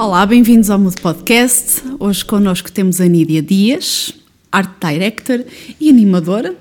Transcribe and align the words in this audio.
Olá, 0.00 0.24
bem-vindos 0.24 0.70
ao 0.70 0.78
Mudo 0.78 0.98
Podcast. 1.02 1.82
Hoje 1.98 2.24
connosco 2.24 2.72
temos 2.72 3.02
a 3.02 3.04
Nídia 3.06 3.42
Dias, 3.42 4.14
Art 4.50 4.70
Director 4.80 5.44
e 5.78 5.90
animadora. 5.90 6.56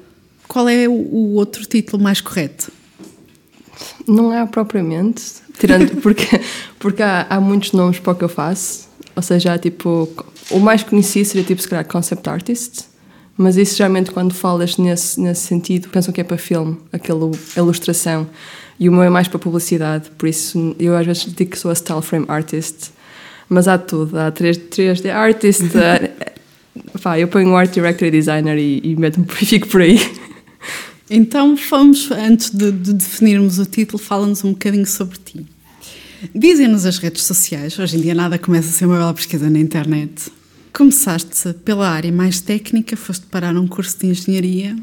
Qual 0.46 0.68
é 0.68 0.90
o, 0.90 1.36
outro 1.36 1.66
título 1.66 2.04
mais 2.04 2.20
correto? 2.20 2.70
Não 4.06 4.34
é 4.34 4.46
propriamente, 4.46 5.24
tirando, 5.58 5.96
porque, 6.04 6.28
porque 6.78 7.02
há, 7.02 7.28
há 7.30 7.40
muitos 7.40 7.72
nomes 7.72 7.98
para 7.98 8.12
o 8.12 8.16
que 8.18 8.26
eu 8.26 8.28
faço. 8.28 8.90
Ou 9.16 9.22
seja, 9.22 9.54
há, 9.54 9.58
tipo, 9.58 10.10
o 10.52 10.60
mais 10.60 10.84
conhecido 10.84 11.26
seria 11.26 11.46
tipo, 11.46 11.62
se 11.62 11.70
calhar, 11.70 11.88
concept 11.88 12.28
artist. 12.28 12.90
Mas 13.38 13.56
isso 13.56 13.78
geralmente 13.78 14.12
quando 14.12 14.34
falas 14.34 14.76
nesse, 14.76 15.18
nesse 15.18 15.48
sentido, 15.48 15.88
pensam 15.88 16.14
que 16.14 16.20
é 16.20 16.26
para 16.26 16.38
filme, 16.38 16.78
aquela 16.92 17.32
ilustração. 17.56 18.28
E 18.78 18.90
o 18.90 18.92
meu 18.92 19.04
é 19.04 19.10
mais 19.10 19.30
para 19.30 19.40
publicidade, 19.40 20.10
por 20.18 20.28
isso 20.28 20.76
eu 20.78 20.94
às 20.98 21.06
vezes 21.06 21.24
digo 21.34 21.52
que 21.52 21.58
sou 21.58 21.72
a 21.72 21.76
style 21.76 22.02
frame 22.02 22.26
artist. 22.28 22.99
Mas 23.50 23.68
há 23.68 23.78
tudo, 23.78 24.18
há 24.20 24.32
3D 24.32 25.10
artist, 25.12 25.64
pá, 27.02 27.20
eu 27.20 27.28
ponho 27.28 27.56
art 27.56 27.74
director 27.74 28.08
e 28.08 28.12
designer 28.12 28.58
e, 28.58 28.80
e 28.84 28.96
meto-me 28.96 29.26
e 29.42 29.46
fico 29.46 29.68
por 29.68 29.82
aí. 29.82 30.00
Então 31.10 31.56
vamos, 31.70 32.12
antes 32.12 32.52
de, 32.52 32.72
de 32.72 32.94
definirmos 32.94 33.58
o 33.58 33.66
título, 33.66 33.98
fala-nos 33.98 34.44
um 34.44 34.52
bocadinho 34.52 34.86
sobre 34.86 35.18
ti. 35.18 35.46
Dizem-nos 36.36 36.86
as 36.86 36.98
redes 36.98 37.24
sociais, 37.24 37.80
hoje 37.80 37.98
em 37.98 38.02
dia 38.02 38.14
nada 38.14 38.38
começa 38.38 38.70
a 38.70 38.72
ser 38.72 38.86
uma 38.86 38.98
bela 38.98 39.14
pesquisa 39.14 39.50
na 39.50 39.58
internet. 39.58 40.32
Começaste 40.72 41.54
pela 41.66 41.90
área 41.90 42.12
mais 42.12 42.42
técnica, 42.42 42.96
foste 42.96 43.26
parar 43.26 43.56
um 43.58 43.68
curso 43.68 43.98
de 43.98 44.08
engenharia. 44.08 44.76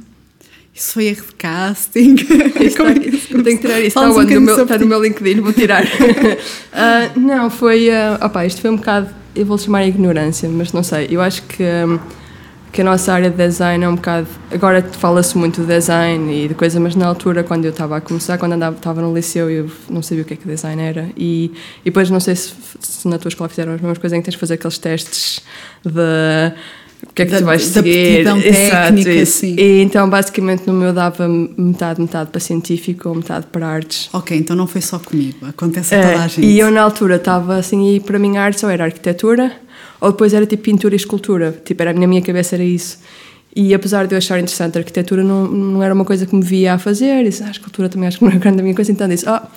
Isso 0.76 0.92
foi 0.92 1.06
erro 1.06 1.24
de 1.24 1.34
casting. 1.36 2.16
Está, 2.60 2.84
é 2.84 2.92
eu 3.32 3.42
tenho 3.42 3.56
que 3.56 3.66
tirar 3.66 3.80
isso. 3.80 3.98
Está, 3.98 4.10
um 4.10 4.22
no 4.22 4.40
meu, 4.42 4.62
está 4.62 4.78
no 4.78 4.86
meu 4.86 5.02
LinkedIn, 5.02 5.40
vou 5.40 5.54
tirar. 5.54 5.82
uh, 5.82 7.16
não, 7.18 7.48
foi. 7.48 7.88
Uh, 7.88 8.22
opa, 8.22 8.44
isto 8.44 8.60
foi 8.60 8.68
um 8.68 8.76
bocado. 8.76 9.08
Eu 9.34 9.46
vou 9.46 9.56
chamar 9.56 9.86
ignorância, 9.86 10.46
mas 10.50 10.74
não 10.74 10.82
sei. 10.82 11.08
Eu 11.10 11.22
acho 11.22 11.42
que. 11.44 11.62
Um, 11.62 11.98
que 12.72 12.82
a 12.82 12.84
nossa 12.84 13.10
área 13.10 13.30
de 13.30 13.36
design 13.38 13.82
é 13.82 13.88
um 13.88 13.94
bocado. 13.94 14.26
Agora 14.52 14.82
fala-se 14.82 15.38
muito 15.38 15.62
de 15.62 15.66
design 15.66 16.44
e 16.44 16.48
de 16.48 16.54
coisa, 16.54 16.78
mas 16.78 16.94
na 16.94 17.06
altura, 17.06 17.42
quando 17.42 17.64
eu 17.64 17.70
estava 17.70 17.96
a 17.96 18.00
começar, 18.02 18.36
quando 18.36 18.52
andava, 18.52 18.76
estava 18.76 19.00
no 19.00 19.14
liceu, 19.14 19.48
eu 19.48 19.70
não 19.88 20.02
sabia 20.02 20.24
o 20.24 20.26
que 20.26 20.34
é 20.34 20.36
que 20.36 20.46
design 20.46 20.82
era. 20.82 21.08
E, 21.16 21.52
e 21.80 21.84
depois, 21.86 22.10
não 22.10 22.20
sei 22.20 22.36
se, 22.36 22.52
se 22.80 23.08
na 23.08 23.16
tua 23.16 23.30
escola 23.30 23.48
fizeram 23.48 23.72
as 23.72 23.80
mesmas 23.80 23.96
coisas, 23.96 24.14
em 24.14 24.20
que 24.20 24.26
tens 24.26 24.34
de 24.34 24.40
fazer 24.40 24.54
aqueles 24.54 24.76
testes 24.76 25.40
de 25.82 26.52
o 27.02 27.12
que 27.12 27.22
é 27.22 27.26
que 27.26 27.32
da, 27.32 27.38
tu 27.38 27.44
vais 27.44 27.64
seguir. 27.64 28.24
Técnica, 28.24 29.10
Exato, 29.10 29.26
sim. 29.26 29.56
E 29.58 29.82
então, 29.82 30.08
basicamente, 30.08 30.66
no 30.66 30.72
meu 30.72 30.92
dava 30.92 31.28
metade, 31.28 32.00
metade 32.00 32.30
para 32.30 32.40
científico 32.40 33.08
ou 33.08 33.14
metade 33.14 33.46
para 33.50 33.66
artes. 33.66 34.08
Ok, 34.12 34.36
então 34.36 34.54
não 34.56 34.66
foi 34.66 34.80
só 34.80 34.98
comigo, 34.98 35.46
acontece 35.46 35.94
a 35.94 36.02
toda 36.02 36.22
a 36.22 36.24
é, 36.24 36.28
gente. 36.28 36.46
E 36.46 36.58
eu, 36.58 36.70
na 36.70 36.82
altura, 36.82 37.16
estava 37.16 37.56
assim, 37.56 37.96
e 37.96 38.00
para 38.00 38.18
mim, 38.18 38.36
artes 38.36 38.62
ou 38.62 38.70
era 38.70 38.84
arquitetura 38.84 39.52
ou 40.00 40.12
depois 40.12 40.34
era 40.34 40.46
tipo 40.46 40.62
pintura 40.62 40.94
e 40.94 40.96
escultura. 40.96 41.52
Tipo, 41.64 41.82
era, 41.82 41.92
na 41.92 42.06
minha 42.06 42.22
cabeça 42.22 42.56
era 42.56 42.64
isso. 42.64 42.98
E 43.54 43.72
apesar 43.72 44.06
de 44.06 44.14
eu 44.14 44.18
achar 44.18 44.38
interessante 44.38 44.76
a 44.76 44.80
arquitetura, 44.80 45.24
não, 45.24 45.46
não 45.46 45.82
era 45.82 45.94
uma 45.94 46.04
coisa 46.04 46.26
que 46.26 46.34
me 46.34 46.44
via 46.44 46.74
a 46.74 46.78
fazer. 46.78 47.24
Disse, 47.24 47.42
ah, 47.42 47.48
a 47.48 47.50
escultura 47.50 47.88
também 47.88 48.06
acho 48.06 48.18
que 48.18 48.24
não 48.24 48.32
é 48.32 48.36
grande 48.36 48.60
a 48.60 48.62
minha 48.62 48.74
coisa. 48.74 48.92
Então 48.92 49.08
disse, 49.08 49.26
ah, 49.26 49.48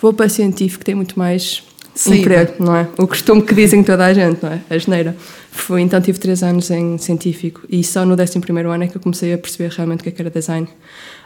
vou 0.00 0.12
para 0.12 0.28
científico, 0.28 0.84
tem 0.84 0.94
muito 0.94 1.18
mais 1.18 1.62
Sim, 1.96 2.20
emprego, 2.20 2.52
não 2.62 2.76
é? 2.76 2.86
O 2.98 3.06
costume 3.06 3.42
que 3.42 3.54
dizem 3.54 3.82
toda 3.82 4.04
a 4.04 4.12
gente, 4.12 4.42
não 4.42 4.52
é? 4.52 4.60
A 4.68 4.76
geneira. 4.76 5.16
Fui, 5.50 5.80
então 5.80 5.98
tive 5.98 6.18
três 6.18 6.42
anos 6.42 6.70
em 6.70 6.98
científico 6.98 7.62
e 7.70 7.82
só 7.82 8.04
no 8.04 8.12
11 8.12 8.38
ano 8.70 8.84
é 8.84 8.86
que 8.86 8.96
eu 8.96 9.00
comecei 9.00 9.32
a 9.32 9.38
perceber 9.38 9.70
realmente 9.70 10.00
o 10.00 10.02
que, 10.02 10.10
é 10.10 10.12
que 10.12 10.20
era 10.20 10.30
design. 10.30 10.68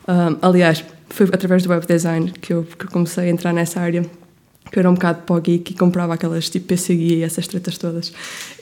Um, 0.06 0.36
aliás, 0.40 0.84
foi 1.08 1.26
através 1.32 1.64
do 1.64 1.70
web 1.70 1.84
design 1.84 2.32
que 2.40 2.52
eu, 2.52 2.64
que 2.78 2.86
eu 2.86 2.90
comecei 2.90 3.24
a 3.24 3.28
entrar 3.28 3.52
nessa 3.52 3.80
área 3.80 4.04
que 4.70 4.78
eu 4.78 4.80
era 4.80 4.90
um 4.90 4.94
bocado 4.94 5.22
para 5.22 5.36
o 5.36 5.40
geek 5.40 5.72
e 5.72 5.74
comprava 5.74 6.14
aquelas 6.14 6.48
tipo 6.48 6.66
PC 6.66 6.94
Guia 6.94 7.16
e 7.16 7.22
essas 7.22 7.46
tretas 7.46 7.76
todas. 7.76 8.12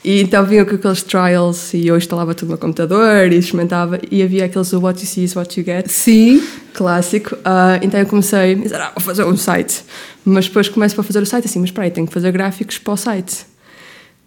E 0.03 0.21
então 0.21 0.43
vinha 0.45 0.65
com 0.65 0.75
aqueles 0.75 1.03
trials 1.03 1.73
e 1.73 1.87
eu 1.87 1.97
instalava 1.97 2.33
tudo 2.33 2.51
no 2.51 2.57
computador 2.57 3.31
e 3.31 3.37
experimentava 3.37 3.99
e 4.09 4.23
havia 4.23 4.45
aqueles 4.45 4.73
What 4.73 4.99
You 4.99 5.07
See 5.07 5.23
is 5.23 5.35
What 5.35 5.59
You 5.59 5.65
Get. 5.65 5.87
Sim. 5.87 6.41
Clássico. 6.73 7.35
Uh, 7.35 7.79
então 7.81 7.99
eu 7.99 8.07
comecei 8.07 8.53
a 8.53 8.55
dizer, 8.55 8.81
ah, 8.81 8.91
vou 8.95 9.03
fazer 9.03 9.23
um 9.23 9.37
site. 9.37 9.83
Mas 10.25 10.47
depois 10.47 10.67
começo 10.67 10.95
para 10.95 11.03
fazer 11.03 11.21
o 11.21 11.25
site 11.25 11.45
assim, 11.45 11.59
mas 11.59 11.69
espera 11.69 11.85
aí, 11.85 11.91
tenho 11.91 12.07
que 12.07 12.13
fazer 12.13 12.31
gráficos 12.31 12.79
para 12.79 12.93
o 12.93 12.97
site. 12.97 13.45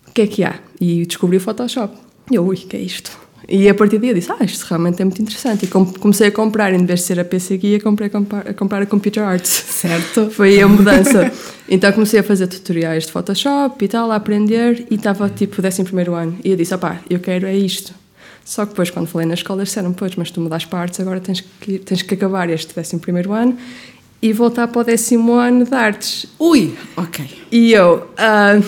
O 0.08 0.12
que 0.12 0.22
é 0.22 0.26
que 0.26 0.44
há? 0.44 0.54
E 0.80 1.04
descobri 1.04 1.36
o 1.36 1.40
Photoshop. 1.40 1.96
E 2.30 2.36
eu, 2.36 2.46
ui, 2.46 2.56
o 2.56 2.58
que 2.58 2.76
é 2.76 2.80
isto? 2.80 3.10
E 3.48 3.68
a 3.68 3.74
partir 3.74 3.98
daí 3.98 4.10
eu 4.10 4.14
disse, 4.14 4.30
ah, 4.32 4.44
isto 4.44 4.64
realmente 4.64 5.00
é 5.02 5.04
muito 5.04 5.20
interessante. 5.20 5.64
E 5.64 5.68
comecei 5.68 6.28
a 6.28 6.32
comprar, 6.32 6.72
em 6.72 6.84
vez 6.84 7.00
de 7.00 7.06
ser 7.06 7.20
a 7.20 7.24
PC 7.24 7.56
Guia, 7.56 7.80
comprei 7.80 8.08
a 8.08 8.10
comprar, 8.10 8.48
a 8.48 8.54
comprar 8.54 8.82
a 8.82 8.86
Computer 8.86 9.22
Arts. 9.22 9.48
Certo. 9.48 10.30
Foi 10.32 10.60
a 10.60 10.68
mudança. 10.68 11.32
então 11.68 11.92
comecei 11.92 12.20
a 12.20 12.22
fazer 12.22 12.46
tutoriais 12.46 13.06
de 13.06 13.12
Photoshop 13.12 13.84
e 13.84 13.88
tal, 13.88 14.10
a 14.10 14.16
aprender, 14.16 14.86
e 14.90 14.94
estava 14.94 15.28
tipo 15.28 15.60
décimo 15.60 15.86
primeiro 15.86 16.14
ano. 16.14 16.38
E 16.44 16.50
eu 16.50 16.56
disse, 16.56 16.74
opá, 16.74 17.00
eu 17.10 17.18
quero 17.18 17.46
é 17.46 17.54
isto. 17.54 17.94
Só 18.44 18.64
que 18.64 18.70
depois, 18.70 18.90
quando 18.90 19.06
falei 19.06 19.26
na 19.26 19.34
escola, 19.34 19.62
disseram, 19.64 19.92
pois, 19.92 20.16
mas 20.16 20.30
tu 20.30 20.40
mudas 20.40 20.64
partes, 20.64 20.98
agora 21.00 21.20
tens 21.20 21.40
que, 21.40 21.78
tens 21.78 22.02
que 22.02 22.14
acabar 22.14 22.50
este 22.50 22.74
décimo 22.74 23.00
primeiro 23.00 23.32
ano 23.32 23.56
e 24.20 24.32
voltar 24.32 24.68
para 24.68 24.80
o 24.80 24.84
décimo 24.84 25.34
ano 25.34 25.64
de 25.64 25.74
artes. 25.74 26.26
Ui, 26.38 26.74
ok. 26.96 27.24
E 27.50 27.72
eu, 27.72 28.06
uh, 28.12 28.64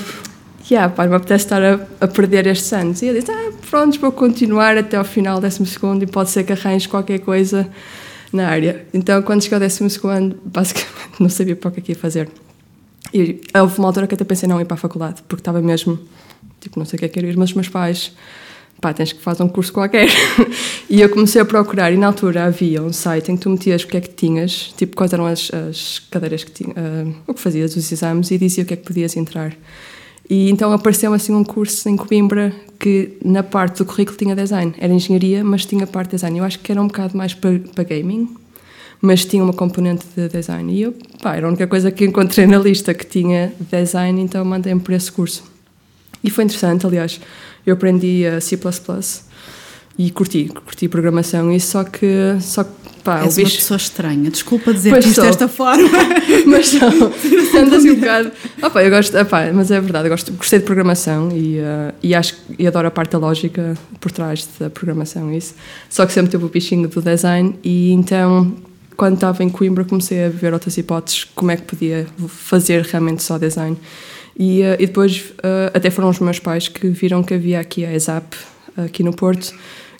yeah, 0.70 0.92
pá, 0.92 1.06
me 1.06 1.14
apetece 1.14 1.44
estar 1.44 1.62
a, 1.62 1.80
a, 2.00 2.08
perder 2.08 2.47
estes 2.47 2.72
anos. 2.72 3.02
E 3.02 3.06
eu 3.06 3.14
disse, 3.14 3.30
ah, 3.30 3.52
pronto, 3.69 3.98
vou 4.00 4.12
continuar 4.12 4.76
até 4.76 4.97
ao 4.97 5.04
final 5.04 5.36
do 5.36 5.42
décimo 5.42 5.66
segundo 5.66 6.02
e 6.02 6.06
pode 6.06 6.30
ser 6.30 6.44
que 6.44 6.52
arranjes 6.52 6.86
qualquer 6.86 7.20
coisa 7.20 7.69
na 8.32 8.48
área. 8.48 8.84
Então, 8.92 9.22
quando 9.22 9.42
cheguei 9.42 9.56
ao 9.56 9.60
décimo 9.60 9.88
segundo, 9.88 10.38
basicamente 10.44 11.20
não 11.20 11.28
sabia 11.28 11.56
para 11.56 11.69
o 11.69 11.72
que 11.72 11.80
é 11.80 11.82
que 11.82 11.92
ia 11.92 11.97
fazer. 11.97 12.28
E 13.12 13.41
houve 13.54 13.78
uma 13.78 13.88
altura 13.88 14.06
que 14.06 14.14
até 14.14 14.24
pensei 14.24 14.48
não 14.48 14.60
ir 14.60 14.64
para 14.64 14.74
a 14.74 14.78
faculdade, 14.78 15.22
porque 15.28 15.41
estava 15.41 15.62
mesmo, 15.62 15.98
tipo, 16.60 16.78
não 16.78 16.84
sei 16.84 16.97
o 16.97 16.98
que 16.98 17.04
é 17.04 17.08
que 17.08 17.20
ir, 17.20 17.36
mas 17.36 17.50
os 17.50 17.54
meus 17.54 17.69
pais, 17.69 18.12
pá, 18.80 18.92
tens 18.92 19.12
que 19.12 19.22
fazer 19.22 19.44
um 19.44 19.48
curso 19.48 19.72
qualquer. 19.72 20.08
e 20.91 21.00
eu 21.00 21.08
comecei 21.08 21.41
a 21.41 21.44
procurar, 21.44 21.92
e 21.92 21.97
na 21.97 22.08
altura 22.08 22.47
havia 22.47 22.82
um 22.82 22.92
site 22.92 23.30
em 23.30 23.36
que 23.36 23.42
tu 23.42 23.50
metias 23.50 23.84
o 23.84 23.86
que 23.86 23.97
é 23.97 24.00
que 24.00 24.08
tinhas, 24.08 24.74
tipo, 24.76 24.97
quais 24.97 25.12
eram 25.12 25.26
as, 25.26 25.48
as 25.54 26.00
cadeiras 26.10 26.42
que 26.42 26.50
tinhas, 26.50 26.76
uh, 26.76 27.14
o 27.28 27.34
que 27.34 27.41
fazias, 27.41 27.76
os 27.76 27.92
exames, 27.92 28.32
e 28.32 28.38
dizia 28.38 28.64
o 28.64 28.66
que 28.66 28.74
é 28.74 28.76
que 28.76 28.84
podias 28.84 29.16
entrar. 29.16 29.56
E 30.28 30.50
então 30.50 30.72
apareceu 30.72 31.12
assim 31.12 31.34
um 31.34 31.44
curso 31.44 31.88
em 31.88 31.96
Coimbra 31.96 32.52
que 32.78 33.18
na 33.24 33.42
parte 33.42 33.78
do 33.78 33.84
currículo 33.84 34.16
tinha 34.16 34.34
design. 34.34 34.74
Era 34.78 34.92
engenharia, 34.92 35.44
mas 35.44 35.64
tinha 35.66 35.86
parte 35.86 36.10
de 36.10 36.16
design. 36.16 36.38
Eu 36.38 36.44
acho 36.44 36.58
que 36.58 36.72
era 36.72 36.80
um 36.80 36.86
bocado 36.86 37.16
mais 37.16 37.34
para, 37.34 37.58
para 37.74 37.84
gaming, 37.84 38.28
mas 39.00 39.24
tinha 39.24 39.42
uma 39.42 39.52
componente 39.52 40.06
de 40.16 40.28
design. 40.28 40.72
E 40.72 40.82
eu, 40.82 40.94
pá, 41.22 41.36
era 41.36 41.46
a 41.46 41.48
única 41.48 41.66
coisa 41.66 41.90
que 41.90 42.04
encontrei 42.04 42.46
na 42.46 42.58
lista 42.58 42.94
que 42.94 43.06
tinha 43.06 43.52
design, 43.70 44.20
então 44.20 44.44
mandei-me 44.44 44.80
por 44.80 44.92
esse 44.92 45.12
curso. 45.12 45.44
E 46.22 46.30
foi 46.30 46.44
interessante, 46.44 46.86
aliás. 46.86 47.20
Eu 47.66 47.74
aprendi 47.74 48.22
C++ 48.41 48.58
e 49.97 50.10
curti, 50.10 50.50
curti 50.65 50.88
programação 50.88 51.53
e 51.53 51.60
só 51.60 51.84
que, 51.84 52.37
só 52.41 52.65
que 52.65 52.71
pá, 53.05 53.22
És 53.22 53.37
bicho... 53.37 53.50
uma 53.50 53.56
pessoa 53.56 53.77
estranha, 53.77 54.31
desculpa 54.31 54.72
dizer 54.72 54.99
isto 54.99 55.15
sou. 55.15 55.25
desta 55.25 55.47
forma. 55.47 55.88
mas 56.47 56.69
só, 56.69 56.91
sendo 57.53 57.77
assim 57.77 57.91
um 57.91 57.94
bocado. 57.97 58.33
Opa, 58.60 58.83
eu 58.83 58.91
gosto, 58.91 59.16
opa, 59.16 59.53
mas 59.53 59.71
é 59.71 59.81
verdade, 59.81 60.06
eu 60.06 60.10
gosto, 60.10 60.33
gostei 60.33 60.59
de 60.59 60.65
programação 60.65 61.31
e, 61.31 61.59
uh, 61.59 61.94
e 62.03 62.15
acho 62.15 62.34
e 62.59 62.66
adoro 62.66 62.88
a 62.88 62.91
parte 62.91 63.12
da 63.12 63.19
lógica 63.19 63.77
por 64.00 64.10
trás 64.10 64.49
da 64.59 64.69
programação 64.69 65.33
isso. 65.33 65.54
Só 65.88 66.04
que 66.06 66.12
sempre 66.12 66.31
tive 66.33 66.44
o 66.44 66.49
bichinho 66.49 66.88
do 66.88 67.00
design 67.00 67.54
e 67.62 67.93
então 67.93 68.56
quando 68.97 69.15
estava 69.15 69.44
em 69.44 69.50
Coimbra 69.50 69.84
comecei 69.84 70.25
a 70.25 70.28
ver 70.28 70.53
outras 70.53 70.77
hipóteses 70.77 71.24
como 71.34 71.51
é 71.51 71.57
que 71.57 71.63
podia 71.63 72.07
fazer 72.27 72.83
realmente 72.83 73.22
só 73.22 73.39
design. 73.39 73.77
E, 74.36 74.63
uh, 74.63 74.74
e 74.80 74.86
depois 74.86 75.21
uh, 75.39 75.71
até 75.72 75.89
foram 75.89 76.09
os 76.09 76.18
meus 76.18 76.41
pais 76.41 76.66
que 76.66 76.89
viram 76.89 77.22
que 77.22 77.34
havia 77.34 77.60
aqui 77.60 77.84
a 77.84 77.95
ESAP 77.95 78.34
aqui 78.77 79.04
no 79.04 79.15
Porto 79.15 79.54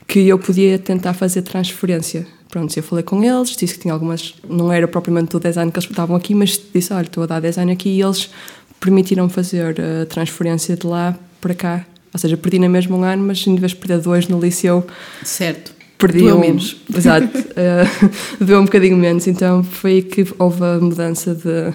que 0.07 0.29
eu 0.29 0.39
podia 0.39 0.79
tentar 0.79 1.15
fazer 1.15 1.43
transferência. 1.43 2.27
Pronto, 2.49 2.77
eu 2.77 2.83
falei 2.83 3.03
com 3.03 3.23
eles, 3.25 3.57
disse 3.57 3.75
que 3.75 3.81
tinha 3.81 3.95
algumas, 3.95 4.35
não 4.49 4.73
era 4.73 4.87
propriamente 4.87 5.31
do 5.31 5.41
design 5.41 5.73
que 5.73 5.79
eles 5.79 5.91
estavam 5.91 6.15
aqui, 6.15 6.35
mas 6.35 6.61
disse, 6.73 6.93
olha, 6.93 7.05
estou 7.05 7.25
a 7.25 7.27
dar 7.27 7.41
design 7.41 7.73
aqui 7.73 7.89
e 7.89 8.01
eles 8.01 8.31
permitiram 8.79 9.29
fazer 9.29 9.75
a 9.81 10.07
transferência 10.07 10.77
de 10.77 10.87
lá 10.87 11.19
para 11.41 11.55
cá. 11.55 11.85
Ou 12.13 12.19
seja, 12.19 12.37
perdi 12.37 12.61
na 12.61 12.69
mesma 12.69 12.97
um 12.97 13.03
ano, 13.03 13.25
mas 13.27 13.45
em 13.47 13.57
vez 13.57 13.73
de 13.73 13.79
perder 13.79 13.99
dois 13.99 14.29
no 14.29 14.39
liceu... 14.39 14.87
Certo. 15.25 15.75
Perdi 15.99 16.19
Doeu 16.19 16.37
um, 16.37 16.41
menos. 16.41 16.77
Exato. 16.95 17.27
uh, 17.27 18.45
doeu 18.45 18.61
um 18.61 18.65
bocadinho 18.65 18.97
menos, 18.97 19.27
então 19.27 19.65
foi 19.65 19.93
aí 19.93 20.03
que 20.03 20.27
houve 20.39 20.63
a 20.63 20.79
mudança 20.79 21.35
de, 21.35 21.73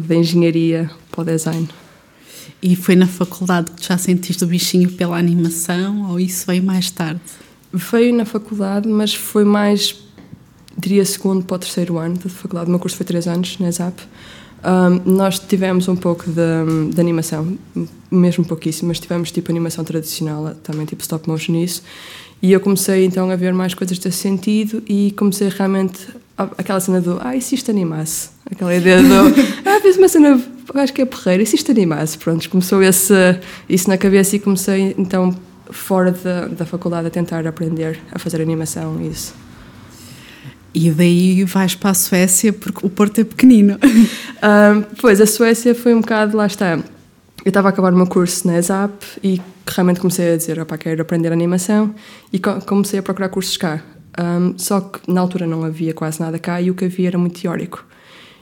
de 0.00 0.16
engenharia 0.16 0.90
para 1.10 1.20
o 1.20 1.24
design. 1.24 1.68
E 2.62 2.74
foi 2.76 2.96
na 2.96 3.06
faculdade 3.06 3.70
que 3.72 3.86
já 3.86 3.98
sentiste 3.98 4.42
o 4.42 4.46
bichinho 4.46 4.90
pela 4.92 5.18
animação 5.18 6.10
ou 6.10 6.18
isso 6.18 6.46
veio 6.46 6.62
mais 6.62 6.90
tarde? 6.90 7.20
Veio 7.72 8.14
na 8.14 8.24
faculdade, 8.24 8.88
mas 8.88 9.14
foi 9.14 9.44
mais, 9.44 9.96
diria, 10.76 11.04
segundo 11.04 11.44
para 11.44 11.56
o 11.56 11.58
terceiro 11.58 11.98
ano 11.98 12.16
da 12.16 12.30
faculdade. 12.30 12.66
O 12.66 12.70
meu 12.70 12.78
curso 12.78 12.96
foi 12.96 13.04
três 13.04 13.26
anos, 13.26 13.58
na 13.58 13.68
ESAP. 13.68 14.00
Um, 14.64 15.12
nós 15.12 15.38
tivemos 15.38 15.86
um 15.86 15.94
pouco 15.94 16.24
de, 16.28 16.92
de, 16.92 17.00
animação, 17.00 17.56
mesmo 18.10 18.44
pouquíssimo, 18.44 18.88
mas 18.88 18.98
tivemos 18.98 19.30
tipo 19.30 19.50
animação 19.52 19.84
tradicional, 19.84 20.54
também 20.62 20.84
tipo 20.84 21.02
stop 21.02 21.28
motion 21.28 21.54
isso. 21.54 21.82
E 22.42 22.52
eu 22.52 22.60
comecei 22.60 23.04
então 23.04 23.30
a 23.30 23.36
ver 23.36 23.52
mais 23.52 23.74
coisas 23.74 23.98
desse 23.98 24.18
sentido 24.18 24.82
e 24.88 25.12
comecei 25.12 25.48
realmente 25.48 26.08
aquela 26.36 26.80
cena 26.80 27.00
do 27.00 27.18
ah, 27.20 27.36
e 27.36 27.42
se 27.42 27.54
isto 27.54 27.70
animasse? 27.70 28.30
Aquela 28.50 28.74
ideia 28.74 29.02
do 29.02 29.14
ah, 29.64 29.80
fiz 29.80 29.96
uma 29.96 30.08
cena 30.08 30.40
acho 30.74 30.92
que 30.92 31.02
é 31.02 31.04
porreiro, 31.04 31.42
e 31.42 31.46
se 31.46 31.56
isto 31.56 31.70
animasse? 31.70 32.18
Pronto, 32.18 32.48
começou 32.50 32.82
esse, 32.82 33.14
isso 33.68 33.88
na 33.88 33.96
cabeça 33.96 34.36
e 34.36 34.38
comecei 34.38 34.94
então 34.98 35.34
fora 35.70 36.12
da, 36.12 36.46
da 36.46 36.66
faculdade 36.66 37.06
a 37.06 37.10
tentar 37.10 37.46
aprender 37.46 38.00
a 38.12 38.18
fazer 38.18 38.40
animação 38.40 39.00
e 39.00 39.08
isso. 39.08 39.34
E 40.74 40.90
daí 40.90 41.44
vais 41.44 41.74
para 41.74 41.90
a 41.90 41.94
Suécia 41.94 42.52
porque 42.52 42.86
o 42.86 42.90
Porto 42.90 43.20
é 43.20 43.24
pequenino. 43.24 43.78
Um, 43.82 44.82
pois, 45.00 45.20
a 45.20 45.26
Suécia 45.26 45.74
foi 45.74 45.94
um 45.94 46.00
bocado, 46.00 46.36
lá 46.36 46.46
está. 46.46 46.76
Eu 47.44 47.48
estava 47.48 47.68
a 47.68 47.70
acabar 47.70 47.92
o 47.92 47.96
meu 47.96 48.06
curso 48.06 48.46
na 48.46 48.58
ESAP 48.58 49.02
e 49.22 49.40
realmente 49.66 50.00
comecei 50.00 50.32
a 50.32 50.36
dizer, 50.36 50.60
opá, 50.60 50.76
quero 50.76 51.00
aprender 51.00 51.32
animação 51.32 51.94
e 52.32 52.38
comecei 52.38 52.98
a 52.98 53.02
procurar 53.02 53.28
cursos 53.28 53.56
cá. 53.56 53.82
Um, 54.18 54.58
só 54.58 54.80
que 54.80 55.00
na 55.10 55.20
altura 55.20 55.46
não 55.46 55.64
havia 55.64 55.94
quase 55.94 56.20
nada 56.20 56.38
cá 56.38 56.60
e 56.60 56.70
o 56.70 56.74
que 56.74 56.84
havia 56.84 57.08
era 57.08 57.18
muito 57.18 57.40
teórico. 57.40 57.84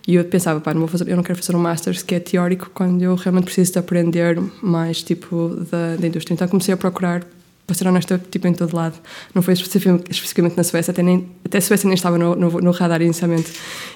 E 0.06 0.14
eu 0.14 0.24
pensava, 0.24 0.60
pá, 0.60 0.72
não 0.72 0.80
vou 0.80 0.88
fazer, 0.88 1.08
eu 1.08 1.16
não 1.16 1.22
quero 1.22 1.38
fazer 1.38 1.56
um 1.56 1.58
Masters 1.58 2.02
que 2.02 2.14
é 2.14 2.20
teórico 2.20 2.70
quando 2.72 3.02
eu 3.02 3.16
realmente 3.16 3.44
preciso 3.44 3.72
de 3.72 3.78
aprender 3.78 4.40
mais, 4.62 5.02
tipo, 5.02 5.48
da, 5.70 5.96
da 5.96 6.06
indústria. 6.06 6.34
Então 6.34 6.46
comecei 6.46 6.72
a 6.72 6.76
procurar, 6.76 7.24
para 7.66 7.74
ser 7.74 7.88
honesta, 7.88 8.20
tipo, 8.30 8.46
em 8.46 8.54
todo 8.54 8.74
lado. 8.76 8.96
Não 9.34 9.42
foi 9.42 9.54
especificamente 9.54 10.56
na 10.56 10.62
Suécia, 10.62 10.92
até, 10.92 11.02
nem, 11.02 11.28
até 11.44 11.58
a 11.58 11.60
Suécia 11.60 11.88
nem 11.88 11.94
estava 11.94 12.16
no, 12.16 12.36
no, 12.36 12.50
no 12.60 12.70
radar 12.70 13.02
inicialmente. 13.02 13.52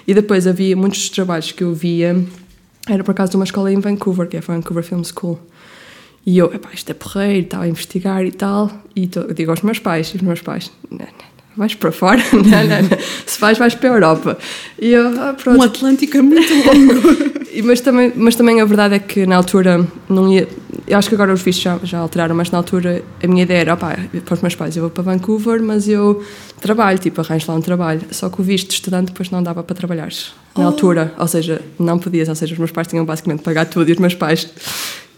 E 0.06 0.12
depois 0.12 0.48
havia 0.48 0.76
muitos 0.76 1.08
trabalhos 1.10 1.52
que 1.52 1.62
eu 1.62 1.72
via, 1.72 2.20
era 2.88 3.04
por 3.04 3.12
acaso 3.12 3.30
de 3.30 3.36
uma 3.36 3.44
escola 3.44 3.72
em 3.72 3.78
Vancouver, 3.78 4.26
que 4.26 4.36
é 4.36 4.40
a 4.40 4.42
Vancouver 4.42 4.82
Film 4.82 5.02
School. 5.04 5.38
E 6.26 6.36
eu, 6.36 6.52
epá, 6.52 6.70
isto 6.74 6.90
é 6.90 6.94
porreiro, 6.94 7.44
estava 7.44 7.64
a 7.64 7.68
investigar 7.68 8.24
e 8.24 8.32
tal. 8.32 8.70
E 8.96 9.06
tô, 9.06 9.32
digo 9.32 9.52
aos 9.52 9.62
meus 9.62 9.78
pais, 9.78 10.08
e 10.08 10.16
os 10.16 10.22
meus 10.22 10.42
pais, 10.42 10.72
não, 10.90 10.98
não, 10.98 11.06
vais 11.56 11.75
para 11.75 11.93
fora? 11.93 12.23
não, 12.32 12.41
não, 12.43 12.82
não. 12.82 12.99
Se 13.26 13.41
vais, 13.41 13.58
vais 13.58 13.75
para 13.75 13.91
a 13.91 13.94
Europa. 13.94 14.38
E 14.81 14.88
eu, 14.88 15.08
ah, 15.20 15.35
pronto. 15.35 15.58
Um 15.58 15.62
Atlântico 15.62 16.17
é 16.17 16.23
muito 16.23 16.52
longo. 16.55 17.41
mas, 17.64 17.81
também, 17.81 18.12
mas 18.17 18.37
também 18.37 18.61
a 18.61 18.64
verdade 18.64 18.94
é 18.94 18.99
que 18.99 19.26
na 19.26 19.37
altura 19.37 19.87
não 20.08 20.32
ia. 20.32 20.49
Eu 20.87 20.99
acho 20.99 21.08
que 21.08 21.14
agora 21.14 21.32
os 21.32 21.43
vistos 21.43 21.62
já, 21.62 21.79
já 21.82 21.99
alteraram, 21.99 22.35
mas 22.35 22.50
na 22.50 22.58
altura 22.58 23.02
a 23.23 23.26
minha 23.26 23.43
ideia 23.43 23.61
era: 23.61 23.75
opá, 23.75 23.97
para 24.25 24.35
os 24.35 24.41
meus 24.41 24.55
pais, 24.55 24.76
eu 24.76 24.82
vou 24.82 24.91
para 24.91 25.02
Vancouver, 25.02 25.62
mas 25.62 25.88
eu 25.88 26.25
trabalho, 26.61 26.99
tipo, 26.99 27.20
arranjo 27.20 27.47
lá 27.49 27.55
um 27.56 27.61
trabalho. 27.61 28.03
Só 28.11 28.29
que 28.29 28.41
o 28.41 28.44
visto 28.44 28.69
de 28.69 28.75
estudante 28.75 29.08
depois 29.08 29.31
não 29.31 29.43
dava 29.43 29.62
para 29.62 29.75
trabalhar 29.75 30.08
na 30.56 30.64
oh. 30.64 30.67
altura. 30.67 31.14
Ou 31.19 31.29
seja, 31.29 31.61
não 31.79 31.99
podias, 31.99 32.29
ou 32.29 32.35
seja, 32.35 32.53
os 32.53 32.58
meus 32.58 32.70
pais 32.70 32.87
tinham 32.87 33.05
basicamente 33.05 33.43
pagar 33.43 33.67
tudo 33.67 33.88
e 33.88 33.93
os 33.93 33.99
meus 33.99 34.14
pais 34.14 34.49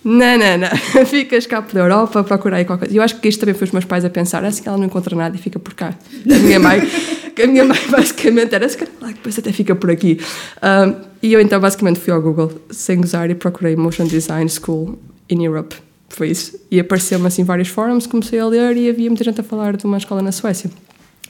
não, 0.04 0.38
não, 0.38 0.58
não. 0.58 1.06
Ficas 1.06 1.46
cá 1.46 1.62
pela 1.62 1.84
Europa, 1.84 2.24
procurar 2.24 2.56
aí 2.56 2.64
qualquer 2.64 2.86
coisa. 2.86 2.98
Eu 2.98 3.02
acho 3.02 3.20
que 3.20 3.28
isto 3.28 3.40
também 3.40 3.54
foi 3.54 3.66
os 3.66 3.72
meus 3.72 3.84
pais 3.84 4.04
a 4.04 4.10
pensar, 4.10 4.44
assim 4.44 4.62
que 4.62 4.68
ela 4.68 4.78
não 4.78 4.86
encontra 4.86 5.14
nada 5.14 5.36
e 5.36 5.38
fica 5.38 5.58
por 5.58 5.74
cá. 5.74 5.94
A 6.30 6.38
minha 6.38 6.58
mãe, 6.58 6.80
a 7.42 7.46
minha 7.46 7.64
mãe 7.64 7.78
basicamente 7.88 8.54
era, 8.54 8.68
se 8.68 8.76
calhar 8.76 8.92
depois 9.12 9.38
até 9.38 9.52
fica 9.52 9.74
por 9.74 9.90
aqui. 9.90 10.18
Um, 10.62 10.96
e 11.22 11.32
eu 11.32 11.40
então 11.40 11.60
basicamente 11.60 12.00
fui 12.00 12.12
ao 12.12 12.20
Google, 12.20 12.52
sem 12.70 13.00
gozar, 13.00 13.30
e 13.30 13.34
procurei 13.34 13.76
Motion 13.76 14.06
Design 14.06 14.48
School 14.50 14.98
in 15.30 15.44
Europe. 15.44 15.76
Foi 16.08 16.28
isso. 16.28 16.58
E 16.70 16.80
apareceu-me 16.80 17.26
assim 17.26 17.44
vários 17.44 17.68
fóruns, 17.68 18.06
comecei 18.06 18.38
a 18.38 18.46
ler 18.46 18.76
e 18.76 18.90
havia 18.90 19.08
muita 19.08 19.24
gente 19.24 19.40
a 19.40 19.44
falar 19.44 19.76
de 19.76 19.84
uma 19.86 19.96
escola 19.96 20.20
na 20.20 20.32
Suécia. 20.32 20.70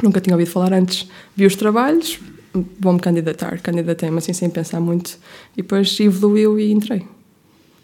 Nunca 0.03 0.21
tinha 0.21 0.35
ouvido 0.35 0.51
falar 0.51 0.73
antes. 0.73 1.09
Vi 1.37 1.45
os 1.45 1.55
trabalhos, 1.55 2.19
vou-me 2.81 2.99
candidatar. 2.99 3.61
Candidatei-me 3.61 4.19
assim 4.19 4.33
sem 4.33 4.49
pensar 4.49 4.81
muito. 4.81 5.19
E 5.57 5.63
depois 5.63 6.01
evoluiu 6.01 6.59
e 6.59 6.73
entrei. 6.73 7.07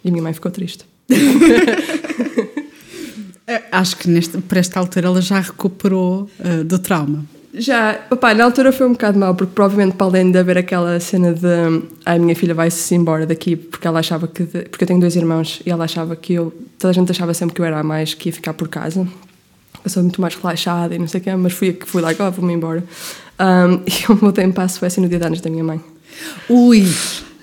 E 0.04 0.08
a 0.08 0.10
minha 0.12 0.22
mãe 0.22 0.32
ficou 0.32 0.50
triste. 0.50 0.84
Acho 3.72 3.96
que 3.96 4.08
neste, 4.10 4.38
para 4.38 4.58
esta 4.58 4.78
altura 4.78 5.06
ela 5.06 5.22
já 5.22 5.40
recuperou 5.40 6.28
uh, 6.38 6.64
do 6.64 6.78
trauma. 6.78 7.24
Já, 7.54 7.98
opa, 8.10 8.34
na 8.34 8.44
altura 8.44 8.70
foi 8.72 8.86
um 8.86 8.92
bocado 8.92 9.18
mal, 9.18 9.34
porque 9.34 9.52
provavelmente 9.54 9.96
para 9.96 10.06
além 10.06 10.30
de 10.30 10.38
haver 10.38 10.58
aquela 10.58 11.00
cena 11.00 11.32
de 11.32 11.82
a 12.04 12.18
minha 12.18 12.36
filha 12.36 12.54
vai-se 12.54 12.94
embora 12.94 13.26
daqui, 13.26 13.56
porque 13.56 13.86
ela 13.86 14.00
achava 14.00 14.28
que. 14.28 14.44
De, 14.44 14.62
porque 14.68 14.84
eu 14.84 14.88
tenho 14.88 15.00
dois 15.00 15.16
irmãos 15.16 15.60
e 15.64 15.70
ela 15.70 15.84
achava 15.84 16.14
que 16.14 16.34
eu. 16.34 16.52
Toda 16.78 16.90
a 16.90 16.94
gente 16.94 17.10
achava 17.10 17.32
sempre 17.32 17.54
que 17.54 17.60
eu 17.60 17.64
era 17.64 17.80
a 17.80 17.82
mais 17.82 18.12
que 18.12 18.28
ia 18.28 18.32
ficar 18.32 18.52
por 18.52 18.68
casa. 18.68 19.08
Eu 19.82 19.90
sou 19.90 20.02
muito 20.02 20.20
mais 20.20 20.34
relaxada 20.34 20.94
e 20.94 20.98
não 20.98 21.08
sei 21.08 21.20
o 21.20 21.24
quê, 21.24 21.34
mas 21.34 21.52
fui 21.54 21.72
que 21.72 21.88
fui 21.88 22.02
lá, 22.02 22.10
oh, 22.10 22.30
vou-me 22.30 22.52
embora. 22.52 22.84
Um, 23.40 23.74
e 23.88 24.04
eu 24.08 24.18
mudei-me 24.20 24.52
para 24.52 24.64
a 24.64 24.68
Suécia 24.68 25.00
no 25.00 25.08
dia 25.08 25.18
de 25.18 25.24
anos 25.24 25.40
da 25.40 25.48
minha 25.48 25.64
mãe. 25.64 25.80
Ui! 26.50 26.84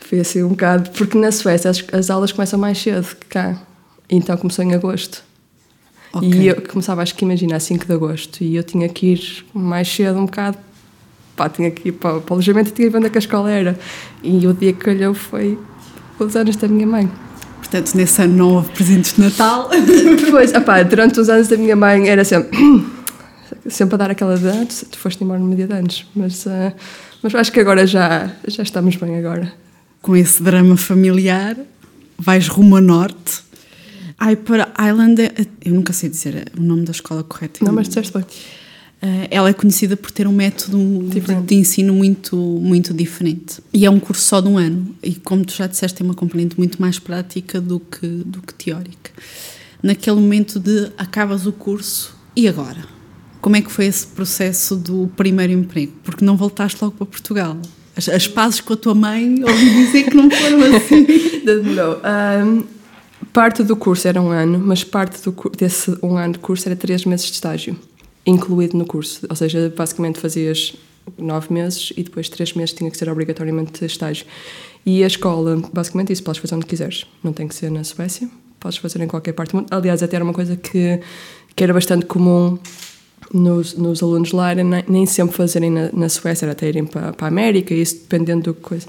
Foi 0.08 0.20
assim 0.20 0.44
um 0.44 0.50
bocado, 0.50 0.92
porque 0.92 1.18
na 1.18 1.32
Suécia 1.32 1.72
as, 1.72 1.84
as 1.92 2.10
aulas 2.12 2.32
começam 2.32 2.60
mais 2.60 2.78
cedo 2.78 3.08
que 3.20 3.26
cá. 3.26 3.60
Então 4.08 4.38
começou 4.38 4.64
em 4.64 4.76
agosto. 4.76 5.24
Okay. 6.14 6.30
E 6.30 6.48
eu 6.48 6.62
começava, 6.62 7.02
acho 7.02 7.16
que 7.16 7.26
imagina, 7.26 7.56
a 7.56 7.60
5 7.60 7.88
de 7.88 7.94
agosto. 7.94 8.44
E 8.44 8.56
eu 8.56 8.64
tinha 8.64 8.88
que 8.88 9.14
ir 9.14 9.46
mais 9.52 9.88
cedo 9.88 10.20
um 10.20 10.26
bocado. 10.26 10.58
Pá, 11.36 11.50
tinha 11.50 11.72
que 11.72 11.90
ir 11.90 11.92
para, 11.94 12.20
para 12.20 12.34
o 12.34 12.36
alojamento 12.36 12.70
e 12.70 12.72
tinha 12.72 12.88
que 12.88 12.92
ver 12.92 12.98
onde 13.00 13.08
é 13.08 13.10
que 13.10 13.18
a 13.18 13.20
escola 13.20 13.50
era. 13.50 13.78
E 14.22 14.46
o 14.46 14.54
dia 14.54 14.74
que 14.74 14.80
calhou 14.80 15.16
foi 15.16 15.58
os 16.20 16.36
anos 16.36 16.56
da 16.56 16.68
minha 16.68 16.86
mãe. 16.86 17.12
Portanto, 17.58 17.96
nesse 17.96 18.22
ano 18.22 18.38
não 18.38 18.56
houve 18.58 18.72
presentes 18.74 19.14
de 19.16 19.22
Natal? 19.22 19.72
Pois, 20.30 20.54
opá, 20.54 20.84
durante 20.84 21.20
os 21.20 21.30
anos 21.30 21.48
da 21.48 21.58
minha 21.58 21.76
mãe 21.76 22.10
era 22.10 22.24
sempre. 22.24 22.56
sempre 23.68 23.96
a 23.96 23.98
dar 23.98 24.12
aquela 24.12 24.38
de. 24.38 24.48
Ah, 24.48 24.66
tu 24.92 25.00
foste 25.00 25.24
embora 25.24 25.40
no 25.40 25.56
dia 25.56 25.66
de 25.66 25.74
anos. 25.74 26.06
Mas, 26.16 26.46
uh, 26.46 26.72
mas 27.24 27.34
acho 27.34 27.52
que 27.52 27.60
agora 27.60 27.88
já, 27.88 28.30
já 28.48 28.62
estamos 28.62 28.96
bem 28.98 29.18
agora 29.18 29.65
com 30.06 30.16
esse 30.16 30.44
drama 30.44 30.78
familiar, 30.78 31.58
vais 32.16 32.48
rumo 32.48 32.76
a 32.76 32.82
norte. 32.82 33.44
Para 34.46 34.72
Island, 34.88 35.20
eu 35.64 35.74
nunca 35.74 35.94
sei 35.94 36.12
dizer 36.12 36.52
o 36.56 36.62
nome 36.62 36.86
da 36.86 36.92
escola 36.92 37.24
correto. 37.24 37.66
Não, 37.66 37.74
mas 37.74 37.88
disseste 37.88 38.14
bem. 38.14 38.22
Uh, 38.22 39.28
ela 39.32 39.50
é 39.50 39.54
conhecida 39.54 39.98
por 39.98 40.12
ter 40.12 40.28
um 40.28 40.32
método 40.32 41.10
de, 41.10 41.20
de, 41.20 41.56
ensino 41.56 41.92
muito, 41.92 42.38
muito 42.38 42.94
diferente. 42.94 43.64
E 43.74 43.84
é 43.84 43.90
um 43.90 44.00
curso 44.00 44.22
só 44.22 44.42
de 44.42 44.48
um 44.48 44.60
ano. 44.60 44.96
E 45.02 45.16
como 45.16 45.44
tu 45.44 45.54
já 45.54 45.66
disseste, 45.66 45.98
tem 45.98 46.06
uma 46.06 46.14
componente 46.14 46.56
muito 46.56 46.80
mais 46.80 47.00
prática 47.00 47.60
do 47.60 47.80
que, 47.80 48.06
do 48.08 48.44
que 48.44 48.54
teórica. 48.54 49.10
Naquele 49.82 50.18
momento 50.18 50.60
de 50.60 50.92
acabas 51.00 51.48
o 51.48 51.52
curso, 51.52 52.16
e 52.36 52.48
agora? 52.48 52.86
Como 53.42 53.56
é 53.56 53.62
que 53.62 53.72
foi 53.72 53.88
esse 53.88 54.06
processo 54.06 54.76
do 54.76 55.10
primeiro 55.18 55.52
emprego? 55.52 55.94
Porque 56.04 56.24
não 56.24 56.38
voltaste 56.38 56.78
logo 56.80 56.96
para 56.96 57.08
Portugal. 57.08 57.58
As, 57.96 58.10
as 58.10 58.28
pazes 58.28 58.62
com 58.62 58.74
a 58.74 58.78
tua 58.78 58.94
mãe, 58.94 59.44
ouvi 59.44 59.70
dizer 59.86 60.04
que 60.04 60.16
não 60.16 60.30
foram 60.30 60.64
assim. 60.76 61.06
Demorou. 61.46 62.02
Um, 62.04 62.64
parte 63.32 63.64
do 63.64 63.76
curso 63.76 64.08
era 64.08 64.22
um 64.22 64.30
ano, 64.30 64.60
mas 64.60 64.84
parte 64.84 65.22
do, 65.22 65.36
desse 65.58 65.98
um 66.02 66.18
ano 66.18 66.34
de 66.34 66.40
curso 66.40 66.68
era 66.68 66.76
três 66.76 67.06
meses 67.06 67.28
de 67.28 67.34
estágio, 67.34 67.78
incluído 68.26 68.78
no 68.78 68.86
curso. 68.86 69.26
Ou 69.30 69.36
seja, 69.36 69.74
basicamente 69.76 70.20
fazias 70.20 70.76
nove 71.18 71.54
meses 71.54 71.94
e 71.96 72.04
depois 72.04 72.28
três 72.30 72.54
meses 72.54 72.74
tinha 72.74 72.90
que 72.90 72.98
ser 72.98 73.10
obrigatoriamente 73.10 73.86
estágio. 73.86 74.26
E 74.86 75.04
a 75.04 75.08
escola, 75.08 75.62
basicamente 75.74 76.14
isso, 76.14 76.24
podes 76.24 76.40
fazer 76.40 76.56
onde 76.56 76.66
quiseres. 76.66 77.06
Não 77.24 77.34
tem 77.34 77.48
que 77.48 77.56
ser 77.56 77.72
na 77.72 77.84
Suécia, 77.84 78.30
podes 78.60 78.78
fazer 78.78 79.02
em 79.02 79.08
qualquer 79.08 79.34
parte 79.34 79.52
do 79.52 79.58
mundo. 79.58 79.68
Aliás, 79.72 80.04
até 80.04 80.16
era 80.16 80.24
uma 80.24 80.34
coisa 80.34 80.56
que, 80.56 81.00
que 81.56 81.64
era 81.64 81.74
bastante 81.74 82.06
comum 82.06 82.60
nos, 83.36 83.76
nos 83.76 84.02
alunos 84.02 84.32
lá 84.32 84.52
era 84.52 84.64
nem 84.64 85.06
sempre 85.06 85.36
fazerem 85.36 85.70
na, 85.70 85.90
na 85.92 86.08
Suécia, 86.08 86.46
era 86.46 86.54
até 86.54 86.70
irem 86.70 86.86
para, 86.86 87.12
para 87.12 87.28
a 87.28 87.30
América, 87.30 87.74
isso 87.74 87.96
dependendo 87.96 88.44
do 88.44 88.54
coisa. 88.54 88.88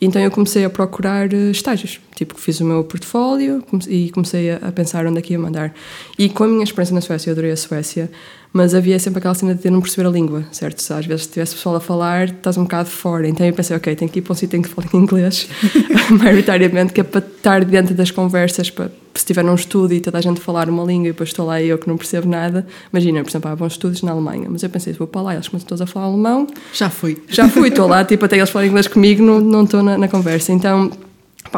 Então 0.00 0.22
eu 0.22 0.30
comecei 0.30 0.64
a 0.64 0.70
procurar 0.70 1.32
eh, 1.32 1.50
estágios, 1.50 2.00
tipo, 2.14 2.38
fiz 2.38 2.60
o 2.60 2.64
meu 2.64 2.84
portfólio 2.84 3.64
e 3.88 4.10
comecei 4.10 4.52
a, 4.52 4.56
a 4.58 4.72
pensar 4.72 5.04
onde 5.04 5.18
é 5.18 5.22
que 5.22 5.32
ia 5.32 5.38
mandar. 5.38 5.74
E 6.16 6.28
com 6.28 6.44
a 6.44 6.46
minha 6.46 6.62
experiência 6.62 6.94
na 6.94 7.00
Suécia, 7.00 7.30
eu 7.30 7.32
adorei 7.32 7.50
a 7.50 7.56
Suécia, 7.56 8.08
mas 8.52 8.74
havia 8.74 8.98
sempre 8.98 9.18
aquela 9.18 9.34
cena 9.34 9.54
de 9.54 9.70
não 9.70 9.80
perceber 9.80 10.08
a 10.08 10.10
língua, 10.10 10.44
certo? 10.50 10.80
Se 10.80 10.92
às 10.92 11.06
vezes 11.06 11.26
tivesse 11.26 11.54
pessoal 11.54 11.76
a 11.76 11.80
falar, 11.80 12.28
estás 12.28 12.56
um 12.56 12.62
bocado 12.62 12.88
fora. 12.88 13.28
Então 13.28 13.46
eu 13.46 13.52
pensei, 13.52 13.76
ok, 13.76 13.94
tenho 13.94 14.10
que 14.10 14.18
ir 14.18 14.22
para 14.22 14.32
um 14.32 14.36
sítio 14.36 14.58
em 14.58 14.62
que 14.62 14.68
fale 14.68 14.88
inglês, 14.94 15.48
maioritariamente, 16.10 16.92
que 16.92 17.00
é 17.00 17.04
para 17.04 17.24
estar 17.24 17.64
dentro 17.64 17.94
das 17.94 18.10
conversas, 18.10 18.70
para 18.70 18.90
se 19.14 19.26
tiver 19.26 19.44
num 19.44 19.54
estudo 19.54 19.92
e 19.92 20.00
toda 20.00 20.18
a 20.18 20.20
gente 20.20 20.40
falar 20.40 20.68
uma 20.68 20.84
língua 20.84 21.08
e 21.08 21.12
depois 21.12 21.30
estou 21.30 21.46
lá 21.46 21.60
e 21.60 21.68
eu 21.68 21.78
que 21.78 21.88
não 21.88 21.96
percebo 21.96 22.28
nada. 22.28 22.66
Imagina, 22.92 23.22
por 23.22 23.30
exemplo, 23.30 23.50
há 23.50 23.56
bons 23.56 23.72
estudos 23.72 24.02
na 24.02 24.12
Alemanha, 24.12 24.48
mas 24.48 24.62
eu 24.62 24.70
pensei, 24.70 24.92
vou 24.92 25.06
para 25.06 25.20
lá, 25.20 25.34
eles 25.34 25.48
começam 25.48 25.68
todos 25.68 25.82
a 25.82 25.86
falar 25.86 26.06
alemão. 26.06 26.46
Já 26.72 26.88
fui. 26.88 27.18
Já 27.28 27.48
fui, 27.48 27.68
estou 27.68 27.86
lá, 27.86 28.04
tipo, 28.06 28.24
até 28.24 28.36
eles 28.36 28.50
falam 28.50 28.68
inglês 28.68 28.86
comigo, 28.86 29.22
não, 29.22 29.40
não 29.40 29.64
estou 29.64 29.82
na, 29.82 29.98
na 29.98 30.08
conversa. 30.08 30.52
Então, 30.52 30.90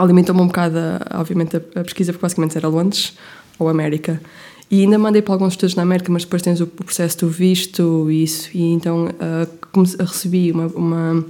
limitou-me 0.06 0.40
um 0.40 0.47
bocado, 0.47 0.78
obviamente, 1.14 1.56
a, 1.56 1.80
a 1.80 1.85
pesquisa, 1.85 2.12
porque 2.12 2.23
basicamente 2.23 2.56
era 2.56 2.68
Londres 2.68 3.16
ou 3.59 3.68
América. 3.68 4.20
E 4.71 4.83
ainda 4.83 4.99
mandei 4.99 5.21
para 5.21 5.35
alguns 5.35 5.55
estudos 5.55 5.75
na 5.75 5.83
América, 5.83 6.12
mas 6.12 6.23
depois 6.23 6.43
tens 6.43 6.61
o, 6.61 6.67
processo 6.67 7.19
do 7.19 7.29
visto 7.29 8.09
e 8.09 8.23
isso. 8.23 8.49
E 8.55 8.62
então 8.73 9.07
uh, 9.07 10.05
recebi 10.05 10.53
uma, 10.53 10.67
uma, 10.69 11.25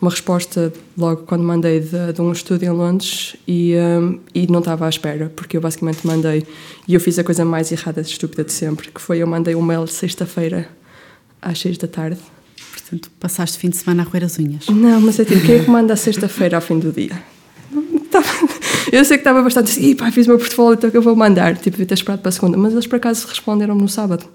uma, 0.00 0.10
resposta 0.10 0.72
logo 0.96 1.22
quando 1.24 1.42
mandei 1.42 1.80
de, 1.80 2.12
de 2.12 2.22
um 2.22 2.30
estudo 2.30 2.62
em 2.62 2.70
Londres 2.70 3.34
e, 3.48 3.74
um, 3.74 4.20
e 4.32 4.46
não 4.46 4.60
estava 4.60 4.86
à 4.86 4.88
espera, 4.88 5.32
porque 5.34 5.56
eu 5.56 5.60
basicamente 5.60 6.06
mandei. 6.06 6.46
E 6.86 6.94
eu 6.94 7.00
fiz 7.00 7.18
a 7.18 7.24
coisa 7.24 7.44
mais 7.44 7.72
errada, 7.72 8.00
estúpida 8.00 8.44
de 8.44 8.52
sempre, 8.52 8.92
que 8.92 9.00
foi 9.00 9.18
eu 9.18 9.26
mandei 9.26 9.56
um 9.56 9.62
mail 9.62 9.84
sexta-feira 9.88 10.68
às 11.42 11.58
seis 11.58 11.76
da 11.78 11.88
tarde. 11.88 12.20
Portanto, 12.70 13.10
passaste 13.18 13.56
o 13.56 13.60
fim 13.60 13.70
de 13.70 13.76
semana 13.76 14.04
a 14.04 14.06
roer 14.06 14.22
as 14.22 14.38
unhas. 14.38 14.66
Não, 14.68 15.00
mas 15.00 15.18
é 15.18 15.24
tipo, 15.24 15.44
quem 15.44 15.56
é 15.56 15.64
que 15.64 15.70
manda 15.70 15.96
sexta-feira 15.96 16.56
ao 16.56 16.62
fim 16.62 16.78
do 16.78 16.92
dia? 16.92 17.20
Eu 18.92 19.04
sei 19.04 19.16
que 19.16 19.22
estava 19.22 19.42
bastante 19.42 19.70
assim, 19.70 19.94
pá, 19.94 20.10
fiz 20.10 20.26
o 20.26 20.30
meu 20.30 20.38
portfólio, 20.38 20.74
então 20.74 20.90
que 20.90 20.96
eu 20.96 21.02
vou 21.02 21.14
mandar. 21.14 21.56
Tipo, 21.56 21.72
devia 21.72 21.86
ter 21.86 21.94
esperado 21.94 22.22
para 22.22 22.28
a 22.28 22.32
segunda. 22.32 22.56
Mas 22.56 22.72
eles 22.72 22.86
por 22.86 22.96
acaso 22.96 23.26
responderam 23.26 23.74
no 23.74 23.88
sábado. 23.88 24.26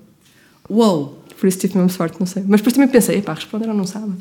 Uou! 0.69 1.19
Por 1.39 1.47
isso 1.47 1.59
tive 1.59 1.77
mesmo 1.77 1.89
sorte, 1.89 2.17
não 2.19 2.27
sei. 2.27 2.43
Mas 2.47 2.61
depois 2.61 2.73
também 2.73 2.87
pensei, 2.87 3.21
pá, 3.21 3.33
responderam 3.33 3.73
no 3.73 3.85
sábado. 3.85 4.15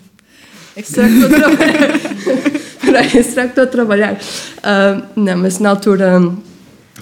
É 0.74 0.82
que 0.82 0.88
será 0.88 1.06
que 1.06 1.14
será 3.22 3.44
que 3.44 3.50
estou 3.50 3.64
a 3.64 3.66
trabalhar? 3.66 4.14
Uh, 4.14 5.02
não, 5.14 5.36
mas 5.36 5.58
na 5.58 5.68
altura 5.70 6.18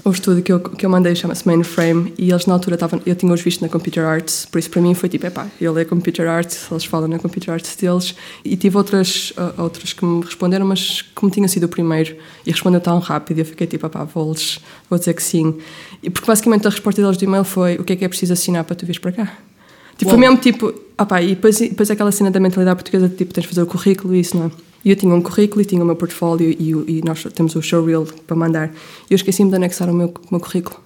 o 0.04 0.10
estudo 0.10 0.42
que 0.42 0.52
eu, 0.52 0.60
que 0.60 0.84
eu 0.84 0.90
mandei 0.90 1.14
chama-se 1.14 1.46
Mainframe 1.46 2.14
e 2.16 2.30
eles 2.30 2.46
na 2.46 2.54
altura 2.54 2.74
estavam, 2.74 3.00
eu 3.04 3.14
tinha-os 3.14 3.40
visto 3.40 3.60
na 3.60 3.68
Computer 3.68 4.04
Arts, 4.04 4.46
por 4.50 4.58
isso 4.58 4.70
para 4.70 4.80
mim 4.80 4.94
foi 4.94 5.08
tipo, 5.08 5.26
epá, 5.26 5.46
eu 5.60 5.72
leio 5.72 5.86
Computer 5.86 6.28
Arts, 6.28 6.68
eles 6.70 6.84
falam 6.84 7.08
na 7.08 7.18
Computer 7.18 7.52
Arts 7.52 7.76
deles 7.76 8.14
e 8.44 8.56
tive 8.56 8.76
outras, 8.76 9.32
uh, 9.36 9.62
outras 9.62 9.92
que 9.92 10.04
me 10.04 10.24
responderam, 10.24 10.66
mas 10.66 11.02
como 11.14 11.30
tinha 11.30 11.46
sido 11.48 11.64
o 11.64 11.68
primeiro 11.68 12.16
e 12.46 12.50
respondeu 12.50 12.80
tão 12.80 12.98
rápido, 12.98 13.40
eu 13.40 13.44
fiquei 13.44 13.66
tipo, 13.66 13.86
epá, 13.86 14.04
vou-lhes, 14.04 14.60
vou 14.88 14.98
dizer 14.98 15.14
que 15.14 15.22
sim. 15.22 15.58
E 16.02 16.08
porque 16.08 16.26
basicamente 16.26 16.66
a 16.66 16.70
resposta 16.70 17.02
deles 17.02 17.16
do 17.16 17.24
e-mail 17.24 17.44
foi, 17.44 17.76
o 17.76 17.84
que 17.84 17.92
é 17.92 17.96
que 17.96 18.04
é 18.04 18.08
preciso 18.08 18.32
assinar 18.32 18.64
para 18.64 18.76
tu 18.76 18.86
vires 18.86 18.98
para 18.98 19.12
cá? 19.12 19.38
Tipo, 19.98 20.12
foi 20.12 20.18
mesmo 20.18 20.38
tipo, 20.38 20.72
opá, 20.98 21.20
e 21.20 21.34
depois, 21.34 21.58
depois 21.58 21.90
aquela 21.90 22.10
cena 22.10 22.30
da 22.30 22.40
mentalidade 22.40 22.76
portuguesa, 22.76 23.06
tipo, 23.08 23.34
tens 23.34 23.42
de 23.42 23.48
fazer 23.48 23.62
o 23.62 23.66
currículo 23.66 24.14
e 24.14 24.20
isso, 24.20 24.34
não 24.34 24.46
é? 24.46 24.69
E 24.84 24.90
eu 24.90 24.96
tinha 24.96 25.14
um 25.14 25.20
currículo 25.20 25.60
e 25.60 25.64
tinha 25.64 25.82
o 25.82 25.86
meu 25.86 25.96
portfólio 25.96 26.50
e, 26.50 26.70
e 26.70 27.02
nós 27.04 27.22
temos 27.34 27.54
o 27.54 27.62
showreel 27.62 28.06
para 28.26 28.36
mandar. 28.36 28.68
E 29.08 29.12
eu 29.12 29.16
esqueci-me 29.16 29.50
de 29.50 29.56
anexar 29.56 29.90
o 29.90 29.94
meu, 29.94 30.08
o 30.08 30.28
meu 30.30 30.40
currículo. 30.40 30.80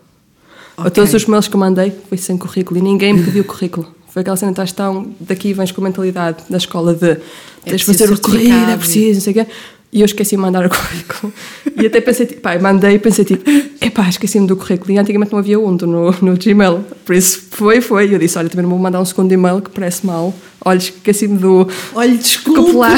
Okay. 0.77 0.89
A 0.89 0.91
todos 0.91 1.15
os 1.15 1.27
mails 1.27 1.47
que 1.47 1.55
eu 1.55 1.61
mandei 1.61 1.93
foi 2.09 2.19
sem 2.19 2.37
currículo 2.37 2.79
e 2.79 2.83
ninguém 2.83 3.13
me 3.13 3.23
pediu 3.23 3.45
currículo. 3.45 3.87
Foi 4.09 4.21
aquela 4.23 4.37
cena, 4.37 4.53
estás 4.53 4.73
tão. 4.73 5.13
Daqui 5.21 5.53
vens 5.53 5.73
com 5.73 5.81
a 5.81 5.85
mentalidade 5.85 6.39
da 6.49 6.57
escola 6.57 6.95
de 6.95 7.11
é 7.11 7.21
tens 7.65 7.81
de 7.81 7.85
fazer 7.85 8.13
o 8.13 8.21
currículo, 8.21 8.71
é 8.71 8.77
preciso, 8.77 9.15
não 9.15 9.21
sei 9.21 9.33
o 9.33 9.35
quê. 9.35 9.47
E 9.95 10.01
eu 10.01 10.07
esqueci 10.07 10.35
de 10.35 10.43
mandar 10.43 10.67
o 10.67 10.69
currículo. 10.69 11.33
E 11.81 11.87
até 11.87 12.01
pensei, 12.01 12.27
tipo, 12.27 12.41
pá, 12.41 12.59
mandei 12.59 12.97
e 12.97 12.99
pensei, 12.99 13.25
tipo, 13.25 13.49
epá, 13.81 14.09
esqueci-me 14.09 14.45
do 14.45 14.57
currículo. 14.57 14.91
E 14.91 14.99
antigamente 14.99 15.31
não 15.31 15.39
havia 15.39 15.61
um 15.61 15.71
no, 15.71 16.11
no 16.11 16.37
Gmail. 16.37 16.85
Por 17.05 17.15
isso 17.15 17.41
foi, 17.53 17.81
foi. 17.81 18.09
E 18.09 18.13
eu 18.13 18.19
disse, 18.19 18.37
olha, 18.37 18.49
também 18.49 18.65
não 18.65 18.71
vou 18.71 18.79
mandar 18.81 19.01
um 19.01 19.05
segundo 19.05 19.31
e-mail 19.31 19.63
que 19.63 19.71
parece 19.71 20.05
mal. 20.05 20.35
Olha, 20.65 20.79
esqueci-me 20.79 21.39
do. 21.39 21.69
Olha, 21.95 22.17
desculpa. 22.17 22.89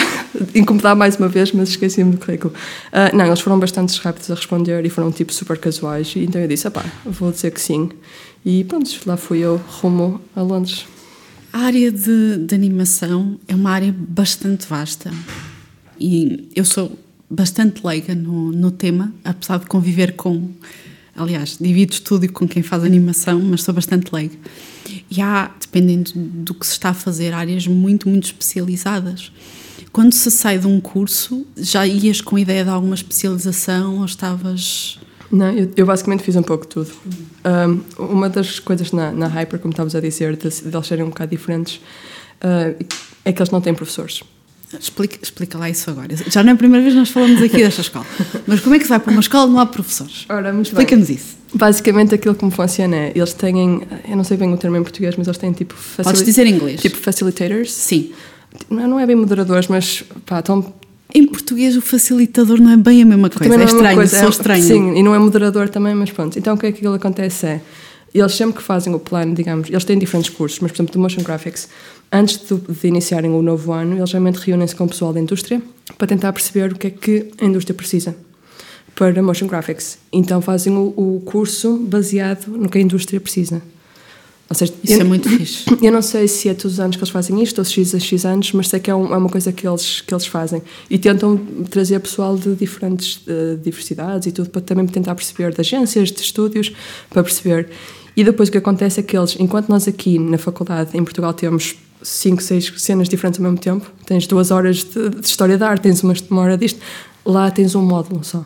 incomodar 0.54 0.96
mais 0.96 1.16
uma 1.16 1.28
vez, 1.28 1.52
mas 1.52 1.68
esqueci-me 1.68 2.12
do 2.12 2.18
currículo. 2.18 2.54
Uh, 2.88 3.14
não, 3.14 3.26
eles 3.26 3.40
foram 3.40 3.58
bastante 3.58 3.94
rápidos 4.00 4.30
a 4.30 4.34
responder 4.34 4.82
e 4.82 4.88
foram, 4.88 5.12
tipo, 5.12 5.34
super 5.34 5.58
casuais. 5.58 6.14
E 6.16 6.20
então 6.24 6.40
eu 6.40 6.48
disse, 6.48 6.70
pá, 6.70 6.82
vou 7.04 7.30
dizer 7.30 7.50
que 7.50 7.60
sim. 7.60 7.90
E 8.42 8.64
pronto, 8.64 8.90
lá 9.04 9.18
fui 9.18 9.40
eu 9.40 9.60
rumo 9.82 10.18
a 10.34 10.40
Londres. 10.40 10.86
A 11.52 11.58
área 11.58 11.92
de, 11.92 12.38
de 12.38 12.54
animação 12.54 13.38
é 13.46 13.54
uma 13.54 13.70
área 13.70 13.94
bastante 13.96 14.66
vasta. 14.66 15.10
E 15.98 16.48
eu 16.54 16.64
sou 16.64 16.98
bastante 17.28 17.84
leiga 17.84 18.14
no, 18.14 18.52
no 18.52 18.70
tema, 18.70 19.12
apesar 19.24 19.58
de 19.58 19.66
conviver 19.66 20.14
com. 20.14 20.50
Aliás, 21.14 21.56
divido 21.58 21.94
estúdio 21.94 22.30
com 22.30 22.46
quem 22.46 22.62
faz 22.62 22.84
animação, 22.84 23.40
mas 23.40 23.62
sou 23.62 23.72
bastante 23.72 24.14
leiga. 24.14 24.36
E 25.10 25.22
há, 25.22 25.50
dependendo 25.58 26.12
do 26.14 26.52
que 26.52 26.66
se 26.66 26.72
está 26.72 26.90
a 26.90 26.94
fazer, 26.94 27.32
áreas 27.32 27.66
muito, 27.66 28.06
muito 28.06 28.24
especializadas. 28.24 29.32
Quando 29.92 30.12
se 30.12 30.30
sai 30.30 30.58
de 30.58 30.66
um 30.66 30.78
curso, 30.78 31.46
já 31.56 31.86
ias 31.86 32.20
com 32.20 32.38
ideia 32.38 32.64
de 32.64 32.68
alguma 32.68 32.94
especialização 32.94 34.00
ou 34.00 34.04
estavas. 34.04 34.98
Não, 35.32 35.50
eu, 35.50 35.72
eu 35.74 35.86
basicamente 35.86 36.22
fiz 36.22 36.36
um 36.36 36.42
pouco 36.42 36.66
tudo. 36.66 36.92
Um, 37.44 37.80
uma 37.98 38.28
das 38.28 38.58
coisas 38.58 38.92
na, 38.92 39.10
na 39.10 39.26
Hyper, 39.26 39.58
como 39.58 39.72
estavas 39.72 39.94
a 39.94 40.00
dizer, 40.00 40.36
de, 40.36 40.48
de 40.50 40.76
eles 40.76 40.86
serem 40.86 41.02
um 41.02 41.08
bocado 41.08 41.30
diferentes, 41.30 41.76
uh, 41.76 42.84
é 43.24 43.32
que 43.32 43.40
eles 43.40 43.50
não 43.50 43.62
têm 43.62 43.72
professores. 43.72 44.22
Explica, 44.78 45.18
explica 45.22 45.56
lá 45.56 45.70
isso 45.70 45.88
agora. 45.88 46.08
Já 46.28 46.42
não 46.42 46.50
é 46.50 46.52
a 46.54 46.56
primeira 46.56 46.82
vez 46.82 46.94
que 46.94 46.98
nós 46.98 47.10
falamos 47.10 47.40
aqui 47.40 47.58
desta 47.58 47.82
escola. 47.82 48.04
Mas 48.46 48.60
como 48.60 48.74
é 48.74 48.78
que 48.78 48.84
se 48.84 48.90
vai 48.90 48.98
para 48.98 49.12
uma 49.12 49.20
escola 49.20 49.46
não 49.46 49.60
há 49.60 49.66
professores? 49.66 50.26
Explica-nos 50.62 51.08
isso. 51.08 51.36
Basicamente 51.54 52.14
aquilo 52.14 52.34
como 52.34 52.50
funciona 52.50 52.96
é, 52.96 53.12
eles 53.14 53.32
têm, 53.32 53.82
eu 54.08 54.16
não 54.16 54.24
sei 54.24 54.36
bem 54.36 54.52
o 54.52 54.56
termo 54.56 54.76
em 54.76 54.82
português, 54.82 55.14
mas 55.16 55.26
eles 55.26 55.38
têm 55.38 55.52
tipo... 55.52 55.74
Podes 56.02 56.24
dizer 56.24 56.46
em 56.46 56.54
inglês. 56.54 56.80
Tipo 56.80 56.96
facilitators. 56.96 57.72
Sim. 57.72 58.12
Não, 58.68 58.98
é 58.98 59.06
bem 59.06 59.16
moderadores, 59.16 59.68
mas 59.68 60.02
pá, 60.26 60.40
estão... 60.40 60.74
Em 61.14 61.24
português 61.24 61.76
o 61.76 61.80
facilitador 61.80 62.60
não 62.60 62.72
é 62.72 62.76
bem 62.76 63.02
a 63.02 63.06
mesma 63.06 63.30
coisa, 63.30 63.54
é, 63.54 63.60
é 63.60 63.64
estranho, 63.64 63.96
coisa. 63.96 64.18
sou 64.18 64.26
é, 64.26 64.30
estranho. 64.30 64.62
Sim, 64.62 64.96
e 64.96 65.02
não 65.02 65.14
é 65.14 65.18
moderador 65.18 65.68
também, 65.68 65.94
mas 65.94 66.10
pronto. 66.10 66.36
Então 66.36 66.54
o 66.54 66.58
que 66.58 66.66
é 66.66 66.72
que 66.72 66.78
aquilo 66.78 66.94
acontece 66.94 67.46
é, 67.46 67.60
eles 68.12 68.34
sempre 68.34 68.56
que 68.56 68.62
fazem 68.62 68.94
o 68.94 68.98
plano, 68.98 69.34
digamos, 69.34 69.68
eles 69.68 69.84
têm 69.84 69.98
diferentes 69.98 70.30
cursos, 70.30 70.58
mas 70.60 70.72
por 70.72 70.76
exemplo, 70.76 70.92
do 70.92 70.98
Motion 70.98 71.22
Graphics, 71.22 71.68
antes 72.10 72.38
de, 72.38 72.54
de 72.54 72.88
iniciarem 72.88 73.30
o 73.30 73.42
novo 73.42 73.72
ano, 73.72 73.96
eles 73.96 74.10
geralmente 74.10 74.36
reúnem-se 74.36 74.74
com 74.74 74.84
o 74.84 74.88
pessoal 74.88 75.12
da 75.12 75.20
indústria 75.20 75.60
para 75.98 76.06
tentar 76.06 76.32
perceber 76.32 76.72
o 76.72 76.78
que 76.78 76.86
é 76.86 76.90
que 76.90 77.30
a 77.40 77.44
indústria 77.44 77.74
precisa 77.74 78.16
para 78.94 79.22
Motion 79.22 79.46
Graphics. 79.46 79.98
Então 80.12 80.40
fazem 80.40 80.74
o, 80.76 80.94
o 80.96 81.22
curso 81.24 81.76
baseado 81.76 82.48
no 82.48 82.68
que 82.68 82.78
a 82.78 82.80
indústria 82.80 83.20
precisa. 83.20 83.62
Seja, 84.52 84.72
Isso 84.82 84.94
eu, 84.94 85.00
é 85.00 85.04
muito 85.04 85.28
fixe. 85.30 85.64
Eu 85.82 85.90
não 85.90 86.00
sei 86.00 86.28
se 86.28 86.48
é 86.48 86.54
todos 86.54 86.74
os 86.74 86.80
anos 86.80 86.96
que 86.96 87.02
eles 87.02 87.10
fazem 87.10 87.42
isto 87.42 87.58
ou 87.58 87.64
se 87.64 87.72
X 87.72 87.94
a 87.94 87.98
X 87.98 88.24
anos, 88.24 88.52
mas 88.52 88.68
sei 88.68 88.78
que 88.78 88.90
é, 88.90 88.94
um, 88.94 89.12
é 89.12 89.16
uma 89.16 89.28
coisa 89.28 89.52
que 89.52 89.66
eles, 89.66 90.00
que 90.00 90.14
eles 90.14 90.26
fazem. 90.26 90.62
E 90.88 90.98
tentam 90.98 91.36
trazer 91.68 91.98
pessoal 91.98 92.36
de 92.36 92.54
diferentes 92.54 93.16
uh, 93.26 93.56
diversidades 93.62 94.28
e 94.28 94.32
tudo 94.32 94.48
para 94.50 94.62
também 94.62 94.86
tentar 94.86 95.14
perceber, 95.16 95.52
de 95.52 95.60
agências, 95.60 96.12
de 96.12 96.20
estúdios, 96.20 96.72
para 97.10 97.24
perceber. 97.24 97.68
E 98.16 98.22
depois 98.22 98.48
o 98.48 98.52
que 98.52 98.58
acontece 98.58 99.00
é 99.00 99.02
que 99.02 99.16
eles, 99.16 99.36
enquanto 99.38 99.68
nós 99.68 99.88
aqui 99.88 100.18
na 100.18 100.38
faculdade 100.38 100.96
em 100.96 101.02
Portugal 101.02 101.34
temos 101.34 101.74
cinco, 102.02 102.42
seis 102.42 102.72
cenas 102.76 103.08
diferentes 103.08 103.40
ao 103.40 103.44
mesmo 103.44 103.58
tempo, 103.58 103.90
tens 104.04 104.26
duas 104.26 104.50
horas 104.50 104.84
de, 104.84 105.10
de 105.10 105.26
história 105.26 105.56
da 105.56 105.68
arte, 105.68 105.82
tens 105.82 106.02
uma, 106.02 106.14
uma 106.30 106.42
hora 106.42 106.58
disto, 106.58 106.80
lá 107.24 107.50
tens 107.50 107.74
um 107.74 107.82
módulo 107.82 108.22
só. 108.24 108.44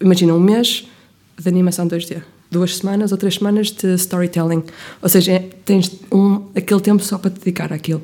Imagina 0.00 0.34
um 0.34 0.40
mês 0.40 0.86
de 1.38 1.48
animação 1.48 1.86
2D, 1.86 2.22
duas 2.50 2.76
semanas 2.76 3.12
ou 3.12 3.18
três 3.18 3.34
semanas 3.34 3.70
de 3.70 3.94
storytelling. 3.94 4.62
Ou 5.02 5.08
seja, 5.08 5.32
é, 5.32 5.38
tens 5.64 5.90
um, 6.12 6.42
aquele 6.54 6.80
tempo 6.80 7.02
só 7.02 7.18
para 7.18 7.30
te 7.30 7.38
dedicar 7.38 7.72
àquilo. 7.72 8.02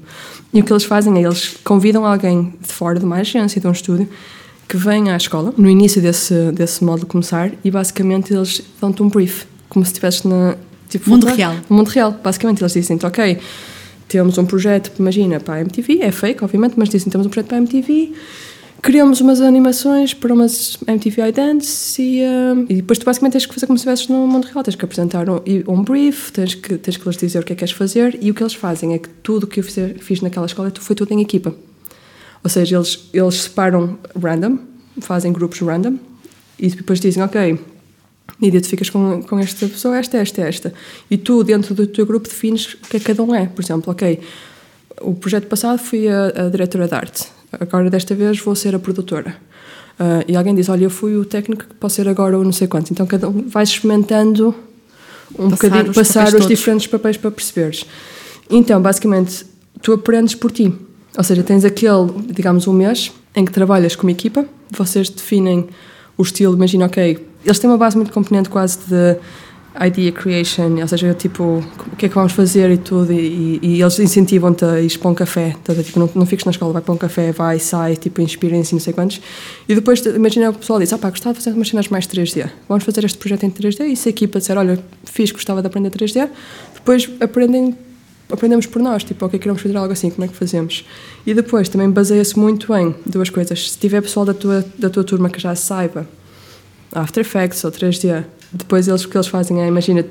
E 0.53 0.61
o 0.61 0.65
que 0.65 0.73
eles 0.73 0.85
fazem 0.85 1.17
é 1.19 1.23
eles 1.23 1.57
convidam 1.65 2.05
alguém 2.05 2.55
de 2.61 2.73
fora 2.73 2.99
de 2.99 3.05
uma 3.05 3.17
agência, 3.17 3.61
de 3.61 3.67
um 3.67 3.73
estúdio, 3.73 4.09
que 4.69 4.77
venha 4.77 5.15
à 5.15 5.17
escola, 5.17 5.53
no 5.57 5.69
início 5.69 6.01
desse, 6.01 6.53
desse 6.53 6.83
módulo 6.83 7.07
começar, 7.07 7.53
e 7.63 7.71
basicamente 7.71 8.33
eles 8.33 8.63
dão-te 8.81 9.03
um 9.03 9.09
brief, 9.09 9.45
como 9.69 9.85
se 9.85 9.93
estivesse 9.93 10.27
na. 10.27 10.57
Tipo, 10.89 11.11
mundo 11.11 11.27
real. 11.27 11.57
Mundo 11.69 11.89
real. 11.89 12.13
Basicamente, 12.23 12.63
eles 12.63 12.73
dizem 12.73 12.99
ok, 13.03 13.39
temos 14.09 14.39
um 14.39 14.45
projeto, 14.45 14.93
imagina, 14.99 15.41
para 15.41 15.55
a 15.55 15.61
MTV, 15.61 16.01
é 16.01 16.13
fake, 16.13 16.45
obviamente, 16.45 16.75
mas 16.77 16.89
dizem 16.89 17.11
temos 17.11 17.27
um 17.27 17.31
projeto 17.31 17.49
para 17.49 17.59
a 17.59 17.61
MTV, 17.61 18.13
criamos 18.85 19.21
umas 19.23 19.41
animações 19.41 20.13
para 20.13 20.33
umas 20.35 20.77
MTV 20.87 21.29
Idents 21.29 21.99
e, 21.99 22.21
uh, 22.21 22.67
e 22.69 22.75
depois 22.77 22.99
tu 22.99 23.07
basicamente 23.07 23.33
tens 23.33 23.47
que 23.47 23.55
fazer 23.55 23.67
como 23.67 23.79
se 23.79 23.89
estivesse 23.89 24.13
no 24.13 24.27
mundo 24.27 24.45
real, 24.45 24.63
tens 24.63 24.77
que 24.77 24.85
apresentar 24.85 25.29
um, 25.29 25.41
um, 25.67 25.83
brief, 25.83 26.31
tens 26.31 26.55
que, 26.55 26.77
tens 26.77 26.99
que 26.99 27.09
lhes 27.09 27.17
dizer 27.17 27.39
o 27.39 27.43
que 27.43 27.55
é 27.55 27.57
que 27.57 27.61
queres 27.61 27.73
fazer 27.73 28.19
e 28.21 28.31
o 28.31 28.35
que 28.35 28.43
eles 28.43 28.53
fazem 28.53 28.93
é 28.93 28.99
que 28.99 29.09
tudo 29.09 29.45
o 29.45 29.47
que 29.47 29.61
eu 29.61 29.65
fiz, 29.65 29.77
fiz 30.01 30.21
naquela 30.21 30.45
escola 30.45 30.71
foi 30.79 30.95
tudo 30.95 31.13
em 31.13 31.23
equipa. 31.23 31.55
Ou 32.43 32.51
seja, 32.51 32.77
eles, 32.77 33.09
eles 33.15 33.35
separam 33.37 33.99
random, 34.23 34.59
fazem 35.01 35.33
grupos 35.33 35.61
random 35.61 35.97
e 36.59 36.69
depois 36.69 37.01
dizem, 37.01 37.23
ok, 37.23 37.59
e 38.41 38.49
identificas 38.49 38.91
com, 38.91 39.23
com 39.23 39.39
esta 39.39 39.67
pessoa, 39.69 39.97
esta, 39.97 40.19
esta, 40.19 40.43
esta. 40.43 40.75
E 41.11 41.17
tu, 41.17 41.45
dentro 41.45 41.75
do 41.75 41.87
teu 41.87 42.07
grupo, 42.07 42.29
defines 42.29 42.75
o 42.75 42.89
que 42.89 42.97
é 42.97 43.01
que 43.01 43.07
cada 43.07 43.23
um 43.23 43.35
é. 43.35 43.47
Por 43.47 43.63
exemplo, 43.63 43.93
ok, 43.93 44.21
o 45.01 45.15
projeto 45.15 45.47
passado 45.47 45.79
fui 45.79 46.09
a, 46.09 46.47
a 46.47 46.49
diretora 46.49 46.89
de 46.89 46.95
arte, 46.95 47.25
agora 47.53 47.91
desta 47.91 48.15
vez 48.15 48.39
vou 48.41 48.55
ser 48.55 48.75
a 48.75 48.79
produtora. 48.79 49.37
Uh, 49.99 50.25
e 50.27 50.37
alguém 50.37 50.55
diz, 50.55 50.69
olha, 50.69 50.85
eu 50.85 50.91
fui 50.91 51.17
o 51.17 51.25
técnico 51.25 51.65
que 51.65 51.75
posso 51.75 51.97
ser 51.97 52.09
agora 52.09 52.37
ou 52.37 52.45
não 52.45 52.53
sei 52.53 52.67
quanto. 52.67 52.91
Então 52.91 53.07
cada 53.07 53.29
um 53.29 53.49
vai 53.49 53.63
experimentando 53.63 54.55
um 55.39 55.51
passar 55.51 55.69
bocadinho, 55.69 55.91
os 55.91 55.97
passar 55.97 56.27
os 56.27 56.33
todos. 56.33 56.49
diferentes 56.49 56.87
papéis 56.87 57.17
para 57.17 57.31
perceberes. 57.31 57.87
Então, 58.51 58.81
basicamente, 58.81 59.47
tu 59.81 59.93
aprendes 59.93 60.35
por 60.35 60.51
ti. 60.51 60.75
Ou 61.17 61.23
seja, 61.23 61.43
tens 61.45 61.65
aquele, 61.65 62.11
digamos, 62.27 62.67
um 62.67 62.73
mês 62.73 63.13
em 63.37 63.45
que 63.45 63.53
trabalhas 63.53 63.95
como 63.95 64.11
equipa, 64.11 64.45
vocês 64.71 65.09
definem 65.09 65.69
o 66.17 66.23
estilo, 66.23 66.55
imagina, 66.55 66.87
ok, 66.87 67.25
eles 67.45 67.59
têm 67.59 67.69
uma 67.69 67.79
base 67.79 67.97
muito 67.97 68.13
componente 68.13 68.49
quase 68.49 68.79
de 68.89 69.19
idea 69.87 70.13
creation, 70.13 70.81
ou 70.81 70.87
seja, 70.87 71.13
tipo, 71.15 71.65
o 71.93 71.97
que 71.97 72.07
é 72.07 72.09
que 72.09 72.15
vamos 72.15 72.33
fazer 72.33 72.71
e 72.71 72.79
tudo, 72.79 73.13
e, 73.13 73.59
e 73.61 73.83
eles 73.83 73.99
incentivam-te 73.99 74.65
a 74.65 74.81
ir 74.81 74.97
para 74.99 75.11
um 75.11 75.15
café, 75.15 75.57
tá, 75.65 75.75
tipo, 75.75 75.99
não, 75.99 76.09
não 76.15 76.27
fiques 76.27 76.45
na 76.45 76.53
escola, 76.53 76.73
vai 76.73 76.83
para 76.83 76.95
um 76.95 76.97
café, 76.97 77.33
vai, 77.33 77.59
sai, 77.59 77.97
tipo, 77.97 78.21
inspirem-se, 78.21 78.73
não 78.73 78.81
sei 78.81 78.93
quantos. 78.93 79.21
E 79.69 79.75
depois, 79.75 80.01
imagina 80.07 80.51
o 80.51 80.55
pessoal 80.55 80.79
diz, 80.79 80.93
ah 80.93 80.99
pá, 80.99 81.11
gostava 81.11 81.35
de 81.35 81.43
fazer 81.43 81.57
umas 81.57 81.69
cenas 81.69 81.89
mais 81.89 82.07
3D, 82.07 82.49
vamos 82.69 82.85
fazer 82.85 83.05
este 83.05 83.19
projeto 83.19 83.45
em 83.45 83.51
3D, 83.51 83.87
e 83.87 83.97
se 83.97 84.09
a 84.09 84.11
equipa 84.11 84.39
disser, 84.39 84.57
olha, 84.57 84.79
fiz, 85.05 85.33
gostava 85.33 85.61
de 85.61 85.67
aprender 85.67 85.91
3D, 85.91 86.29
depois 86.75 87.11
aprendem 87.21 87.77
aprendemos 88.33 88.67
por 88.67 88.81
nós, 88.81 89.05
tipo, 89.05 89.27
ok, 89.27 89.39
queremos 89.39 89.61
fazer 89.61 89.77
algo 89.77 89.93
assim, 89.93 90.11
como 90.11 90.25
é 90.25 90.29
que 90.29 90.35
fazemos? 90.35 90.85
E 91.27 91.35
depois 91.35 91.69
também 91.69 91.91
baseia-se 91.91 92.39
muito 92.39 92.75
em 92.75 92.93
duas 93.05 93.29
coisas. 93.29 93.73
Se 93.73 93.79
tiver 93.79 94.01
pessoal 94.01 94.25
da 94.25 94.33
tua, 94.33 94.65
da 94.79 94.89
tua 94.89 95.05
turma 95.05 95.29
que 95.29 95.39
já 95.39 95.55
saiba 95.55 96.09
After 96.95 97.21
Effects 97.21 97.65
ou 97.65 97.71
3D, 97.71 98.25
depois 98.53 98.89
eles, 98.89 99.05
o 99.05 99.09
que 99.09 99.17
eles 99.17 99.27
fazem 99.27 99.63
é, 99.63 99.67
imagina, 99.67 100.05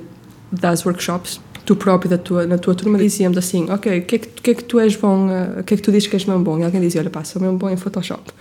das 0.52 0.86
workshops, 0.86 1.40
tu 1.66 1.76
próprio 1.76 2.10
da 2.10 2.18
tua, 2.18 2.46
na 2.46 2.58
tua 2.58 2.76
turma 2.76 2.98
dizíamos 2.98 3.38
assim, 3.38 3.70
ok, 3.70 4.00
o 4.00 4.02
que, 4.04 4.16
é 4.16 4.20
que, 4.20 4.28
que, 4.28 4.52
é 4.52 4.54
que 4.54 4.64
tu 4.64 4.80
és 4.80 4.96
bom, 4.96 5.28
uh, 5.28 5.62
o 5.62 5.64
que 5.64 5.74
é 5.74 5.78
que 5.78 5.84
tu 5.84 5.92
dizes 5.92 6.08
que 6.08 6.16
és 6.16 6.26
mesmo 6.26 6.44
bom? 6.44 6.60
E 6.60 6.64
alguém 6.64 6.82
dizia, 6.82 7.02
olha 7.02 7.10
pá, 7.10 7.24
sou 7.24 7.42
mesmo 7.42 7.58
bom 7.58 7.70
em 7.70 7.78
Photoshop. 7.78 8.32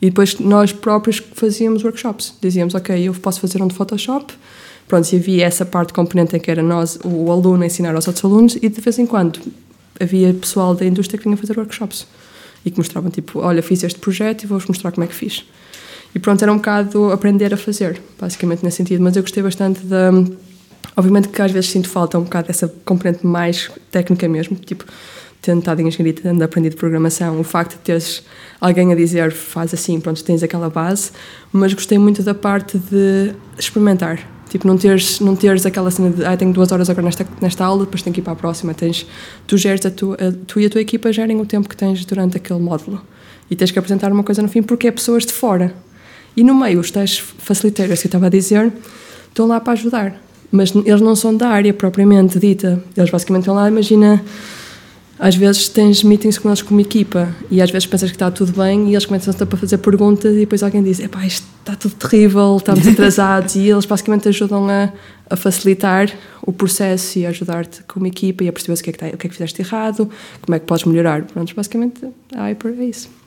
E 0.00 0.06
depois 0.06 0.38
nós 0.38 0.72
próprios 0.72 1.22
fazíamos 1.34 1.84
workshops, 1.84 2.34
dizíamos, 2.40 2.74
ok, 2.74 3.08
eu 3.08 3.14
posso 3.14 3.40
fazer 3.40 3.62
um 3.62 3.68
de 3.68 3.74
Photoshop, 3.74 4.34
pronto, 4.88 5.10
e 5.12 5.16
havia 5.16 5.46
essa 5.46 5.64
parte 5.64 5.92
componente 5.92 6.36
em 6.36 6.40
que 6.40 6.50
era 6.50 6.62
nós, 6.62 6.98
o 7.04 7.30
aluno, 7.30 7.64
ensinar 7.64 7.94
aos 7.94 8.08
outros 8.08 8.24
alunos, 8.24 8.56
e 8.56 8.68
de 8.68 8.80
vez 8.80 8.98
em 8.98 9.06
quando 9.06 9.38
havia 10.00 10.34
pessoal 10.34 10.74
da 10.74 10.84
indústria 10.84 11.18
que 11.18 11.24
vinha 11.24 11.36
fazer 11.36 11.56
workshops 11.56 12.06
e 12.64 12.70
que 12.70 12.78
mostravam 12.78 13.10
tipo, 13.10 13.40
olha, 13.40 13.62
fiz 13.62 13.82
este 13.84 13.98
projeto 13.98 14.42
e 14.42 14.46
vou-vos 14.46 14.66
mostrar 14.66 14.90
como 14.90 15.04
é 15.04 15.06
que 15.06 15.14
fiz. 15.14 15.44
E 16.14 16.18
pronto, 16.18 16.42
era 16.42 16.52
um 16.52 16.56
bocado 16.56 17.10
aprender 17.10 17.52
a 17.54 17.56
fazer, 17.56 18.00
basicamente 18.20 18.62
nesse 18.62 18.78
sentido. 18.78 19.02
Mas 19.02 19.16
eu 19.16 19.22
gostei 19.22 19.42
bastante 19.42 19.84
da. 19.84 20.10
Obviamente 20.94 21.28
que 21.28 21.40
às 21.40 21.50
vezes 21.50 21.70
sinto 21.70 21.88
falta 21.88 22.18
um 22.18 22.24
bocado 22.24 22.48
dessa 22.48 22.68
componente 22.84 23.26
mais 23.26 23.70
técnica 23.90 24.28
mesmo, 24.28 24.56
tipo, 24.56 24.84
tendo 25.40 25.60
estado 25.60 25.80
em 25.80 25.88
engenharia, 25.88 26.12
tendo 26.12 26.42
aprendido 26.42 26.76
programação, 26.76 27.40
o 27.40 27.44
facto 27.44 27.72
de 27.72 27.78
teres 27.78 28.22
alguém 28.60 28.92
a 28.92 28.94
dizer 28.94 29.32
faz 29.32 29.72
assim, 29.72 29.98
pronto, 30.00 30.22
tens 30.22 30.42
aquela 30.42 30.68
base, 30.68 31.10
mas 31.50 31.72
gostei 31.72 31.98
muito 31.98 32.22
da 32.22 32.34
parte 32.34 32.78
de 32.78 33.34
experimentar. 33.58 34.28
Tipo, 34.48 34.66
não 34.66 34.76
teres, 34.76 35.18
não 35.18 35.34
teres 35.34 35.64
aquela 35.64 35.90
cena 35.90 36.10
de 36.10 36.24
ah, 36.26 36.36
tenho 36.36 36.52
duas 36.52 36.70
horas 36.70 36.90
agora 36.90 37.06
nesta, 37.06 37.26
nesta 37.40 37.64
aula, 37.64 37.86
depois 37.86 38.02
tenho 38.02 38.12
que 38.12 38.20
ir 38.20 38.22
para 38.22 38.34
a 38.34 38.36
próxima. 38.36 38.74
Tens, 38.74 39.06
tu, 39.46 39.56
geres 39.56 39.86
a 39.86 39.90
tu, 39.90 40.12
a, 40.12 40.30
tu 40.46 40.60
e 40.60 40.66
a 40.66 40.70
tua 40.70 40.82
equipa 40.82 41.10
gerem 41.10 41.40
o 41.40 41.46
tempo 41.46 41.66
que 41.66 41.76
tens 41.76 42.04
durante 42.04 42.36
aquele 42.36 42.60
módulo. 42.60 43.02
E 43.50 43.56
tens 43.56 43.70
que 43.70 43.78
apresentar 43.78 44.12
uma 44.12 44.22
coisa 44.22 44.42
no 44.42 44.48
fim 44.48 44.62
porque 44.62 44.86
é 44.86 44.90
pessoas 44.90 45.24
de 45.24 45.32
fora. 45.32 45.74
E 46.36 46.42
no 46.42 46.54
meio, 46.54 46.80
os 46.80 46.90
tais 46.90 47.18
facilitadores 47.18 48.00
que 48.00 48.06
eu 48.06 48.08
estava 48.08 48.26
a 48.26 48.30
dizer 48.30 48.72
estão 49.28 49.46
lá 49.46 49.60
para 49.60 49.72
ajudar. 49.74 50.20
Mas 50.50 50.74
eles 50.74 51.00
não 51.00 51.16
são 51.16 51.34
da 51.34 51.48
área 51.48 51.72
propriamente 51.72 52.38
dita. 52.38 52.82
Eles 52.96 53.10
basicamente 53.10 53.42
estão 53.42 53.54
lá, 53.54 53.68
imagina, 53.68 54.22
às 55.18 55.36
vezes 55.36 55.68
tens 55.68 56.02
meetings 56.02 56.36
com 56.36 56.48
eles 56.48 56.62
como 56.62 56.80
equipa 56.80 57.34
e 57.48 57.62
às 57.62 57.70
vezes 57.70 57.86
pensas 57.86 58.10
que 58.10 58.16
está 58.16 58.28
tudo 58.28 58.52
bem 58.52 58.88
e 58.88 58.92
eles 58.92 59.06
começam 59.06 59.32
a 59.32 59.56
fazer 59.56 59.78
perguntas 59.78 60.34
e 60.34 60.40
depois 60.40 60.62
alguém 60.62 60.82
diz: 60.82 60.98
Epá, 60.98 61.24
isto 61.24 61.46
está 61.60 61.76
tudo 61.76 61.94
terrível, 61.94 62.56
estamos 62.56 62.86
atrasados. 62.88 63.54
e 63.54 63.70
eles 63.70 63.86
basicamente 63.86 64.28
ajudam 64.28 64.68
a, 64.68 64.92
a 65.30 65.36
facilitar 65.36 66.10
o 66.44 66.52
processo 66.52 67.20
e 67.20 67.26
ajudar-te 67.26 67.84
como 67.84 68.06
equipa 68.06 68.42
e 68.42 68.48
a 68.48 68.52
perceber 68.52 68.78
o 68.78 68.82
que, 68.82 68.90
é 68.90 68.92
que, 68.92 68.96
está, 68.96 69.14
o 69.14 69.18
que 69.18 69.26
é 69.26 69.30
que 69.30 69.36
fizeste 69.36 69.62
errado, 69.62 70.10
como 70.40 70.56
é 70.56 70.58
que 70.58 70.66
podes 70.66 70.84
melhorar. 70.84 71.22
Pronto, 71.22 71.54
basicamente 71.54 72.04
a 72.34 72.48
Hyper 72.48 72.74
é 72.80 72.84
isso. 72.84 73.21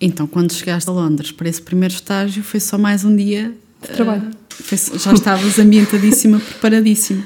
Então, 0.00 0.26
quando 0.26 0.52
chegaste 0.52 0.88
a 0.90 0.92
Londres 0.92 1.32
para 1.32 1.48
esse 1.48 1.62
primeiro 1.62 1.94
estágio, 1.94 2.42
foi 2.42 2.60
só 2.60 2.76
mais 2.76 3.04
um 3.04 3.14
dia 3.14 3.52
de 3.80 3.88
trabalho. 3.88 4.28
Uh, 4.28 4.98
já 4.98 5.12
estavas 5.12 5.58
ambientadíssima, 5.58 6.40
preparadíssima. 6.40 7.24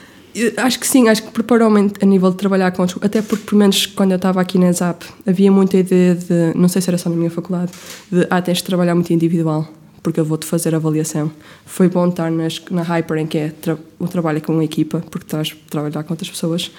Acho 0.57 0.79
que 0.79 0.87
sim, 0.87 1.09
acho 1.09 1.23
que 1.23 1.31
preparou-me 1.33 1.91
a 2.01 2.07
nível 2.07 2.31
de 2.31 2.37
trabalhar 2.37 2.71
com 2.71 2.83
até 2.83 3.23
porque, 3.23 3.45
pelo 3.45 3.59
menos 3.59 3.87
quando 3.87 4.13
eu 4.13 4.17
estava 4.17 4.41
aqui 4.41 4.59
na 4.59 4.71
ZAP, 4.71 5.03
havia 5.27 5.51
muita 5.51 5.79
ideia 5.79 6.15
de, 6.15 6.53
não 6.55 6.69
sei 6.69 6.81
se 6.81 6.91
era 6.91 6.99
só 6.99 7.09
na 7.09 7.17
minha 7.17 7.31
faculdade, 7.31 7.73
de 8.13 8.27
ah, 8.31 8.41
tens 8.41 8.59
de 8.59 8.65
trabalhar 8.65 8.95
muito 8.95 9.13
individual, 9.13 9.67
porque 10.03 10.21
eu 10.21 10.25
vou-te 10.25 10.47
fazer 10.47 10.75
avaliação. 10.75 11.33
Foi 11.67 11.89
bom 11.89 12.09
estar 12.09 12.31
nas, 12.31 12.63
na 12.71 12.83
Hyper, 12.83 13.19
em 13.19 13.27
que 13.27 13.39
é 13.39 13.49
tra 13.49 13.77
o 13.99 14.07
trabalho 14.07 14.41
com 14.41 14.53
uma 14.53 14.65
equipa, 14.65 15.03
porque 15.11 15.27
estás 15.27 15.57
a 15.67 15.71
trabalhar 15.71 16.05
com 16.05 16.13
outras 16.13 16.31
pessoas, 16.31 16.71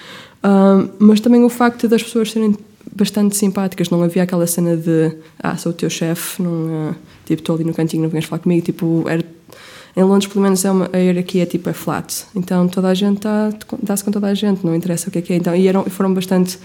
um, 0.42 0.88
mas 0.98 1.20
também 1.20 1.44
o 1.44 1.50
facto 1.50 1.86
das 1.86 2.02
pessoas 2.02 2.30
serem 2.30 2.56
bastante 2.94 3.36
simpáticas, 3.36 3.90
não 3.90 4.02
havia 4.02 4.22
aquela 4.22 4.46
cena 4.46 4.76
de 4.76 5.16
ah, 5.38 5.56
sou 5.56 5.72
o 5.72 5.74
teu 5.74 5.90
chefe, 5.90 6.42
não, 6.42 6.90
uh, 6.90 6.94
tipo, 7.24 7.42
estou 7.42 7.54
ali 7.54 7.64
no 7.64 7.74
cantinho, 7.74 8.02
não 8.02 8.10
venhas 8.10 8.24
falar 8.24 8.40
comigo, 8.40 8.64
tipo, 8.64 9.04
era 9.08 9.24
em 9.96 10.02
Londres, 10.02 10.32
pelo 10.32 10.42
menos, 10.42 10.64
é 10.64 10.70
uma, 10.70 10.88
a 10.92 10.96
hierarquia 10.96 11.46
tipo 11.46 11.68
é 11.68 11.72
flat. 11.72 12.24
Então 12.34 12.68
toda 12.68 12.88
a 12.88 12.94
gente 12.94 13.20
tá, 13.20 13.52
dá-se 13.82 14.04
com 14.04 14.10
toda 14.10 14.28
a 14.28 14.34
gente, 14.34 14.64
não 14.64 14.74
interessa 14.74 15.08
o 15.08 15.10
que 15.10 15.18
é 15.18 15.22
que 15.22 15.32
é. 15.32 15.36
Então, 15.36 15.54
e 15.54 15.66
eram, 15.66 15.84
foram 15.84 16.14
bastante 16.14 16.58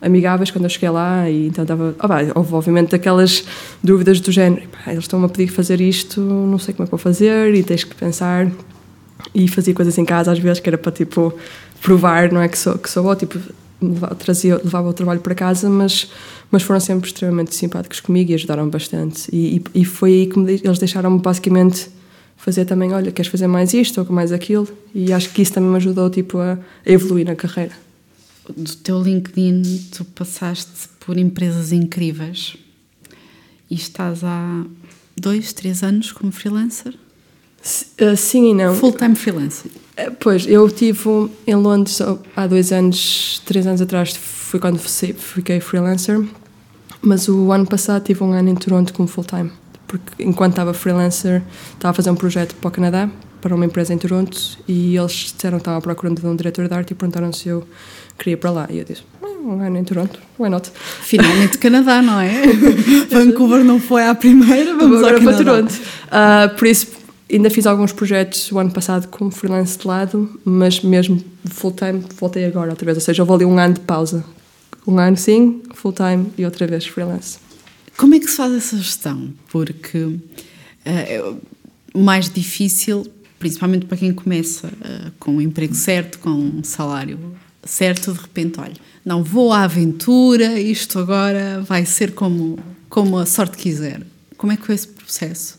amigáveis 0.00 0.50
quando 0.50 0.64
eu 0.64 0.70
cheguei 0.70 0.90
lá 0.90 1.28
e 1.28 1.48
então 1.48 1.62
estava 1.62 1.94
oh, 2.00 2.38
houve 2.38 2.54
obviamente 2.54 2.94
aquelas 2.94 3.44
dúvidas 3.82 4.20
do 4.20 4.30
género 4.30 4.62
eles 4.86 5.04
estão-me 5.04 5.26
a 5.26 5.28
pedir 5.28 5.50
fazer 5.50 5.80
isto 5.80 6.20
não 6.20 6.56
sei 6.56 6.72
como 6.72 6.84
é 6.84 6.86
que 6.86 6.90
vou 6.92 6.98
fazer 6.98 7.52
e 7.52 7.64
tens 7.64 7.82
que 7.82 7.96
pensar 7.96 8.48
e 9.34 9.48
fazia 9.48 9.74
coisas 9.74 9.98
em 9.98 10.04
casa 10.04 10.30
às 10.30 10.38
vezes 10.38 10.60
que 10.60 10.68
era 10.68 10.78
para 10.78 10.92
tipo 10.92 11.34
provar 11.82 12.32
não 12.32 12.40
é 12.40 12.46
que 12.46 12.56
sou 12.56 12.78
que 12.78 12.88
sou 12.88 13.02
bom 13.02 13.14
tipo 13.16 13.40
trazia 14.18 14.56
levava 14.56 14.88
o 14.88 14.92
trabalho 14.92 15.20
para 15.20 15.34
casa 15.34 15.70
mas 15.70 16.10
mas 16.50 16.62
foram 16.62 16.80
sempre 16.80 17.06
extremamente 17.08 17.54
simpáticos 17.54 18.00
comigo 18.00 18.30
e 18.30 18.34
ajudaram 18.34 18.68
bastante 18.68 19.28
e, 19.32 19.62
e, 19.74 19.82
e 19.82 19.84
foi 19.84 20.12
aí 20.12 20.26
que 20.26 20.38
me, 20.38 20.52
eles 20.54 20.78
deixaram-me 20.78 21.20
basicamente 21.20 21.90
fazer 22.38 22.64
também, 22.64 22.94
olha, 22.94 23.12
queres 23.12 23.30
fazer 23.30 23.48
mais 23.48 23.74
isto 23.74 24.00
ou 24.00 24.12
mais 24.12 24.32
aquilo? 24.32 24.66
E 24.94 25.12
acho 25.12 25.30
que 25.30 25.42
isso 25.42 25.52
também 25.52 25.68
me 25.68 25.76
ajudou 25.76 26.08
tipo, 26.08 26.38
a 26.38 26.58
evoluir 26.86 27.26
na 27.26 27.34
carreira. 27.34 27.74
Do 28.56 28.74
teu 28.76 29.02
LinkedIn, 29.02 29.88
tu 29.90 30.04
passaste 30.04 30.88
por 31.00 31.18
empresas 31.18 31.72
incríveis 31.72 32.56
e 33.70 33.74
estás 33.74 34.24
há 34.24 34.64
dois, 35.14 35.52
três 35.52 35.82
anos 35.82 36.12
como 36.12 36.32
freelancer? 36.32 36.94
Uh, 38.00 38.16
sim 38.16 38.52
e 38.52 38.54
não. 38.54 38.74
Full-time 38.74 39.16
freelancer? 39.16 39.70
Uh, 39.98 40.12
pois, 40.20 40.46
eu 40.46 40.68
tive 40.70 41.30
em 41.46 41.54
Londres 41.54 42.00
há 42.36 42.46
dois 42.46 42.72
anos, 42.72 43.42
três 43.44 43.66
anos 43.66 43.80
atrás, 43.80 44.14
foi 44.16 44.60
quando 44.60 44.78
fiquei 44.78 45.60
freelancer, 45.60 46.24
mas 47.02 47.28
o 47.28 47.50
ano 47.52 47.66
passado 47.66 48.04
tive 48.04 48.22
um 48.22 48.32
ano 48.32 48.50
em 48.50 48.54
Toronto 48.54 48.92
como 48.92 49.08
full-time 49.08 49.50
porque 49.88 50.22
enquanto 50.22 50.52
estava 50.52 50.74
freelancer, 50.74 51.42
estava 51.72 51.90
a 51.90 51.94
fazer 51.94 52.10
um 52.10 52.14
projeto 52.14 52.54
para 52.54 52.68
o 52.68 52.70
Canadá, 52.70 53.08
para 53.40 53.54
uma 53.54 53.64
empresa 53.64 53.94
em 53.94 53.98
Toronto, 53.98 54.38
e 54.68 54.96
eles 54.96 55.32
disseram 55.34 55.58
que 55.58 55.62
estavam 55.62 55.80
procurando 55.80 56.24
um 56.28 56.36
diretor 56.36 56.68
de 56.68 56.74
arte 56.74 56.90
e 56.90 56.94
perguntaram 56.94 57.32
se 57.32 57.48
eu 57.48 57.66
queria 58.18 58.34
ir 58.34 58.36
para 58.36 58.50
lá. 58.50 58.66
E 58.68 58.78
eu 58.78 58.84
disse, 58.84 59.02
não 59.22 59.64
é 59.64 59.68
em 59.68 59.84
Toronto, 59.84 60.20
why 60.38 60.50
not? 60.50 60.70
Finalmente 61.00 61.56
Canadá, 61.58 62.02
não 62.02 62.20
é? 62.20 62.42
Vancouver 63.10 63.64
não 63.64 63.80
foi 63.80 64.06
à 64.06 64.14
primeira, 64.14 64.76
vamos 64.76 64.98
agora 64.98 65.20
para 65.20 65.36
Toronto. 65.36 65.72
Uh, 65.72 66.54
por 66.56 66.66
isso, 66.66 66.97
ainda 67.30 67.50
fiz 67.50 67.66
alguns 67.66 67.92
projetos 67.92 68.50
o 68.50 68.58
ano 68.58 68.70
passado 68.70 69.08
como 69.08 69.30
freelance 69.30 69.78
de 69.78 69.86
lado, 69.86 70.40
mas 70.44 70.80
mesmo 70.80 71.22
full 71.46 71.72
time 71.72 72.02
voltei 72.18 72.44
agora 72.44 72.70
outra 72.70 72.84
vez. 72.84 72.96
Ou 72.96 73.02
seja, 73.02 73.22
eu 73.22 73.34
ali 73.34 73.44
um 73.44 73.58
ano 73.58 73.74
de 73.74 73.80
pausa. 73.80 74.24
Um 74.86 74.98
ano 74.98 75.16
sim, 75.16 75.62
full 75.74 75.92
time 75.92 76.26
e 76.38 76.44
outra 76.44 76.66
vez 76.66 76.86
freelance. 76.86 77.38
Como 77.96 78.14
é 78.14 78.18
que 78.20 78.30
se 78.30 78.36
faz 78.36 78.52
essa 78.54 78.76
gestão? 78.76 79.30
Porque 79.50 79.98
uh, 79.98 80.20
é 80.84 81.34
mais 81.94 82.30
difícil, 82.30 83.06
principalmente 83.38 83.86
para 83.86 83.98
quem 83.98 84.12
começa 84.12 84.68
uh, 84.68 85.12
com 85.18 85.32
um 85.32 85.40
emprego 85.40 85.74
certo, 85.74 86.18
com 86.20 86.30
um 86.30 86.64
salário 86.64 87.18
certo, 87.64 88.12
de 88.12 88.20
repente, 88.20 88.58
olha, 88.60 88.74
não 89.04 89.22
vou 89.22 89.52
à 89.52 89.64
aventura, 89.64 90.58
isto 90.58 90.98
agora 90.98 91.60
vai 91.60 91.84
ser 91.84 92.12
como, 92.12 92.58
como 92.88 93.18
a 93.18 93.26
sorte 93.26 93.58
quiser. 93.58 94.02
Como 94.36 94.52
é 94.52 94.56
que 94.56 94.64
foi 94.64 94.74
esse 94.74 94.88
processo? 94.88 95.57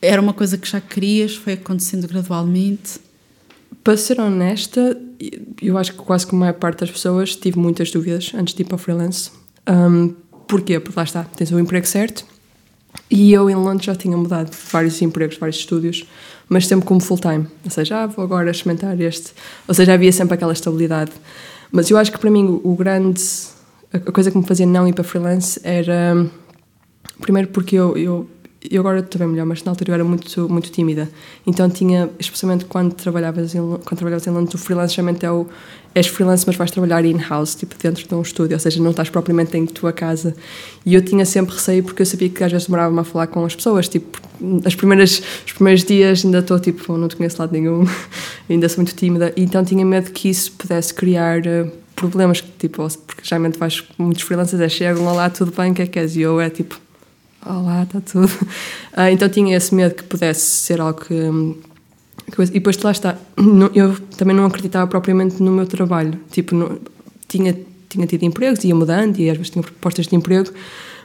Era 0.00 0.20
uma 0.20 0.32
coisa 0.32 0.56
que 0.56 0.68
já 0.68 0.80
querias, 0.80 1.34
foi 1.34 1.54
acontecendo 1.54 2.06
gradualmente? 2.06 3.00
Para 3.82 3.96
ser 3.96 4.20
honesta, 4.20 4.96
eu 5.60 5.76
acho 5.76 5.92
que 5.92 5.98
quase 5.98 6.26
como 6.26 6.42
a 6.42 6.46
maior 6.46 6.58
parte 6.58 6.80
das 6.80 6.90
pessoas 6.90 7.34
tive 7.34 7.58
muitas 7.58 7.90
dúvidas 7.90 8.32
antes 8.34 8.54
de 8.54 8.62
ir 8.62 8.64
para 8.64 8.76
o 8.76 8.78
freelance. 8.78 9.30
Um, 9.68 10.14
Porquê? 10.48 10.80
Porque 10.80 10.98
lá 10.98 11.04
está, 11.04 11.24
tens 11.24 11.52
o 11.52 11.60
emprego 11.60 11.86
certo. 11.86 12.24
E 13.10 13.32
eu 13.32 13.48
em 13.50 13.54
Londres 13.54 13.84
já 13.84 13.94
tinha 13.94 14.16
mudado 14.16 14.50
vários 14.72 15.00
empregos, 15.02 15.36
vários 15.36 15.58
estúdios, 15.58 16.06
mas 16.48 16.66
sempre 16.66 16.86
como 16.86 17.00
full-time. 17.00 17.46
Ou 17.64 17.70
seja, 17.70 18.02
ah, 18.02 18.06
vou 18.06 18.24
agora 18.24 18.50
experimentar 18.50 18.98
este. 18.98 19.34
Ou 19.68 19.74
seja, 19.74 19.92
havia 19.92 20.10
sempre 20.10 20.34
aquela 20.34 20.54
estabilidade. 20.54 21.12
Mas 21.70 21.90
eu 21.90 21.98
acho 21.98 22.10
que 22.10 22.18
para 22.18 22.30
mim 22.30 22.60
o 22.64 22.74
grande. 22.74 23.22
A 23.92 23.98
coisa 24.12 24.30
que 24.30 24.38
me 24.38 24.44
fazia 24.44 24.66
não 24.66 24.88
ir 24.88 24.94
para 24.94 25.04
freelance 25.04 25.60
era. 25.62 26.26
Primeiro 27.20 27.48
porque 27.48 27.76
eu, 27.76 27.96
eu 27.96 28.30
eu 28.70 28.80
agora 28.80 28.98
estou 28.98 29.20
bem 29.20 29.28
melhor, 29.28 29.46
mas 29.46 29.62
na 29.62 29.70
altura 29.70 29.90
eu 29.90 29.94
era 29.94 30.04
muito, 30.04 30.48
muito 30.48 30.70
tímida. 30.70 31.08
Então 31.46 31.70
tinha, 31.70 32.10
especialmente 32.18 32.64
quando 32.64 32.92
trabalhavas 32.92 33.54
em, 33.54 33.60
quando 33.60 33.96
trabalhavas 33.96 34.26
em 34.26 34.30
Londres, 34.30 34.54
o 34.54 34.58
freelance 34.58 34.94
geralmente 34.94 35.24
é 35.24 35.30
o. 35.30 35.46
És 35.94 36.06
freelance, 36.06 36.44
mas 36.46 36.54
vais 36.54 36.70
trabalhar 36.70 37.04
in-house, 37.04 37.54
tipo 37.54 37.74
dentro 37.78 38.06
de 38.06 38.14
um 38.14 38.20
estúdio, 38.20 38.54
ou 38.54 38.60
seja, 38.60 38.80
não 38.80 38.90
estás 38.90 39.08
propriamente 39.10 39.56
em 39.56 39.64
tua 39.64 39.92
casa. 39.92 40.34
E 40.84 40.94
eu 40.94 41.02
tinha 41.02 41.24
sempre 41.24 41.54
receio 41.54 41.82
porque 41.82 42.02
eu 42.02 42.06
sabia 42.06 42.28
que 42.28 42.44
às 42.44 42.52
vezes 42.52 42.66
demorava-me 42.66 43.00
a 43.00 43.04
falar 43.04 43.26
com 43.28 43.44
as 43.44 43.54
pessoas. 43.54 43.88
Tipo, 43.88 44.20
as 44.64 44.74
primeiras, 44.74 45.22
os 45.46 45.52
primeiros 45.52 45.84
dias 45.84 46.24
ainda 46.24 46.38
estou 46.40 46.58
tipo, 46.60 46.96
não 46.96 47.08
te 47.08 47.16
conheço 47.16 47.40
lado 47.40 47.52
nenhum, 47.52 47.86
ainda 48.50 48.68
sou 48.68 48.78
muito 48.78 48.94
tímida. 48.94 49.32
Então 49.36 49.64
tinha 49.64 49.84
medo 49.84 50.10
que 50.10 50.28
isso 50.28 50.52
pudesse 50.52 50.92
criar. 50.92 51.40
Uh, 51.46 51.70
problemas, 51.94 52.44
tipo, 52.60 52.86
porque 53.06 53.22
geralmente 53.24 53.58
vais, 53.58 53.82
muitos 53.98 54.22
freelancers 54.22 54.60
é 54.62 54.68
chegam 54.68 55.12
lá, 55.16 55.28
tudo 55.28 55.50
bem, 55.50 55.72
o 55.72 55.74
que 55.74 55.82
é 55.82 55.86
que 55.86 55.98
és? 55.98 56.14
E 56.14 56.20
eu 56.20 56.40
é 56.40 56.48
tipo, 56.48 56.80
olá, 57.48 57.82
está 57.82 58.00
tudo. 58.00 58.30
Ah, 58.92 59.10
então 59.10 59.28
tinha 59.28 59.56
esse 59.56 59.74
medo 59.74 59.94
que 59.94 60.02
pudesse 60.04 60.40
ser 60.40 60.80
algo 60.80 61.00
que. 61.00 61.14
que 62.32 62.42
e 62.42 62.46
depois 62.46 62.76
lá 62.78 62.90
está, 62.90 63.16
eu 63.74 63.96
também 64.16 64.34
não 64.34 64.44
acreditava 64.44 64.86
propriamente 64.86 65.42
no 65.42 65.50
meu 65.50 65.66
trabalho. 65.66 66.18
Tipo, 66.30 66.54
não, 66.54 66.78
tinha, 67.28 67.56
tinha 67.88 68.06
tido 68.06 68.24
empregos, 68.24 68.64
ia 68.64 68.74
mudando 68.74 69.18
e 69.18 69.30
às 69.30 69.36
vezes 69.36 69.50
tinha 69.50 69.62
propostas 69.62 70.06
de 70.06 70.16
emprego, 70.16 70.50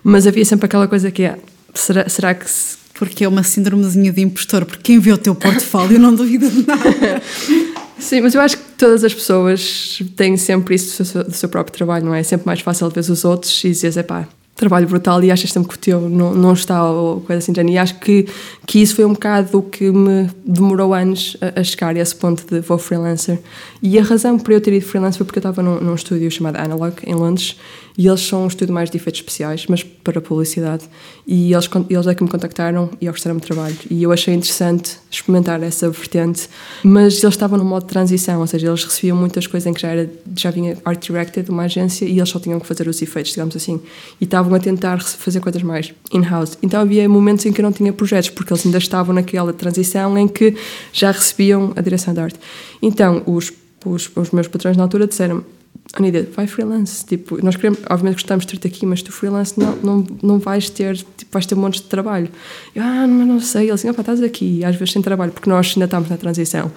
mas 0.04 0.26
havia 0.26 0.44
sempre 0.46 0.66
aquela 0.66 0.88
coisa 0.88 1.12
que 1.12 1.24
é: 1.24 1.38
será, 1.74 2.08
será 2.10 2.34
que. 2.34 2.50
Se... 2.50 2.84
Porque 2.94 3.24
é 3.24 3.28
uma 3.28 3.42
síndromezinha 3.42 4.12
de 4.12 4.22
impostor, 4.22 4.66
porque 4.66 4.84
quem 4.84 5.00
vê 5.00 5.12
o 5.12 5.18
teu 5.18 5.34
portfólio 5.34 6.00
não 6.00 6.14
duvida 6.14 6.48
de 6.48 6.66
nada. 6.66 7.22
Sim, 7.98 8.22
mas 8.22 8.36
eu 8.36 8.42
acho 8.42 8.58
que 8.58 8.64
todas 8.78 9.04
as 9.04 9.14
pessoas 9.14 10.00
têm 10.16 10.38
sempre 10.38 10.76
isso 10.76 11.02
do 11.02 11.06
seu, 11.08 11.24
do 11.24 11.32
seu 11.32 11.50
próprio 11.50 11.76
trabalho, 11.76 12.06
não 12.06 12.14
é? 12.14 12.20
É 12.20 12.24
sempre 12.24 12.46
mais 12.46 12.60
fácil 12.60 12.90
ver 12.90 13.00
os 13.00 13.26
outros 13.26 13.64
e 13.64 13.70
dizer, 13.70 14.04
pá, 14.04 14.28
trabalho 14.56 14.88
brutal 14.88 15.24
e 15.24 15.32
achas 15.32 15.52
sempre 15.52 15.70
que 15.70 15.76
o 15.76 15.80
teu 15.80 16.10
não, 16.10 16.34
não 16.34 16.54
está 16.54 16.84
ou 16.90 17.22
coisa 17.22 17.40
assim. 17.40 17.54
E 17.70 17.78
acho 17.78 18.00
que, 18.00 18.28
que 18.68 18.82
isso 18.82 18.96
foi 18.96 19.06
um 19.06 19.14
bocado 19.14 19.58
o 19.58 19.64
que 19.64 19.92
me 19.92 20.30
demorou 20.46 20.94
anos 20.94 21.36
a, 21.42 21.60
a, 21.60 21.64
chegar 21.64 21.96
a 21.96 22.00
esse 22.00 22.16
ponto 22.16 22.46
de 22.46 22.62
vou 22.62 22.78
freelancer. 22.78 23.40
E 23.82 23.98
a 23.98 24.04
razão 24.04 24.38
para 24.38 24.54
eu 24.54 24.62
ter 24.62 24.74
ido 24.74 24.86
freelancer 24.86 25.18
foi 25.18 25.26
porque 25.26 25.40
eu 25.40 25.42
estava 25.42 25.62
num, 25.62 25.80
num 25.82 25.96
estúdio 25.96 26.30
chamado 26.30 26.58
Analog, 26.58 26.96
em 27.06 27.16
Londres, 27.16 27.58
E 27.98 28.08
eles 28.08 28.22
são 28.22 28.44
um 28.44 28.48
estúdio 28.48 28.74
mais 28.74 28.90
de 28.90 28.98
efeitos 28.98 29.20
especiais, 29.20 29.66
mas 29.68 29.84
para 29.84 30.20
publicidade. 30.20 30.86
E 31.28 31.54
eles, 31.54 31.70
eles 31.90 32.08
é 32.08 32.16
que 32.16 32.24
me 32.24 32.30
contactaram 32.30 32.90
e 33.00 33.08
ofereceram-me 33.08 33.42
trabalho. 33.42 33.76
E 33.90 34.02
eu 34.02 34.12
achei 34.12 34.34
interessante 34.34 34.98
experimentar 35.12 35.62
essa 35.62 35.90
vertente, 35.90 36.50
mas 36.84 37.24
eles 37.24 37.36
estavam 37.36 37.58
no 37.58 37.66
modo 37.66 37.84
de 37.84 37.90
transição, 37.90 38.42
ou 38.42 38.48
seja, 38.48 38.68
eles 38.68 38.84
recebiam 38.84 39.16
muitas 39.16 39.46
coisas 39.46 39.68
em 39.68 39.74
que 39.74 39.82
já, 39.82 39.90
era, 39.90 40.12
já 40.36 40.50
vinha 40.50 40.78
art 40.84 41.06
directed, 41.06 41.50
uma 41.50 41.64
agência, 41.64 42.06
e 42.06 42.18
eles 42.18 42.30
só 42.30 42.40
tinham 42.40 42.60
que 42.60 42.66
fazer 42.66 42.88
os 42.88 43.02
efeitos, 43.02 43.32
digamos 43.32 43.56
assim. 43.56 43.80
E 44.20 44.24
estavam 44.24 44.54
a 44.56 44.60
tentar 44.60 45.02
fazer 45.02 45.40
coisas 45.40 45.62
mais 45.62 45.94
in-house. 46.12 46.58
Então 46.64 46.82
havia 46.82 47.08
momentos 47.08 47.46
em 47.46 47.54
que 47.54 47.62
eu 47.62 47.64
não 47.64 47.72
tinha 47.72 47.94
projetos, 47.94 48.30
porque 48.30 48.54
eles 48.54 48.66
ainda 48.66 48.80
estavam 48.80 49.14
naquela 49.14 49.54
transição 49.54 50.18
em 50.18 50.28
que 50.28 50.56
já 50.92 51.12
recebiam 51.12 51.72
a 51.76 51.82
direção 51.82 52.14
de 52.14 52.20
arte. 52.20 52.40
Então, 52.82 53.22
os, 53.26 53.54
os, 53.86 54.10
os 54.16 54.32
meus 54.32 54.48
patrões 54.48 54.76
na 54.76 54.84
altura 54.84 55.08
disseram 55.08 55.44
Anida, 55.94 56.28
vai 56.36 56.48
freelance. 56.48 57.06
Tipo, 57.06 57.44
nós 57.44 57.56
queremos, 57.56 57.80
obviamente 57.90 58.16
gostamos 58.16 58.46
de 58.46 58.52
ter-te 58.52 58.68
aqui, 58.68 58.86
mas 58.86 59.02
tu 59.02 59.12
freelance 59.12 59.60
não, 59.60 59.76
não, 59.76 60.08
não 60.24 60.40
vais 60.40 60.70
ter, 60.70 60.98
tipo, 60.98 61.32
vais 61.32 61.46
ter 61.46 61.56
um 61.56 61.60
monte 61.60 61.76
de 61.76 61.84
trabalho. 61.84 62.30
Eu, 62.74 62.84
ah, 62.84 63.06
mas 63.08 63.28
não 63.28 63.40
sei. 63.40 63.64
Ele 63.64 63.72
assim, 63.74 63.90
opa, 63.90 64.02
estás 64.02 64.22
aqui, 64.22 64.64
às 64.66 64.76
vezes 64.76 64.94
sem 64.94 65.02
trabalho, 65.02 65.32
porque 65.32 65.50
nós 65.50 65.74
ainda 65.76 65.86
estamos 65.86 66.10
na 66.10 66.18
transição. 66.18 66.72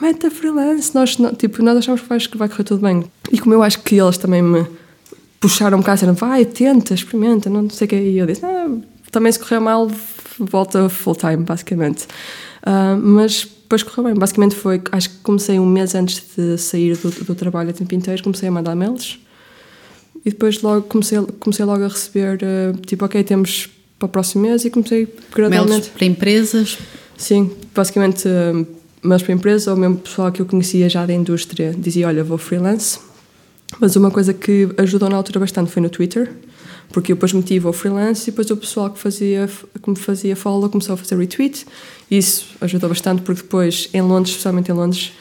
Meta 0.00 0.30
freelance, 0.30 0.94
nós, 0.94 1.18
não, 1.18 1.32
tipo, 1.34 1.62
nós 1.62 1.76
achamos 1.76 2.00
que 2.00 2.08
vai, 2.08 2.18
que 2.18 2.36
vai 2.38 2.48
correr 2.48 2.64
tudo 2.64 2.80
bem. 2.80 3.04
E 3.30 3.38
como 3.38 3.54
eu 3.54 3.62
acho 3.62 3.80
que 3.80 4.00
eles 4.00 4.16
também 4.16 4.42
me 4.42 4.66
puxaram 5.38 5.76
um 5.76 5.80
bocado, 5.80 5.96
disseram, 5.96 6.14
vai, 6.14 6.44
tenta, 6.44 6.94
experimenta, 6.94 7.50
não 7.50 7.68
sei 7.68 7.86
o 7.86 7.88
que. 7.88 7.96
E 7.96 8.18
eu 8.18 8.26
disse, 8.26 8.44
ah, 8.44 8.68
também 9.12 9.30
se 9.30 9.38
correr 9.38 9.60
mal, 9.60 9.88
volta 10.38 10.88
full 10.88 11.14
time, 11.14 11.44
basicamente. 11.44 12.06
Uh, 12.62 12.96
mas 13.00 13.46
depois 13.72 13.82
correu 13.82 14.04
bem. 14.10 14.14
Basicamente 14.14 14.54
foi, 14.54 14.82
acho 14.92 15.08
que 15.08 15.16
comecei 15.22 15.58
um 15.58 15.66
mês 15.66 15.94
antes 15.94 16.22
de 16.36 16.58
sair 16.58 16.96
do, 16.96 17.10
do 17.10 17.34
trabalho 17.34 17.70
a 17.70 17.72
tempo 17.72 17.94
inteiro, 17.94 18.22
comecei 18.22 18.48
a 18.48 18.52
mandar 18.52 18.74
mails 18.74 19.18
e 20.24 20.30
depois 20.30 20.60
logo 20.60 20.82
comecei, 20.82 21.18
comecei 21.40 21.64
logo 21.64 21.82
a 21.82 21.88
receber, 21.88 22.38
uh, 22.42 22.76
tipo, 22.82 23.04
ok, 23.04 23.24
temos 23.24 23.70
para 23.98 24.06
o 24.06 24.08
próximo 24.08 24.42
mês 24.42 24.64
e 24.64 24.70
comecei 24.70 25.08
gradualmente. 25.34 25.70
Mails 25.70 25.88
para 25.88 26.06
empresas? 26.06 26.78
Sim, 27.16 27.50
basicamente 27.74 28.28
uh, 28.28 28.66
mails 29.02 29.22
para 29.22 29.32
empresas 29.32 29.66
ou 29.66 29.76
mesmo 29.76 29.96
pessoal 29.96 30.30
que 30.30 30.42
eu 30.42 30.46
conhecia 30.46 30.88
já 30.88 31.06
da 31.06 31.14
indústria 31.14 31.74
dizia, 31.76 32.06
olha, 32.06 32.22
vou 32.22 32.36
freelance. 32.36 32.98
Mas 33.80 33.96
uma 33.96 34.10
coisa 34.10 34.34
que 34.34 34.68
ajudou 34.76 35.08
na 35.08 35.16
altura 35.16 35.40
bastante 35.40 35.70
foi 35.70 35.80
no 35.80 35.88
Twitter 35.88 36.30
porque 36.92 37.12
eu 37.12 37.16
depois 37.16 37.32
meti 37.32 37.58
o 37.58 37.72
freelance 37.72 38.28
e 38.28 38.30
depois 38.30 38.50
o 38.50 38.56
pessoal 38.56 38.90
que, 38.90 38.98
fazia, 38.98 39.48
que 39.82 39.90
me 39.90 39.96
fazia 39.96 40.36
follow 40.36 40.68
começou 40.68 40.94
a 40.94 40.96
fazer 40.96 41.16
retweet. 41.16 41.66
Isso 42.10 42.48
ajudou 42.60 42.90
bastante 42.90 43.22
porque 43.22 43.42
depois, 43.42 43.88
em 43.92 44.02
Londres, 44.02 44.30
especialmente 44.30 44.70
em 44.70 44.74
Londres, 44.74 45.12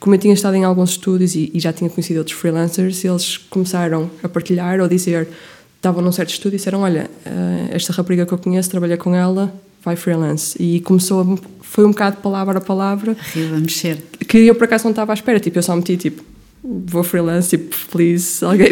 como 0.00 0.14
eu 0.14 0.18
tinha 0.18 0.32
estado 0.32 0.54
em 0.54 0.64
alguns 0.64 0.90
estúdios 0.90 1.34
e, 1.34 1.50
e 1.52 1.60
já 1.60 1.72
tinha 1.72 1.90
conhecido 1.90 2.18
outros 2.18 2.36
freelancers, 2.38 3.04
eles 3.04 3.36
começaram 3.36 4.10
a 4.22 4.28
partilhar 4.28 4.80
ou 4.80 4.88
dizer, 4.88 5.28
estavam 5.76 6.02
num 6.02 6.12
certo 6.12 6.30
estúdio 6.30 6.56
e 6.56 6.58
disseram, 6.58 6.80
olha, 6.80 7.10
eh, 7.24 7.68
esta 7.70 7.92
rapariga 7.92 8.24
que 8.24 8.32
eu 8.32 8.38
conheço, 8.38 8.70
trabalhei 8.70 8.96
com 8.96 9.14
ela, 9.14 9.52
vai 9.84 9.96
freelance. 9.96 10.56
E 10.62 10.80
começou, 10.80 11.20
a, 11.20 11.38
foi 11.62 11.84
um 11.84 11.90
bocado 11.90 12.18
palavra 12.18 12.58
a 12.58 12.60
palavra. 12.60 13.16
Arriba 13.34 13.56
a 13.56 13.60
mexer. 13.60 14.02
Que 14.26 14.38
eu 14.38 14.54
por 14.54 14.64
acaso 14.64 14.84
não 14.84 14.90
estava 14.90 15.12
à 15.12 15.14
espera, 15.14 15.38
tipo, 15.40 15.58
eu 15.58 15.62
só 15.62 15.74
meti 15.74 15.96
tipo, 15.96 16.22
vou 16.62 17.02
freelance, 17.02 17.50
tipo, 17.50 17.76
please, 17.90 18.44
alguém, 18.44 18.70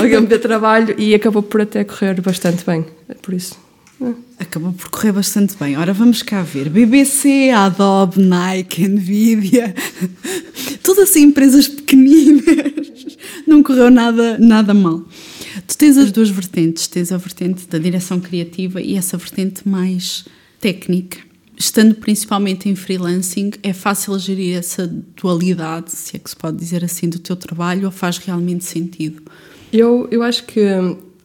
alguém 0.00 0.20
me 0.20 0.26
dê 0.26 0.38
trabalho 0.38 0.94
e 0.98 1.14
acabou 1.14 1.42
por 1.42 1.60
até 1.60 1.84
correr 1.84 2.20
bastante 2.20 2.64
bem, 2.64 2.84
por 3.22 3.34
isso. 3.34 3.58
É. 4.02 4.12
Acabou 4.44 4.72
por 4.72 4.88
correr 4.88 5.12
bastante 5.12 5.54
bem. 5.58 5.76
Ora, 5.76 5.92
vamos 5.92 6.22
cá 6.22 6.42
ver. 6.42 6.70
BBC, 6.70 7.50
Adobe, 7.50 8.20
Nike, 8.20 8.88
Nvidia, 8.88 9.74
todas 10.82 11.10
assim 11.10 11.24
empresas 11.24 11.68
pequeninas. 11.68 13.18
Não 13.46 13.62
correu 13.62 13.90
nada, 13.90 14.38
nada 14.38 14.72
mal. 14.72 15.02
Tu 15.66 15.76
tens 15.76 15.98
as 15.98 16.10
duas 16.10 16.30
vertentes. 16.30 16.86
Tens 16.86 17.12
a 17.12 17.18
vertente 17.18 17.66
da 17.66 17.78
direção 17.78 18.18
criativa 18.20 18.80
e 18.80 18.96
essa 18.96 19.18
vertente 19.18 19.68
mais 19.68 20.24
técnica 20.58 21.18
estando 21.60 21.94
principalmente 21.96 22.70
em 22.70 22.74
freelancing, 22.74 23.50
é 23.62 23.74
fácil 23.74 24.18
gerir 24.18 24.56
essa 24.56 24.86
dualidade, 24.86 25.92
se 25.92 26.16
é 26.16 26.18
que 26.18 26.30
se 26.30 26.34
pode 26.34 26.56
dizer 26.56 26.82
assim, 26.82 27.06
do 27.06 27.18
teu 27.18 27.36
trabalho 27.36 27.84
ou 27.84 27.90
faz 27.90 28.16
realmente 28.16 28.64
sentido? 28.64 29.22
Eu, 29.72 30.08
eu 30.10 30.22
acho 30.22 30.44
que 30.44 30.60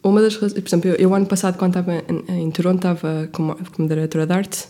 uma 0.04 0.22
das 0.22 0.36
razões, 0.36 0.54
por 0.54 0.68
exemplo, 0.68 0.90
eu, 0.92 0.96
eu 0.96 1.16
ano 1.16 1.26
passado, 1.26 1.58
quando 1.58 1.78
estava 1.78 2.04
em, 2.08 2.44
em 2.44 2.52
Toronto, 2.52 2.78
estava 2.78 3.28
como, 3.32 3.58
como 3.76 3.88
diretora 3.88 4.26
de 4.26 4.34
arte. 4.34 4.66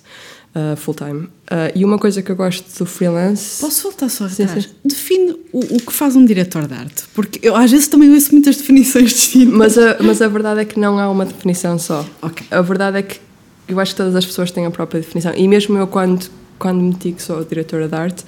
Uh, 0.55 0.73
full 0.77 0.93
time. 0.93 1.23
Uh, 1.23 1.29
e 1.75 1.83
uma 1.83 1.99
coisa 1.99 2.21
que 2.21 2.31
eu 2.31 2.35
gosto 2.38 2.65
do 2.79 2.85
freelance. 2.85 3.59
Posso 3.59 3.83
voltar 3.83 4.07
só 4.07 4.23
atrás? 4.23 4.69
Define 4.85 5.35
o, 5.51 5.59
o, 5.59 5.81
que 5.81 5.91
faz 5.91 6.15
um 6.15 6.23
diretor 6.23 6.65
de 6.65 6.73
arte, 6.73 7.03
porque 7.13 7.45
eu 7.45 7.53
às 7.57 7.69
vezes 7.69 7.89
também 7.89 8.09
ouço 8.09 8.31
muitas 8.31 8.55
definições 8.55 9.09
distintas. 9.11 9.53
Mas 9.53 9.77
a, 9.77 9.97
mas 9.99 10.21
a 10.21 10.29
verdade 10.29 10.61
é 10.61 10.65
que 10.65 10.79
não 10.79 10.97
há 10.97 11.09
uma 11.09 11.25
definição 11.25 11.77
só. 11.77 12.05
Okay. 12.21 12.47
A 12.51 12.61
verdade 12.61 12.99
é 12.99 13.01
que 13.01 13.19
eu 13.67 13.77
acho 13.81 13.91
que 13.91 13.97
todas 13.97 14.15
as 14.15 14.25
pessoas 14.25 14.49
têm 14.49 14.65
a 14.65 14.71
própria 14.71 15.01
definição. 15.01 15.33
E 15.35 15.45
mesmo 15.45 15.77
eu, 15.77 15.88
quando, 15.88 16.29
quando 16.57 16.81
meti 16.81 17.11
que 17.11 17.21
sou 17.21 17.43
diretora 17.43 17.89
de 17.89 17.95
arte, 17.95 18.23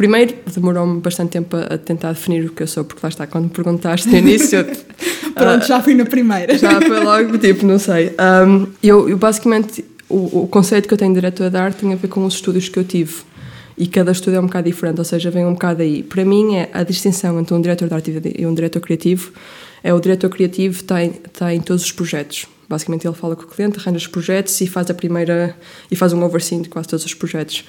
primeiro 0.00 0.34
demorou-me 0.54 0.98
bastante 0.98 1.32
tempo 1.32 1.58
a, 1.58 1.76
tentar 1.76 2.12
definir 2.12 2.46
o 2.46 2.52
que 2.52 2.62
eu 2.62 2.66
sou, 2.66 2.84
porque 2.84 3.00
lá 3.02 3.10
está, 3.10 3.26
quando 3.26 3.44
me 3.44 3.50
perguntaste 3.50 4.08
no 4.08 4.16
início. 4.16 4.64
Pronto, 5.36 5.62
uh, 5.62 5.66
já 5.68 5.82
fui 5.82 5.94
na 5.94 6.06
primeira. 6.06 6.56
Já 6.56 6.80
foi 6.80 7.04
logo, 7.04 7.36
tipo, 7.36 7.66
não 7.66 7.78
sei. 7.78 8.10
Um, 8.18 8.66
eu, 8.82 9.10
eu, 9.10 9.18
basicamente, 9.18 9.84
o, 10.08 10.44
o, 10.44 10.48
conceito 10.48 10.88
que 10.88 10.94
eu 10.94 10.96
tenho 10.96 11.12
de 11.12 11.20
diretora 11.20 11.50
de 11.50 11.56
arte 11.58 11.80
tem 11.80 11.92
a 11.92 11.96
ver 11.96 12.08
com 12.08 12.24
os 12.24 12.32
estudos 12.32 12.66
que 12.66 12.78
eu 12.78 12.84
tive. 12.84 13.14
E 13.76 13.86
cada 13.86 14.10
estudo 14.10 14.36
é 14.36 14.40
um 14.40 14.46
bocado 14.46 14.70
diferente, 14.70 14.98
ou 14.98 15.04
seja, 15.04 15.30
vem 15.30 15.44
um 15.44 15.52
bocado 15.52 15.82
aí. 15.82 16.02
Para 16.02 16.24
mim, 16.24 16.56
é 16.56 16.70
a 16.72 16.82
distinção 16.82 17.38
entre 17.38 17.52
um 17.52 17.60
diretor 17.60 17.86
de 17.86 17.94
arte 17.94 18.22
e 18.38 18.46
um 18.46 18.54
diretor 18.54 18.80
criativo 18.80 19.32
é 19.82 19.92
o 19.92 20.00
diretor 20.00 20.30
criativo 20.30 20.82
tem, 20.84 21.10
tem 21.10 21.60
todos 21.60 21.84
os 21.84 21.92
projetos 21.92 22.46
Basicamente 22.70 23.04
ele 23.04 23.16
fala 23.16 23.34
com 23.34 23.42
o 23.42 23.46
cliente, 23.48 23.80
arranja 23.80 23.98
os 23.98 24.06
projetos 24.06 24.60
e 24.60 24.66
faz 24.68 24.88
a 24.88 24.94
primeira 24.94 25.56
e 25.90 25.96
faz 25.96 26.12
um 26.12 26.22
overseeing 26.22 26.62
de 26.62 26.68
quase 26.68 26.86
todos 26.86 27.04
os 27.04 27.12
projetos. 27.12 27.64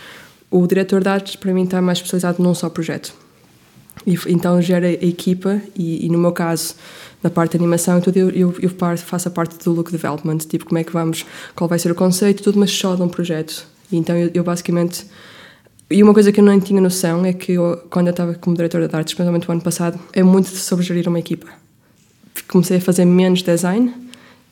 O 0.52 0.68
diretor 0.68 1.02
de 1.02 1.08
artes 1.08 1.38
para 1.38 1.54
mim 1.54 1.64
está 1.64 1.82
mais 1.82 1.98
especializado 1.98 2.44
num 2.44 2.54
só 2.54 2.70
projeto. 2.70 3.14
E, 4.06 4.18
então 4.28 4.62
gera 4.62 4.88
a 4.88 4.92
equipa 4.92 5.62
e, 5.76 6.06
e, 6.06 6.10
no 6.10 6.18
meu 6.18 6.32
caso 6.32 6.76
na 7.22 7.30
parte 7.30 7.52
de 7.52 7.58
animação 7.58 8.02
tudo 8.02 8.18
eu, 8.18 8.30
eu, 8.32 8.56
eu, 8.60 8.70
faço 8.98 9.28
a 9.28 9.32
parte 9.32 9.64
do 9.64 9.72
look 9.72 9.92
development 9.92 10.40
tipo 10.40 10.66
como 10.66 10.80
é 10.80 10.84
que 10.84 10.92
vamos 10.92 11.24
qual 11.54 11.68
vai 11.68 11.78
ser 11.78 11.92
o 11.92 11.96
conceito 11.96 12.42
tudo 12.42 12.58
mas 12.58 12.72
só 12.72 12.96
de 12.96 13.02
um 13.04 13.10
projeto 13.10 13.68
e 13.92 13.98
então 13.98 14.16
eu, 14.16 14.32
eu, 14.34 14.44
basicamente 14.44 15.06
e 15.90 16.02
uma 16.02 16.14
coisa 16.14 16.32
que 16.32 16.40
eu 16.40 16.44
não 16.44 16.60
tinha 16.60 16.82
noção 16.82 17.24
é 17.26 17.34
que 17.34 17.56
quando 17.92 18.08
eu 18.08 18.12
estava 18.12 18.34
como 18.34 18.56
diretora 18.56 18.88
de 18.88 18.96
arte 18.96 19.10
especialmente 19.10 19.48
o 19.48 19.52
ano 19.52 19.62
passado 19.62 20.00
é 20.14 20.24
muito 20.24 20.48
sobre 20.48 20.84
gerir 20.84 21.08
uma 21.08 21.20
equipa 21.20 21.48
comecei 22.48 22.78
a 22.78 22.82
fazer 22.82 23.06
menos 23.06 23.44
design 23.44 23.94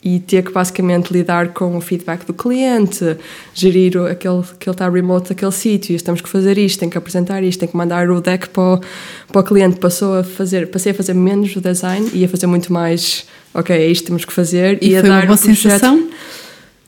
e 0.02 0.20
ter 0.20 0.44
que 0.44 0.52
basicamente 0.52 1.12
lidar 1.12 1.50
com 1.50 1.76
o 1.76 1.82
feedback 1.82 2.26
do 2.26 2.34
cliente, 2.34 3.18
gerir 3.54 3.98
aquele 4.04 4.44
que 4.58 4.70
ele 4.70 4.74
está 4.74 4.90
remote 4.90 5.30
daquele 5.30 5.52
sítio, 5.52 6.02
temos 6.02 6.22
que 6.22 6.30
fazer 6.30 6.58
isto, 6.58 6.80
tem 6.80 6.90
que 6.90 6.98
apresentar 6.98 7.44
isto, 7.44 7.60
tem 7.60 7.68
que 7.68 7.76
mandar 7.76 8.10
o 8.10 8.22
deck 8.22 8.48
para 8.50 8.76
o, 8.76 8.82
para 9.28 9.42
o 9.42 9.44
cliente, 9.44 9.78
passou 9.78 10.20
a 10.20 10.24
fazer, 10.24 10.68
passei 10.68 10.94
a 10.94 10.96
fazer 10.96 11.14
menos 11.14 11.54
o 11.54 11.60
design 11.60 12.10
e 12.14 12.24
a 12.24 12.30
fazer 12.30 12.48
muito 12.48 12.72
mais, 12.72 13.26
ok, 13.54 13.76
é 13.76 13.88
isto 13.88 14.04
que 14.04 14.08
temos 14.08 14.24
que 14.24 14.32
fazer. 14.32 14.82
E, 14.82 14.92
e 14.92 14.98
a 14.98 15.02
foi 15.02 15.10
dar 15.10 15.16
uma 15.18 15.26
boa 15.26 15.38
sensação? 15.38 16.10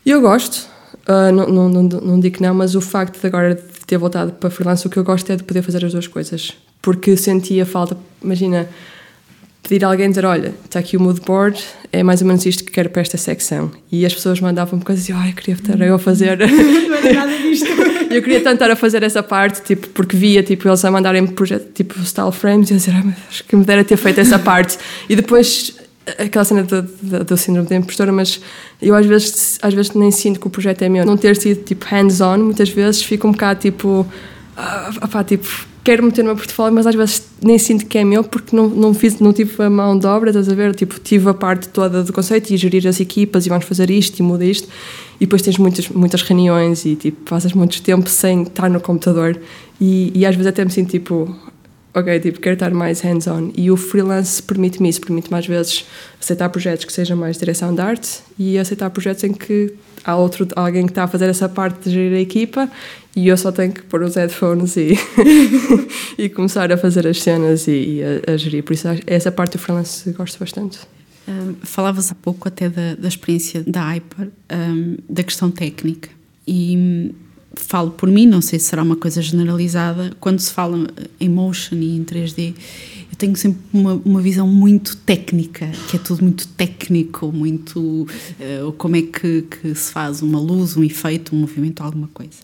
Eu 0.06 0.22
gosto, 0.22 0.70
uh, 1.10 1.32
não, 1.34 1.48
não, 1.48 1.70
não, 1.70 1.84
não 1.84 2.20
digo 2.20 2.38
que 2.38 2.42
não, 2.42 2.54
mas 2.54 2.76
o 2.76 2.82
facto 2.82 3.20
de 3.20 3.28
agora 3.28 3.56
de 3.56 3.86
ter 3.86 3.98
voltado 3.98 4.32
para 4.32 4.50
freelance, 4.50 4.88
o 4.88 4.90
que 4.90 4.98
eu 4.98 5.04
gosto 5.04 5.30
é 5.34 5.36
de 5.36 5.44
poder 5.44 5.62
fazer 5.62 5.84
as 5.84 5.92
duas 5.92 6.08
coisas, 6.08 6.54
porque 6.82 7.18
sentia 7.18 7.66
falta, 7.66 7.98
imagina, 8.24 8.70
pedir 9.72 9.86
a 9.86 9.88
alguém 9.88 10.10
dizer: 10.10 10.26
Olha, 10.26 10.54
está 10.66 10.80
aqui 10.80 10.98
o 10.98 11.00
mood 11.00 11.22
board, 11.22 11.58
é 11.94 12.04
mais 12.04 12.22
ou 12.22 12.28
menos 12.28 12.46
isto 12.46 12.66
que 12.66 12.72
quero 12.72 12.90
para 12.90 13.02
esta 13.02 13.18
secção. 13.18 13.72
E 13.90 14.06
as 14.06 14.14
pessoas 14.14 14.42
mandavam-me 14.42 14.84
coisas 14.84 15.08
e 15.08 15.14
ai, 15.14 15.32
queria 15.32 15.56
estar 15.56 15.80
eu 15.80 15.96
a 15.96 16.00
fazer. 16.00 16.38
Não 16.44 16.96
era 16.96 17.14
nada 17.14 17.38
disto. 17.38 17.68
eu 18.12 18.22
queria 18.22 18.42
tanto 18.42 18.56
estar 18.56 18.72
a 18.72 18.76
fazer 18.76 19.02
essa 19.04 19.24
parte, 19.24 19.62
tipo, 19.62 19.88
porque 19.90 20.18
via 20.18 20.44
tipo, 20.44 20.68
eles 20.68 20.84
a 20.84 20.92
mandarem 20.92 21.26
projeto, 21.26 21.72
tipo 21.74 21.98
style 22.04 22.32
frames 22.34 22.70
e 22.70 22.74
a 22.74 22.78
dizer: 22.78 22.92
ah, 22.94 23.14
acho 23.30 23.44
que 23.46 23.56
me 23.56 23.64
dera 23.64 23.84
ter 23.84 23.98
feito 23.98 24.20
essa 24.20 24.38
parte. 24.38 24.78
E 25.08 25.16
depois 25.16 25.76
aquela 26.18 26.44
cena 26.44 26.64
do, 26.64 26.82
do, 26.82 27.24
do, 27.24 27.38
síndrome 27.38 27.70
da 27.70 27.76
impostora, 27.76 28.12
mas 28.12 28.42
eu 28.82 28.94
às 28.94 29.06
vezes, 29.06 29.58
às 29.62 29.74
vezes 29.74 29.94
nem 29.94 30.12
sinto 30.12 30.40
que 30.40 30.48
o 30.48 30.50
projeto 30.50 30.82
é 30.82 30.90
meu. 30.90 31.06
Não 31.06 31.16
ter 31.16 31.38
sido 31.38 31.64
tipo 31.64 31.86
hands-on, 31.86 32.40
muitas 32.40 32.70
vezes 32.70 33.02
fica 33.02 33.26
um 33.26 33.32
bocado 33.32 33.62
tipo. 33.62 34.06
Ah, 34.56 35.08
pá, 35.10 35.24
tipo 35.24 35.72
quero 35.84 36.04
meter 36.04 36.22
no 36.22 36.28
meu 36.28 36.36
portfólio, 36.36 36.74
mas 36.74 36.86
às 36.86 36.96
vezes 36.96 37.24
nem 37.42 37.58
sinto 37.58 37.86
que 37.86 37.98
é 37.98 38.04
meu 38.04 38.24
porque 38.24 38.56
não, 38.56 38.68
não, 38.68 38.94
fiz, 38.94 39.20
não 39.20 39.34
tive 39.34 39.64
a 39.64 39.70
mão 39.70 39.98
de 39.98 40.06
obra, 40.06 40.30
estás 40.30 40.48
a 40.48 40.54
ver? 40.54 40.76
Tipo, 40.76 41.00
tive 41.00 41.30
a 41.30 41.34
parte 41.34 41.70
toda 41.70 42.04
do 42.04 42.14
conceito 42.14 42.54
e 42.54 42.58
gerir 42.58 42.88
as 42.88 43.00
equipas 43.00 43.46
e 43.46 43.50
vamos 43.50 43.66
fazer 43.66 43.90
isto 43.90 44.20
e 44.20 44.24
muda 44.24 44.46
isto. 44.46 44.68
E 45.20 45.26
depois 45.26 45.42
tens 45.42 45.58
muitas, 45.58 45.90
muitas 45.90 46.22
reuniões 46.22 46.86
e 46.86 46.96
tipo, 46.96 47.30
passas 47.30 47.54
muito 47.54 47.82
tempo 47.82 48.10
sem 48.10 48.44
estar 48.44 48.70
no 48.70 48.80
computador 48.80 49.40
e, 49.80 50.12
e 50.14 50.26
às 50.26 50.36
vezes 50.36 50.50
até 50.50 50.64
me 50.64 50.72
sinto 50.72 50.92
tipo, 50.92 51.36
ok, 51.94 52.20
tipo, 52.20 52.40
quero 52.40 52.54
estar 52.54 52.72
mais 52.72 53.02
hands-on. 53.02 53.52
E 53.56 53.72
o 53.72 53.78
freelance 53.78 54.42
permite-me 54.42 54.90
isso, 54.90 55.02
permite-me 55.02 55.38
às 55.38 55.48
vezes 55.48 55.86
aceitar 56.22 56.50
projetos 56.50 56.86
que 56.86 56.94
sejam 56.94 57.18
mais 57.18 57.38
direção 57.38 57.74
de 57.74 57.82
arte 57.82 58.20
e 58.38 58.58
aceitar 58.58 58.90
projetos 58.92 59.24
em 59.24 59.34
que 59.34 59.74
há 60.04 60.16
outro, 60.16 60.48
alguém 60.56 60.86
que 60.86 60.92
está 60.92 61.04
a 61.04 61.08
fazer 61.08 61.30
essa 61.30 61.48
parte 61.48 61.90
de 61.90 61.92
gerir 61.92 62.18
a 62.18 62.22
equipa 62.22 62.70
e 63.16 63.28
eu 63.28 63.38
só 63.38 63.52
tenho 63.52 63.74
que 63.74 63.84
pôr 63.84 64.04
os 64.04 64.16
headphones 64.16 64.78
e, 64.78 64.98
e 66.18 66.30
começar 66.30 66.72
a 66.72 66.78
fazer 66.78 67.06
as 67.06 67.22
cenas 67.22 67.68
e, 67.68 67.72
e 67.72 68.02
a, 68.04 68.34
a, 68.34 68.38
gerir. 68.38 68.64
Por 68.64 68.74
isso, 68.74 68.88
essa 69.06 69.32
parte 69.32 69.54
do 69.54 69.60
freelance 69.60 70.10
gosto 70.12 70.40
bastante. 70.40 70.80
Um, 71.28 71.56
falavas 71.62 72.12
há 72.12 72.16
pouco 72.16 72.48
até 72.48 72.70
da, 72.70 72.96
da 72.96 73.08
experiência 73.08 73.64
da 73.68 73.82
Hyper, 73.90 74.30
um, 74.52 74.98
da 75.10 75.24
questão 75.24 75.52
técnica. 75.52 76.10
E 76.48 76.78
hum, 76.78 77.12
falo 77.54 77.92
por 77.92 78.10
mim, 78.10 78.26
não 78.26 78.42
sei 78.42 78.60
se 78.60 78.66
será 78.66 78.82
uma 78.82 78.96
coisa 78.96 79.22
generalizada, 79.22 80.14
quando 80.20 80.40
se 80.40 80.52
fala 80.52 80.88
em 81.20 81.30
motion 81.30 81.76
e 81.76 81.98
em 81.98 82.04
3D, 82.04 82.54
eu 83.01 83.01
tenho 83.22 83.36
sempre 83.36 83.62
uma, 83.72 83.94
uma 84.04 84.20
visão 84.20 84.48
muito 84.48 84.98
técnica, 84.98 85.70
que 85.88 85.96
é 85.96 86.00
tudo 86.00 86.24
muito 86.24 86.48
técnico, 86.48 87.32
muito 87.32 87.80
uh, 87.80 88.72
como 88.80 88.96
é 88.96 89.04
que, 89.04 89.44
que 89.44 89.76
se 89.76 89.92
faz 89.92 90.24
uma 90.24 90.40
luz, 90.40 90.76
um 90.76 90.84
efeito, 90.84 91.36
um 91.36 91.40
movimento, 91.42 91.84
alguma 91.84 92.10
coisa. 92.12 92.40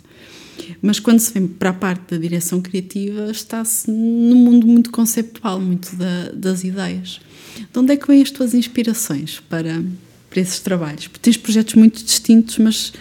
Mas 0.79 0.99
quando 0.99 1.19
se 1.19 1.33
vem 1.33 1.47
para 1.47 1.71
a 1.71 1.73
parte 1.73 2.11
da 2.11 2.17
direção 2.17 2.61
criativa, 2.61 3.31
está-se 3.31 3.89
num 3.89 4.35
mundo 4.35 4.67
muito 4.67 4.91
conceptual, 4.91 5.59
muito 5.59 5.95
da, 5.95 6.29
das 6.31 6.63
ideias. 6.63 7.19
De 7.55 7.79
onde 7.79 7.93
é 7.93 7.97
que 7.97 8.05
vêm 8.05 8.21
as 8.21 8.29
tuas 8.29 8.53
inspirações 8.53 9.39
para, 9.49 9.83
para 10.29 10.39
esses 10.39 10.59
trabalhos? 10.59 11.07
Porque 11.07 11.23
tens 11.23 11.37
projetos 11.37 11.73
muito 11.73 12.03
distintos, 12.03 12.59
mas 12.59 12.93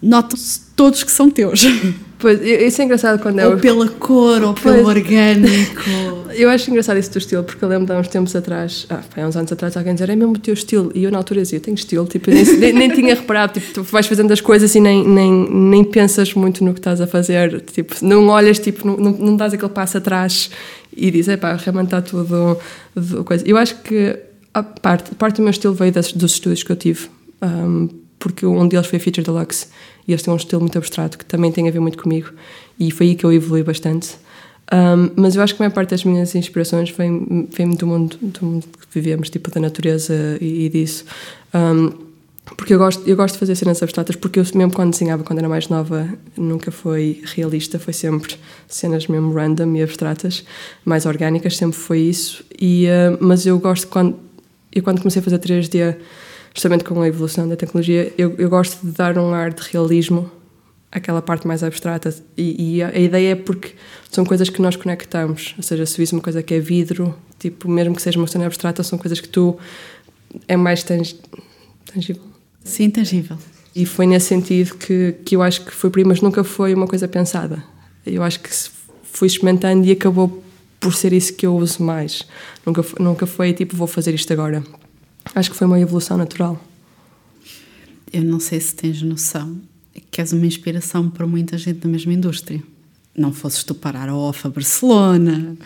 notam-se 0.00 0.60
todos 0.74 1.04
que 1.04 1.10
são 1.10 1.28
teus. 1.28 1.60
Pois, 2.26 2.40
isso 2.42 2.82
é 2.82 2.84
engraçado 2.84 3.22
quando 3.22 3.38
é. 3.38 3.46
Ou 3.46 3.56
pela 3.56 3.88
cor, 3.88 4.42
ou 4.42 4.52
pois, 4.52 4.74
pelo 4.74 4.88
orgânico. 4.88 5.84
eu 6.34 6.50
acho 6.50 6.68
engraçado 6.68 6.96
esse 6.96 7.08
teu 7.08 7.20
estilo, 7.20 7.44
porque 7.44 7.64
eu 7.64 7.68
lembro 7.68 7.86
de 7.86 7.92
há 7.92 8.00
uns 8.00 8.08
tempos 8.08 8.34
atrás, 8.34 8.84
ah, 8.90 9.00
há 9.16 9.28
uns 9.28 9.36
anos 9.36 9.52
atrás, 9.52 9.76
alguém 9.76 9.94
dizer 9.94 10.10
é 10.10 10.16
mesmo 10.16 10.32
o 10.32 10.38
teu 10.38 10.52
estilo. 10.52 10.90
E 10.92 11.04
eu 11.04 11.12
na 11.12 11.18
altura 11.18 11.42
dizia, 11.42 11.60
tenho 11.60 11.76
estilo, 11.76 12.04
tipo, 12.04 12.28
nem, 12.28 12.72
nem, 12.72 12.90
tinha 12.90 13.14
reparado, 13.14 13.60
tipo, 13.60 13.74
tu 13.74 13.84
vais 13.84 14.08
fazendo 14.08 14.32
as 14.32 14.40
coisas 14.40 14.74
e 14.74 14.80
nem, 14.80 15.06
nem, 15.06 15.48
nem 15.48 15.84
pensas 15.84 16.34
muito 16.34 16.64
no 16.64 16.74
que 16.74 16.80
estás 16.80 17.00
a 17.00 17.06
fazer, 17.06 17.60
tipo, 17.60 17.94
não 18.02 18.26
olhas, 18.26 18.58
tipo, 18.58 18.84
não, 18.84 18.96
não, 18.96 19.12
não 19.12 19.36
dás 19.36 19.54
aquele 19.54 19.70
passo 19.70 19.98
atrás 19.98 20.50
e 20.96 21.12
dizes, 21.12 21.28
é 21.28 21.36
pá, 21.36 21.54
realmente 21.54 21.86
está 21.86 22.02
tudo. 22.02 22.58
coisa. 23.24 23.44
Eu 23.46 23.56
acho 23.56 23.76
que 23.82 24.18
a 24.52 24.64
parte, 24.64 25.14
parte 25.14 25.36
do 25.36 25.42
meu 25.42 25.52
estilo 25.52 25.74
veio 25.74 25.92
das, 25.92 26.12
dos 26.12 26.32
estudos 26.32 26.64
que 26.64 26.72
eu 26.72 26.76
tive. 26.76 27.06
Um, 27.40 27.88
porque 28.18 28.44
um 28.44 28.66
deles 28.66 28.88
foi 28.88 28.98
a 28.98 29.00
Feature 29.00 29.24
Deluxe 29.24 29.68
e 30.06 30.12
eles 30.12 30.22
têm 30.22 30.32
um 30.32 30.36
estilo 30.36 30.60
muito 30.60 30.76
abstrato 30.78 31.18
que 31.18 31.24
também 31.24 31.50
tem 31.50 31.68
a 31.68 31.70
ver 31.70 31.80
muito 31.80 32.02
comigo 32.02 32.30
e 32.78 32.90
foi 32.90 33.08
aí 33.08 33.14
que 33.14 33.24
eu 33.24 33.32
evolui 33.32 33.62
bastante. 33.62 34.16
Um, 34.72 35.10
mas 35.14 35.36
eu 35.36 35.42
acho 35.42 35.54
que 35.54 35.62
a 35.62 35.64
maior 35.64 35.74
parte 35.74 35.90
das 35.90 36.04
minhas 36.04 36.34
inspirações 36.34 36.90
vem, 36.90 37.48
vem 37.52 37.70
do, 37.70 37.86
mundo, 37.86 38.18
do 38.20 38.44
mundo 38.44 38.66
que 38.66 38.86
vivemos, 38.92 39.30
tipo 39.30 39.50
da 39.50 39.60
natureza 39.60 40.14
e, 40.40 40.66
e 40.66 40.68
disso. 40.68 41.04
Um, 41.54 42.06
porque 42.56 42.74
eu 42.74 42.78
gosto, 42.78 43.08
eu 43.08 43.16
gosto 43.16 43.34
de 43.34 43.40
fazer 43.40 43.56
cenas 43.56 43.82
abstratas, 43.82 44.14
porque 44.14 44.38
eu 44.38 44.44
mesmo 44.54 44.72
quando 44.72 44.92
desenhava, 44.92 45.24
quando 45.24 45.40
era 45.40 45.48
mais 45.48 45.68
nova, 45.68 46.08
nunca 46.36 46.70
foi 46.70 47.22
realista, 47.34 47.78
foi 47.78 47.92
sempre 47.92 48.36
cenas 48.68 49.08
mesmo 49.08 49.32
random 49.32 49.74
e 49.76 49.82
abstratas, 49.82 50.44
mais 50.84 51.06
orgânicas, 51.06 51.56
sempre 51.56 51.76
foi 51.76 52.00
isso. 52.00 52.44
E, 52.60 52.86
uh, 52.86 53.18
mas 53.20 53.46
eu 53.46 53.58
gosto 53.58 53.88
quando, 53.88 54.16
eu 54.72 54.82
quando 54.82 55.00
comecei 55.00 55.20
a 55.20 55.22
fazer 55.22 55.38
3D 55.38 55.96
justamente 56.56 56.84
com 56.84 57.02
a 57.02 57.06
evolução 57.06 57.46
da 57.46 57.54
tecnologia, 57.54 58.10
eu, 58.16 58.34
eu 58.38 58.48
gosto 58.48 58.84
de 58.84 58.90
dar 58.90 59.18
um 59.18 59.34
ar 59.34 59.52
de 59.52 59.62
realismo 59.70 60.30
àquela 60.90 61.20
parte 61.20 61.46
mais 61.46 61.62
abstrata. 61.62 62.14
E, 62.34 62.76
e 62.76 62.82
a, 62.82 62.88
a, 62.88 62.98
ideia 62.98 63.32
é 63.32 63.34
porque 63.34 63.74
são 64.10 64.24
coisas 64.24 64.48
que 64.48 64.62
nós 64.62 64.74
conectamos. 64.74 65.54
Ou 65.58 65.62
seja, 65.62 65.84
se 65.84 65.98
visse 65.98 66.14
uma 66.14 66.22
coisa 66.22 66.42
que 66.42 66.54
é 66.54 66.58
vidro, 66.58 67.14
tipo, 67.38 67.70
mesmo 67.70 67.94
que 67.94 68.00
seja 68.00 68.18
uma 68.18 68.26
cena 68.26 68.46
abstrata, 68.46 68.82
são 68.82 68.98
coisas 68.98 69.20
que 69.20 69.28
tu. 69.28 69.58
é 70.48 70.56
mais 70.56 70.82
tangível. 70.82 72.22
Sim, 72.64 72.88
tangível. 72.88 73.36
E 73.74 73.84
foi 73.84 74.06
nesse 74.06 74.28
sentido 74.28 74.76
que, 74.76 75.14
que 75.26 75.36
eu 75.36 75.42
acho 75.42 75.62
que 75.62 75.70
foi 75.72 75.90
por 75.90 75.98
aí, 75.98 76.06
mas 76.06 76.22
nunca 76.22 76.42
foi 76.42 76.72
uma 76.72 76.86
coisa 76.86 77.06
pensada. 77.06 77.62
Eu 78.06 78.22
acho 78.22 78.40
que 78.40 78.48
fui 79.02 79.28
experimentando 79.28 79.86
e 79.86 79.92
acabou 79.92 80.42
por 80.80 80.94
ser 80.94 81.12
isso 81.12 81.34
que 81.34 81.44
eu 81.44 81.54
uso 81.54 81.82
mais. 81.82 82.26
Nunca, 82.64 82.82
nunca 82.98 83.26
foi 83.26 83.52
tipo, 83.52 83.76
vou 83.76 83.86
fazer 83.86 84.14
isto 84.14 84.32
agora. 84.32 84.64
Acho 85.34 85.50
que 85.50 85.56
foi 85.56 85.66
uma 85.66 85.80
evolução 85.80 86.16
natural. 86.16 86.62
Eu 88.12 88.22
não 88.24 88.40
sei 88.40 88.60
se 88.60 88.74
tens 88.74 89.02
noção 89.02 89.60
que 90.10 90.20
és 90.20 90.32
uma 90.32 90.46
inspiração 90.46 91.10
para 91.10 91.26
muita 91.26 91.58
gente 91.58 91.80
da 91.80 91.88
mesma 91.88 92.12
indústria. 92.12 92.62
Não 93.14 93.32
fosses 93.32 93.64
tu 93.64 93.74
parar 93.74 94.08
ao 94.08 94.18
OFA 94.18 94.48
Barcelona, 94.48 95.56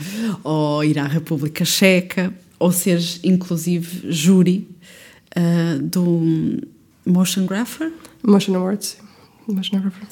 ou 0.43 0.85
ir 0.85 0.99
à 0.99 1.07
República 1.07 1.65
Checa, 1.65 2.33
ou 2.59 2.73
seres 2.73 3.21
inclusive 3.23 4.11
júri 4.13 4.69
uh, 5.37 5.81
do 5.83 6.61
Motion 7.07 7.47
Grapher? 7.47 7.93
Motion 8.23 8.55
Awards, 8.57 8.99
Motion 9.49 9.81
Grapher. 9.81 10.07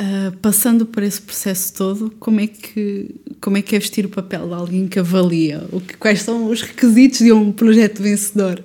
Uh, 0.00 0.36
passando 0.38 0.86
por 0.86 1.02
esse 1.02 1.20
processo 1.20 1.74
todo, 1.74 2.10
como 2.18 2.40
é 2.40 2.46
que 2.46 3.14
como 3.40 3.56
é 3.56 3.62
que 3.62 3.76
é 3.76 3.78
vestir 3.78 4.06
o 4.06 4.08
papel 4.08 4.48
de 4.48 4.54
alguém 4.54 4.88
que 4.88 4.98
avalia? 4.98 5.66
O 5.70 5.80
que, 5.80 5.96
quais 5.96 6.22
são 6.22 6.48
os 6.48 6.62
requisitos 6.62 7.18
de 7.18 7.32
um 7.32 7.52
projeto 7.52 8.02
vencedor? 8.02 8.62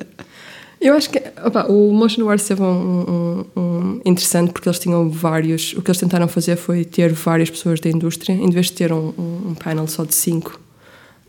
Eu 0.79 0.93
acho 0.93 1.09
que 1.09 1.19
opa, 1.43 1.65
o 1.65 1.91
Motion 1.91 2.21
Awards 2.21 2.47
teve 2.47 2.61
um, 2.61 2.65
um, 2.65 3.59
um, 3.59 4.01
interessante 4.05 4.51
porque 4.51 4.69
eles 4.69 4.77
tinham 4.77 5.09
vários. 5.09 5.73
O 5.73 5.81
que 5.81 5.89
eles 5.89 5.99
tentaram 5.99 6.27
fazer 6.27 6.55
foi 6.55 6.85
ter 6.85 7.11
várias 7.13 7.49
pessoas 7.49 7.79
da 7.79 7.89
indústria, 7.89 8.33
em 8.33 8.49
vez 8.49 8.67
de 8.67 8.73
ter 8.73 8.93
um, 8.93 9.13
um 9.17 9.55
panel 9.55 9.87
só 9.87 10.05
de 10.05 10.13
cinco. 10.13 10.59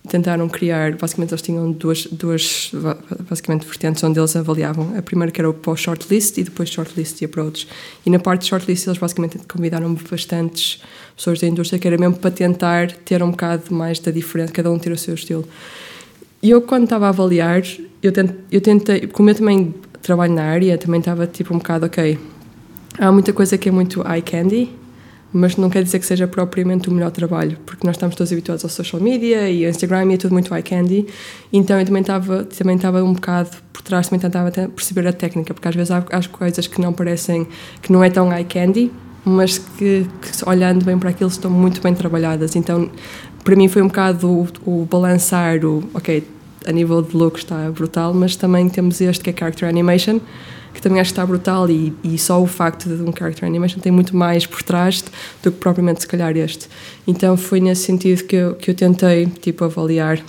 Tentaram 0.07 0.49
criar, 0.49 0.97
basicamente 0.97 1.31
eles 1.33 1.43
tinham 1.43 1.71
duas, 1.71 2.07
duas 2.07 2.73
basicamente 3.29 3.67
vertentes 3.67 4.03
onde 4.05 4.19
eles 4.19 4.37
avaliavam. 4.37 4.97
A 4.97 5.03
primeira 5.03 5.33
que 5.33 5.41
era 5.41 5.49
o 5.49 5.55
pós-shortlist 5.55 6.39
e 6.39 6.45
depois 6.45 6.69
shortlist 6.69 7.21
e 7.21 7.25
approach. 7.25 7.67
E 8.05 8.11
na 8.11 8.19
parte 8.19 8.43
de 8.43 8.49
shortlist 8.49 8.87
eles 8.87 8.99
basicamente 8.99 9.39
convidaram 9.51 9.95
bastantes 10.11 10.81
pessoas 11.17 11.41
da 11.41 11.47
indústria 11.47 11.79
que 11.79 11.87
era 11.87 11.99
mesmo 11.99 12.17
para 12.17 12.31
tentar 12.31 12.93
ter 12.93 13.23
um 13.23 13.31
bocado 13.31 13.75
mais 13.75 13.99
da 13.99 14.11
diferença, 14.11 14.53
cada 14.53 14.71
um 14.71 14.79
ter 14.79 14.93
o 14.93 14.99
seu 14.99 15.15
estilo. 15.15 15.47
E 16.43 16.51
eu, 16.51 16.63
quando 16.63 16.85
estava 16.85 17.07
a 17.07 17.09
avaliar, 17.09 17.63
eu, 18.03 18.13
tente, 18.13 18.35
eu 18.51 18.61
tentei, 18.61 19.07
como 19.07 19.31
eu 19.31 19.35
também 19.35 19.75
trabalho 20.03 20.33
na 20.33 20.45
área, 20.45 20.79
também 20.79 21.01
estava 21.01 21.27
tipo 21.27 21.55
um 21.55 21.59
bocado, 21.59 21.87
ok, 21.87 22.19
há 22.99 23.13
muita 23.13 23.33
coisa 23.33 23.59
que 23.59 23.69
é 23.69 23.73
muito 23.73 24.03
eye 24.09 24.23
candy, 24.23 24.71
mas 25.33 25.57
não 25.57 25.69
quer 25.69 25.83
dizer 25.83 25.99
que 25.99 26.07
seja 26.07 26.27
propriamente 26.27 26.89
o 26.89 26.93
melhor 26.93 27.11
trabalho, 27.11 27.59
porque 27.67 27.87
nós 27.87 27.97
estamos 27.97 28.17
todos 28.17 28.33
habituados 28.33 28.65
ao 28.65 28.71
social 28.71 29.03
media 29.03 29.51
e 29.51 29.65
ao 29.65 29.71
Instagram 29.71 30.07
e 30.07 30.15
é 30.15 30.17
tudo 30.17 30.33
muito 30.33 30.55
eye 30.55 30.63
candy, 30.63 31.07
então 31.53 31.79
eu 31.79 31.85
também 31.85 32.01
estava 32.01 32.45
também 32.45 32.77
estava 32.77 33.03
um 33.03 33.13
bocado 33.13 33.51
por 33.73 33.83
trás, 33.83 34.09
também 34.09 34.21
tentava 34.21 34.51
perceber 34.51 35.07
a 35.07 35.13
técnica, 35.13 35.53
porque 35.53 35.69
às 35.69 35.75
vezes 35.75 35.91
há, 35.91 35.99
há 35.99 36.29
coisas 36.29 36.67
que 36.67 36.81
não 36.81 36.93
parecem, 36.93 37.47
que 37.83 37.93
não 37.93 38.03
é 38.03 38.09
tão 38.09 38.33
eye 38.33 38.45
candy, 38.45 38.91
mas 39.25 39.59
que, 39.59 40.07
que 40.23 40.49
olhando 40.49 40.85
bem 40.85 40.99
para 40.99 41.11
aquilo 41.11 41.29
estão 41.29 41.51
muito 41.51 41.83
bem 41.83 41.95
trabalhadas, 41.95 42.57
então 42.57 42.91
para 43.45 43.57
mim 43.57 43.69
foi 43.69 43.83
um 43.83 43.89
bocado 43.89 44.31
o, 44.31 44.49
o 44.65 44.85
balançar 44.87 45.65
o, 45.65 45.85
ok, 45.93 46.25
a 46.67 46.73
nível 46.73 47.03
de 47.03 47.17
look 47.17 47.39
está 47.39 47.71
brutal, 47.71 48.13
mas 48.15 48.37
também 48.37 48.69
temos 48.69 49.01
este 49.01 49.25
que 49.25 49.31
é 49.31 49.35
Character 49.37 49.69
Animation, 49.69 50.21
que 50.73 50.83
também 50.83 51.01
acho 51.01 51.11
que 51.11 51.13
está 51.13 51.27
brutal 51.27 51.69
e, 51.71 51.93
e 52.05 52.19
só 52.19 52.41
o 52.41 52.47
facto 52.47 52.89
de 52.89 53.03
um 53.03 53.13
Character 53.13 53.49
Animation 53.49 53.81
tem 53.81 53.91
muito 53.91 54.17
mais 54.17 54.47
por 54.47 54.63
trás 54.63 55.03
do 55.43 55.51
que 55.51 55.59
propriamente 55.59 56.03
se 56.03 56.07
calhar 56.07 56.37
este. 56.37 56.69
Então 57.07 57.37
foi 57.37 57.61
nesse 57.61 57.83
sentido 57.83 58.25
que 58.25 58.37
eu, 58.37 58.55
que 58.55 58.71
eu 58.71 58.75
tentei, 58.75 59.27
tipo, 59.27 59.65
avaliar. 59.65 60.23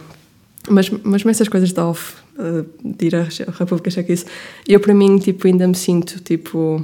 Mas, 0.69 0.89
mas 1.03 1.25
essas 1.25 1.47
coisas 1.47 1.71
de 1.71 1.79
off, 1.79 2.15
uh, 2.37 2.65
de 2.83 3.07
ir 3.07 3.15
à 3.15 3.27
República 3.57 3.89
Checa, 3.89 4.11
isso, 4.11 4.25
eu 4.67 4.79
para 4.79 4.93
mim, 4.93 5.17
tipo, 5.17 5.47
ainda 5.47 5.67
me 5.67 5.75
sinto, 5.75 6.19
tipo, 6.19 6.83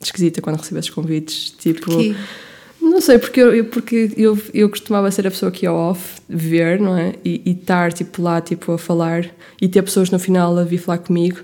esquisita 0.00 0.40
quando 0.40 0.56
recebo 0.56 0.78
esses 0.78 0.90
convites, 0.90 1.54
tipo... 1.58 1.86
Porquê? 1.86 2.14
Não 2.80 3.00
sei, 3.00 3.18
porque 3.18 3.40
eu, 3.40 3.64
porque 3.66 4.10
eu, 4.16 4.38
eu 4.54 4.68
costumava 4.68 5.10
ser 5.10 5.26
a 5.26 5.30
pessoa 5.30 5.52
que 5.52 5.66
ia 5.66 5.72
off, 5.72 6.20
ver, 6.28 6.80
não 6.80 6.96
é? 6.96 7.14
E, 7.24 7.50
estar, 7.50 7.92
tipo, 7.92 8.22
lá, 8.22 8.40
tipo, 8.40 8.72
a 8.72 8.78
falar 8.78 9.26
e 9.60 9.68
ter 9.68 9.82
pessoas 9.82 10.10
no 10.10 10.18
final 10.18 10.56
a 10.58 10.64
vir 10.64 10.78
falar 10.78 10.98
comigo. 10.98 11.40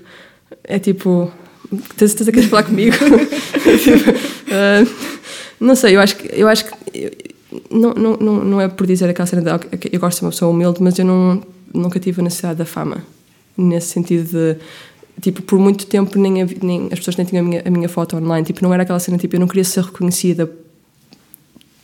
É 0.63 0.79
tipo, 0.79 1.31
tens 1.95 2.11
certeza 2.11 2.31
que 2.31 2.41
falar 2.43 2.63
comigo? 2.63 2.95
uh, 4.47 4.89
não 5.61 5.75
sei, 5.75 5.95
eu 5.95 6.01
acho 6.01 6.15
que, 6.15 6.29
eu 6.33 6.47
acho 6.47 6.65
que 6.65 6.71
não, 7.69 7.93
não, 7.93 8.17
não, 8.17 8.43
não 8.43 8.61
é 8.61 8.67
por 8.67 8.87
dizer 8.87 9.09
aquela 9.09 9.27
cena 9.27 9.41
de 9.41 9.49
eu 9.93 9.99
gosto 9.99 10.15
de 10.15 10.19
ser 10.19 10.25
uma 10.25 10.31
pessoa 10.31 10.51
humilde, 10.51 10.81
mas 10.81 10.97
eu 10.97 11.05
não, 11.05 11.43
nunca 11.73 11.99
tive 11.99 12.21
a 12.21 12.23
necessidade 12.23 12.57
da 12.57 12.65
fama. 12.65 13.03
Nesse 13.55 13.87
sentido 13.87 14.27
de 14.29 14.57
tipo, 15.21 15.41
por 15.41 15.59
muito 15.59 15.85
tempo 15.87 16.17
nem, 16.19 16.45
nem 16.61 16.89
as 16.91 16.99
pessoas 16.99 17.17
nem 17.17 17.25
tinham 17.25 17.45
a 17.45 17.47
minha, 17.47 17.63
a 17.65 17.69
minha 17.69 17.89
foto 17.89 18.17
online, 18.17 18.45
tipo, 18.45 18.63
não 18.63 18.73
era 18.73 18.83
aquela 18.83 18.99
cena, 18.99 19.17
tipo, 19.17 19.35
eu 19.35 19.39
não 19.39 19.47
queria 19.47 19.63
ser 19.63 19.83
reconhecida 19.83 20.49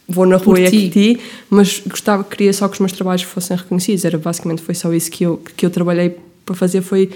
vou 0.08 0.26
na 0.26 0.38
rua 0.38 0.60
e 0.60 0.66
é 0.66 0.70
que 0.70 0.90
ti, 0.90 1.20
mas 1.50 1.82
gostava, 1.88 2.24
queria 2.24 2.54
só 2.54 2.68
que 2.68 2.74
os 2.74 2.80
meus 2.80 2.92
trabalhos 2.92 3.24
fossem 3.24 3.56
reconhecidos. 3.56 4.06
Era 4.06 4.18
basicamente 4.18 4.62
foi 4.62 4.76
só 4.76 4.94
isso 4.94 5.10
que 5.10 5.24
eu 5.24 5.42
que 5.56 5.66
eu 5.66 5.70
trabalhei 5.70 6.18
para 6.46 6.56
fazer 6.56 6.82
foi 6.82 7.10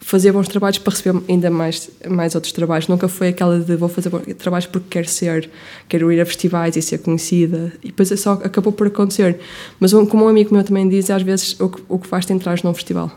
fazer 0.00 0.30
bons 0.30 0.46
trabalhos 0.46 0.78
para 0.78 0.92
receber 0.92 1.20
ainda 1.28 1.50
mais 1.50 1.90
mais 2.08 2.34
outros 2.34 2.52
trabalhos. 2.52 2.88
Nunca 2.88 3.08
foi 3.08 3.28
aquela 3.28 3.58
de 3.58 3.76
vou 3.76 3.88
fazer 3.88 4.10
trabalhos 4.34 4.66
porque 4.66 4.86
quero 4.90 5.08
ser, 5.08 5.50
quero 5.88 6.12
ir 6.12 6.20
a 6.20 6.26
festivais 6.26 6.76
e 6.76 6.82
ser 6.82 6.98
conhecida. 6.98 7.72
E 7.82 7.88
depois 7.88 8.12
é 8.12 8.16
só 8.16 8.32
acabou 8.34 8.72
por 8.72 8.86
acontecer. 8.86 9.38
Mas 9.80 9.92
um, 9.92 10.04
como 10.06 10.24
um 10.26 10.28
amigo 10.28 10.54
meu 10.54 10.62
também 10.62 10.88
diz, 10.88 11.10
às 11.10 11.22
vezes 11.22 11.58
o 11.58 11.68
que, 11.68 11.82
o 11.88 11.98
que 11.98 12.06
faz-te 12.06 12.32
entrar 12.32 12.58
num 12.62 12.74
festival. 12.74 13.10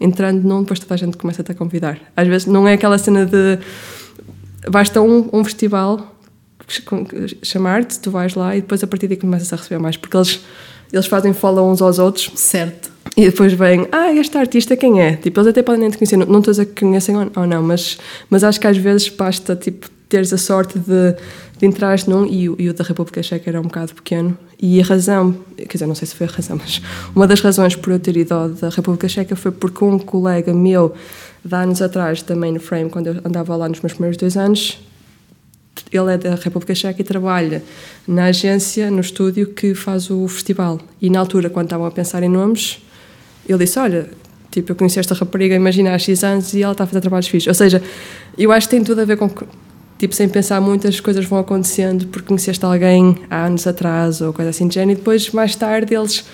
Entrando 0.00 0.42
num, 0.42 0.62
depois 0.62 0.80
toda 0.80 0.94
a 0.94 0.96
gente 0.96 1.16
começa-te 1.16 1.52
a 1.52 1.54
convidar. 1.54 2.00
Às 2.16 2.26
vezes 2.26 2.46
não 2.46 2.66
é 2.66 2.74
aquela 2.74 2.98
cena 2.98 3.26
de 3.26 3.58
basta 4.70 5.00
um, 5.02 5.28
um 5.32 5.44
festival 5.44 6.11
chamar-te, 7.42 7.98
tu 7.98 8.10
vais 8.10 8.34
lá 8.34 8.56
e 8.56 8.60
depois 8.60 8.82
a 8.82 8.86
partir 8.86 9.08
daí 9.08 9.16
começas 9.16 9.52
a 9.52 9.56
receber 9.56 9.78
mais, 9.78 9.96
porque 9.96 10.16
eles 10.16 10.40
eles 10.92 11.06
fazem 11.06 11.32
follow 11.32 11.70
uns 11.70 11.80
aos 11.80 11.98
outros. 11.98 12.30
Certo. 12.34 12.92
E 13.16 13.24
depois 13.26 13.52
vem, 13.52 13.88
ah, 13.90 14.12
este 14.12 14.36
artista 14.36 14.76
quem 14.76 15.00
é? 15.00 15.16
Tipo, 15.16 15.40
eles 15.40 15.50
até 15.50 15.62
podem 15.62 15.80
nem 15.80 15.90
te 15.90 15.98
conhecer, 15.98 16.16
não, 16.16 16.26
não 16.26 16.38
estou 16.38 16.50
a 16.50 16.54
dizer 16.54 16.66
que 16.66 16.84
conhecem 16.84 17.16
ou 17.16 17.46
não, 17.46 17.62
mas, 17.62 17.98
mas 18.30 18.44
acho 18.44 18.60
que 18.60 18.66
às 18.66 18.76
vezes 18.76 19.08
basta, 19.08 19.56
tipo, 19.56 19.90
teres 20.08 20.32
a 20.32 20.38
sorte 20.38 20.78
de, 20.78 21.14
de 21.58 21.66
entrar 21.66 21.98
num, 22.06 22.26
e, 22.26 22.44
e 22.44 22.68
o 22.68 22.74
da 22.74 22.84
República 22.84 23.22
Checa 23.22 23.50
era 23.50 23.60
um 23.60 23.64
bocado 23.64 23.94
pequeno, 23.94 24.36
e 24.60 24.80
a 24.80 24.84
razão, 24.84 25.36
quer 25.56 25.72
dizer, 25.72 25.86
não 25.86 25.94
sei 25.94 26.06
se 26.08 26.14
foi 26.14 26.26
a 26.26 26.30
razão, 26.30 26.56
mas 26.62 26.80
uma 27.14 27.26
das 27.26 27.40
razões 27.40 27.76
por 27.76 27.92
eu 27.92 27.98
ter 27.98 28.16
ido 28.16 28.32
ao 28.32 28.48
da 28.48 28.70
República 28.70 29.08
Checa 29.08 29.36
foi 29.36 29.50
porque 29.50 29.84
um 29.84 29.98
colega 29.98 30.54
meu, 30.54 30.94
de 31.44 31.54
anos 31.54 31.82
atrás, 31.82 32.22
também 32.22 32.52
no 32.52 32.60
Frame, 32.60 32.88
quando 32.88 33.08
eu 33.08 33.16
andava 33.24 33.54
lá 33.56 33.68
nos 33.68 33.80
meus 33.80 33.92
primeiros 33.92 34.16
dois 34.16 34.36
anos, 34.38 34.78
ele 35.96 36.14
é 36.14 36.18
da 36.18 36.34
República 36.34 36.74
Checa 36.74 37.00
e 37.00 37.04
trabalha 37.04 37.62
na 38.06 38.26
agência, 38.26 38.90
no 38.90 39.00
estúdio 39.00 39.48
que 39.48 39.74
faz 39.74 40.10
o 40.10 40.26
festival. 40.28 40.80
E 41.00 41.10
na 41.10 41.20
altura, 41.20 41.50
quando 41.50 41.66
estavam 41.66 41.86
a 41.86 41.90
pensar 41.90 42.22
em 42.22 42.28
nomes, 42.28 42.82
ele 43.48 43.58
disse: 43.58 43.78
Olha, 43.78 44.08
tipo, 44.50 44.72
eu 44.72 44.76
conheci 44.76 44.98
esta 44.98 45.14
rapariga, 45.14 45.54
imagina, 45.54 45.94
há 45.94 45.98
X 45.98 46.24
anos 46.24 46.54
e 46.54 46.62
ela 46.62 46.72
está 46.72 46.84
a 46.84 46.86
fazer 46.86 47.00
trabalhos 47.00 47.28
fixos. 47.28 47.48
Ou 47.48 47.54
seja, 47.54 47.82
eu 48.36 48.50
acho 48.52 48.68
que 48.68 48.76
tem 48.76 48.84
tudo 48.84 49.00
a 49.00 49.04
ver 49.04 49.16
com. 49.16 49.30
Tipo, 49.98 50.14
sem 50.14 50.28
pensar 50.28 50.60
muitas 50.60 50.98
coisas 50.98 51.24
vão 51.24 51.38
acontecendo 51.38 52.06
porque 52.08 52.26
conheceste 52.26 52.64
alguém 52.64 53.18
há 53.30 53.46
anos 53.46 53.66
atrás 53.68 54.20
ou 54.20 54.32
coisa 54.32 54.50
assim 54.50 54.66
de 54.66 54.74
género, 54.74 54.92
e 54.92 54.96
depois, 54.96 55.30
mais 55.30 55.54
tarde, 55.54 55.94
eles: 55.94 56.24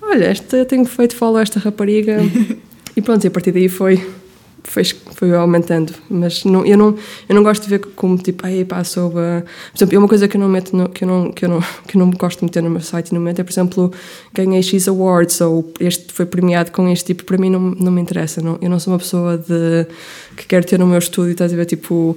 Olha, 0.00 0.26
esta, 0.26 0.56
eu 0.56 0.64
tenho 0.64 0.84
feito 0.84 1.14
follow 1.14 1.36
a 1.36 1.42
esta 1.42 1.58
rapariga. 1.58 2.18
e 2.96 3.02
pronto, 3.02 3.24
e 3.24 3.28
a 3.28 3.30
partir 3.30 3.52
daí 3.52 3.68
foi 3.68 4.02
foi, 4.64 4.84
foi 4.84 5.34
aumentando, 5.34 5.92
mas 6.08 6.44
não, 6.44 6.64
eu, 6.64 6.76
não, 6.76 6.96
eu 7.28 7.34
não 7.34 7.42
gosto 7.42 7.62
de 7.62 7.68
ver 7.70 7.78
como 7.78 8.16
tipo, 8.18 8.46
aí 8.46 8.64
pá, 8.64 8.82
soube. 8.84 9.14
Por 9.14 9.76
exemplo, 9.76 9.96
é 9.96 9.98
uma 9.98 10.08
coisa 10.08 10.28
que 10.28 10.36
eu 10.36 10.40
não 10.40 10.48
meto, 10.48 10.76
no, 10.76 10.88
que, 10.88 11.04
eu 11.04 11.08
não, 11.08 11.32
que, 11.32 11.44
eu 11.44 11.48
não, 11.48 11.60
que 11.86 11.96
eu 11.96 11.98
não 11.98 12.10
gosto 12.10 12.40
de 12.40 12.44
meter 12.44 12.62
no 12.62 12.70
meu 12.70 12.80
site 12.80 13.12
no 13.12 13.20
momento 13.20 13.40
é, 13.40 13.44
por 13.44 13.52
exemplo, 13.52 13.92
ganhei 14.32 14.62
X 14.62 14.88
Awards 14.88 15.40
ou 15.40 15.72
este 15.80 16.12
foi 16.12 16.26
premiado 16.26 16.70
com 16.70 16.88
este 16.88 17.06
tipo, 17.06 17.24
para 17.24 17.38
mim 17.38 17.50
não, 17.50 17.60
não 17.60 17.92
me 17.92 18.00
interessa. 18.00 18.40
Não, 18.40 18.58
eu 18.60 18.68
não 18.68 18.78
sou 18.78 18.92
uma 18.92 18.98
pessoa 18.98 19.38
de, 19.38 19.86
que 20.36 20.46
quero 20.46 20.66
ter 20.66 20.78
no 20.78 20.86
meu 20.86 20.98
estúdio, 20.98 21.32
estás 21.32 21.52
a 21.52 21.56
ver, 21.56 21.66
tipo, 21.66 22.16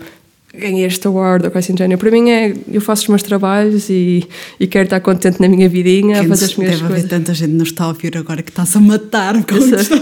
ganhei 0.54 0.86
este 0.86 1.08
award 1.08 1.46
ou 1.46 1.52
coisa 1.52 1.66
assim 1.66 1.78
género. 1.78 1.98
Para 2.00 2.12
mim 2.12 2.30
é, 2.30 2.54
eu 2.72 2.82
faço 2.82 3.04
os 3.04 3.08
meus 3.10 3.24
trabalhos 3.24 3.90
e, 3.90 4.28
e 4.60 4.68
quero 4.68 4.84
estar 4.86 5.00
contente 5.00 5.40
na 5.40 5.48
minha 5.48 5.68
vidinha, 5.70 6.22
a 6.22 6.28
fazer 6.28 6.46
as 6.46 6.56
minhas 6.56 6.74
deve 6.76 6.88
coisas. 6.88 7.06
haver 7.06 7.10
tanta 7.10 7.34
gente 7.34 7.52
nos 7.54 7.70
está 7.70 7.86
a 7.86 7.88
ouvir 7.90 8.18
agora 8.18 8.42
que 8.42 8.50
está-se 8.52 8.78
a 8.78 8.82
matar 8.82 9.44
com 9.46 9.56
Eu 9.56 9.62
sei. 9.62 10.02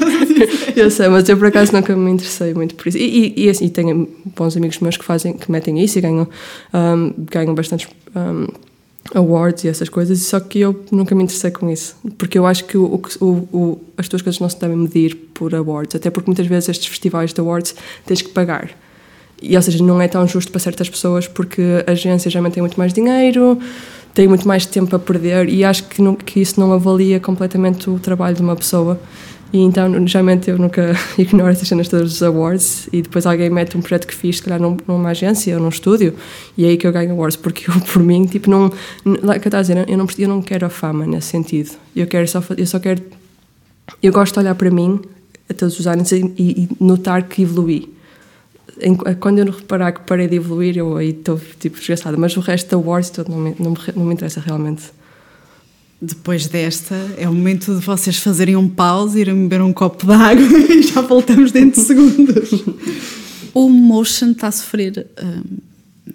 Eu 0.75 0.89
sei, 0.91 1.09
mas 1.09 1.27
eu 1.27 1.35
por 1.35 1.47
acaso 1.47 1.73
nunca 1.73 1.93
me 1.93 2.09
interessei 2.09 2.53
muito 2.53 2.73
por 2.75 2.88
isso. 2.88 2.97
E, 2.97 3.33
e, 3.35 3.45
e, 3.45 3.49
assim, 3.49 3.67
tenho 3.67 4.07
bons 4.38 4.55
amigos 4.55 4.79
meus 4.79 4.95
que 4.95 5.03
fazem, 5.03 5.33
que 5.33 5.51
metem 5.51 5.77
isso 5.83 5.97
e 5.97 6.01
ganham, 6.01 6.25
um, 6.73 7.13
ganham 7.29 7.53
bastantes 7.53 7.88
um, 8.15 8.47
awards 9.13 9.65
e 9.65 9.67
essas 9.67 9.89
coisas, 9.89 10.19
só 10.21 10.39
que 10.39 10.59
eu 10.59 10.83
nunca 10.91 11.13
me 11.13 11.23
interessei 11.23 11.51
com 11.51 11.69
isso. 11.69 11.95
Porque 12.17 12.38
eu 12.38 12.45
acho 12.45 12.63
que 12.63 12.77
o, 12.77 13.01
o, 13.19 13.25
o- 13.25 13.81
as 13.97 14.07
tuas 14.07 14.21
coisas 14.21 14.39
não 14.39 14.47
se 14.47 14.57
devem 14.59 14.77
medir 14.77 15.15
por 15.33 15.53
awards, 15.53 15.95
até 15.95 16.09
porque 16.09 16.29
muitas 16.29 16.47
vezes 16.47 16.69
estes 16.69 16.88
festivais 16.88 17.33
de 17.33 17.41
awards 17.41 17.75
tens 18.05 18.21
que 18.21 18.29
pagar. 18.29 18.69
E, 19.41 19.56
ou 19.56 19.62
seja, 19.62 19.84
não 19.84 20.02
é 20.02 20.08
tão 20.08 20.28
justo 20.28 20.52
para 20.52 20.60
certas 20.60 20.89
pessoas 20.89 21.28
porque 21.28 21.62
a 21.88 21.91
agência 21.91 22.30
geralmente 22.30 22.54
tem 22.56 22.62
muito 22.63 22.78
mais 22.78 22.91
dinheiro, 22.93 23.58
tem 24.13 24.28
muito 24.28 24.47
mais 24.47 24.65
tempo 24.65 24.93
a 24.95 24.99
perder 24.99 25.47
e 25.49 25.63
acho 25.63 25.86
que, 25.86 26.02
nu- 26.02 26.15
que 26.17 26.41
isso 26.41 26.60
não 26.60 26.73
avalia 26.73 27.19
completamente 27.19 27.89
o 27.89 27.97
trabalho 27.99 28.36
de 28.36 28.41
uma 28.41 28.56
pessoa. 28.56 28.99
E 29.52 29.60
então, 29.62 30.06
geralmente, 30.06 30.49
eu 30.49 30.58
nunca 30.60 30.93
ignoro 31.17 31.49
essas 31.49 31.67
cenas 31.67 31.88
todas 31.88 32.12
dos 32.12 32.21
awards 32.21 32.88
e 32.93 33.02
depois 33.02 33.25
alguém 33.25 33.49
mete 33.49 33.75
um 33.78 33.82
projeto 33.82 34.06
que 34.06 34.13
fiz, 34.13 34.36
se 34.38 34.43
calhar, 34.43 34.62
num- 34.62 34.78
numa 34.88 35.10
agência 35.10 35.56
ou 35.56 35.62
num 35.63 35.69
estúdio 35.69 36.13
e 36.58 36.65
é 36.65 36.69
aí 36.69 36.78
que 36.78 36.86
eu 36.86 36.91
ganho 36.91 37.12
awards, 37.13 37.36
porque 37.38 37.69
eu, 37.69 37.73
por 37.82 38.04
mim, 38.04 38.25
tipo, 38.25 38.49
não... 38.49 38.71
Lá 39.23 39.39
que 39.39 39.47
eu 39.47 39.58
a 39.58 39.62
dizer, 39.62 39.78
eu 39.89 39.97
não, 39.97 40.06
eu 40.17 40.28
não 40.30 40.41
quero 40.41 40.65
a 40.65 40.69
fama 40.69 41.08
nesse 41.08 41.28
sentido. 41.30 41.71
Eu, 41.95 42.06
quero 42.06 42.28
só, 42.28 42.43
eu 42.58 42.65
só 42.67 42.78
quero... 42.78 43.02
Eu 44.04 44.12
gosto 44.12 44.34
de 44.34 44.39
olhar 44.41 44.54
para 44.54 44.69
mim 44.69 44.99
a 45.49 45.54
todos 45.54 45.80
os 45.80 45.88
anos 45.88 46.12
e, 46.12 46.17
e 46.38 46.69
notar 46.80 47.23
que 47.23 47.41
evolui 47.41 47.89
em- 48.81 48.95
quando 49.15 49.39
eu 49.39 49.45
reparar 49.51 49.91
que 49.91 50.01
parei 50.01 50.27
de 50.27 50.35
evoluir, 50.35 50.77
eu 50.77 50.97
aí 50.97 51.09
estou 51.09 51.39
tipo 51.59 51.77
desgastada. 51.77 52.17
Mas 52.17 52.35
o 52.37 52.39
resto 52.39 52.69
da 52.69 52.77
awards 52.77 53.09
todo 53.09 53.29
não 53.29 53.37
me, 53.37 53.55
não, 53.59 53.71
me, 53.71 53.77
não 53.95 54.05
me 54.05 54.13
interessa 54.13 54.39
realmente. 54.39 54.83
Depois 56.01 56.47
desta, 56.47 56.95
é 57.17 57.27
o 57.27 57.33
momento 57.33 57.75
de 57.77 57.85
vocês 57.85 58.15
fazerem 58.17 58.55
um 58.55 58.69
pause, 58.69 59.19
irem 59.19 59.35
beber 59.47 59.61
um 59.61 59.73
copo 59.73 60.05
de 60.05 60.13
água 60.13 60.45
e 60.71 60.81
já 60.83 61.01
voltamos 61.01 61.51
dentro 61.51 61.81
de 61.81 61.87
segundos. 61.87 62.63
o 63.53 63.69
Motion 63.69 64.31
está 64.31 64.47
a 64.47 64.51
sofrer, 64.51 65.07
hum, 65.21 65.57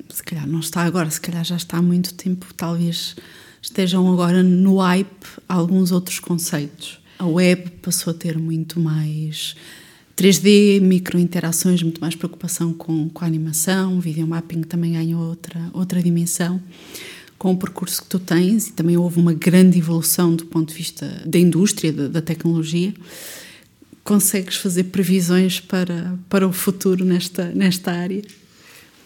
se 0.08 0.22
calhar 0.22 0.46
não 0.46 0.60
está 0.60 0.82
agora, 0.82 1.10
se 1.10 1.20
calhar 1.20 1.44
já 1.44 1.56
está 1.56 1.76
há 1.76 1.82
muito 1.82 2.14
tempo, 2.14 2.46
talvez 2.56 3.14
estejam 3.60 4.10
agora 4.10 4.42
no 4.42 4.78
hype 4.78 5.26
alguns 5.46 5.92
outros 5.92 6.18
conceitos. 6.18 6.98
A 7.18 7.26
web 7.26 7.70
passou 7.82 8.12
a 8.12 8.14
ter 8.14 8.38
muito 8.38 8.80
mais 8.80 9.54
3D, 10.16 10.80
micro-interações, 10.80 11.82
muito 11.82 12.00
mais 12.00 12.14
preocupação 12.14 12.72
com, 12.72 13.08
com 13.08 13.24
a 13.24 13.26
animação, 13.26 13.98
o 13.98 14.00
videomapping 14.00 14.62
também 14.62 14.92
ganhou 14.92 15.20
outra, 15.20 15.60
outra 15.72 16.02
dimensão 16.02 16.60
com 17.36 17.52
o 17.52 17.56
percurso 17.58 18.02
que 18.02 18.08
tu 18.08 18.18
tens 18.18 18.68
e 18.68 18.72
também 18.72 18.96
houve 18.96 19.20
uma 19.20 19.34
grande 19.34 19.78
evolução 19.78 20.34
do 20.34 20.46
ponto 20.46 20.68
de 20.70 20.74
vista 20.74 21.22
da 21.26 21.38
indústria, 21.38 21.92
da, 21.92 22.08
da 22.08 22.22
tecnologia, 22.22 22.94
consegues 24.02 24.56
fazer 24.56 24.84
previsões 24.84 25.60
para, 25.60 26.18
para 26.28 26.46
o 26.46 26.52
futuro 26.52 27.04
nesta, 27.04 27.46
nesta 27.54 27.90
área? 27.92 28.22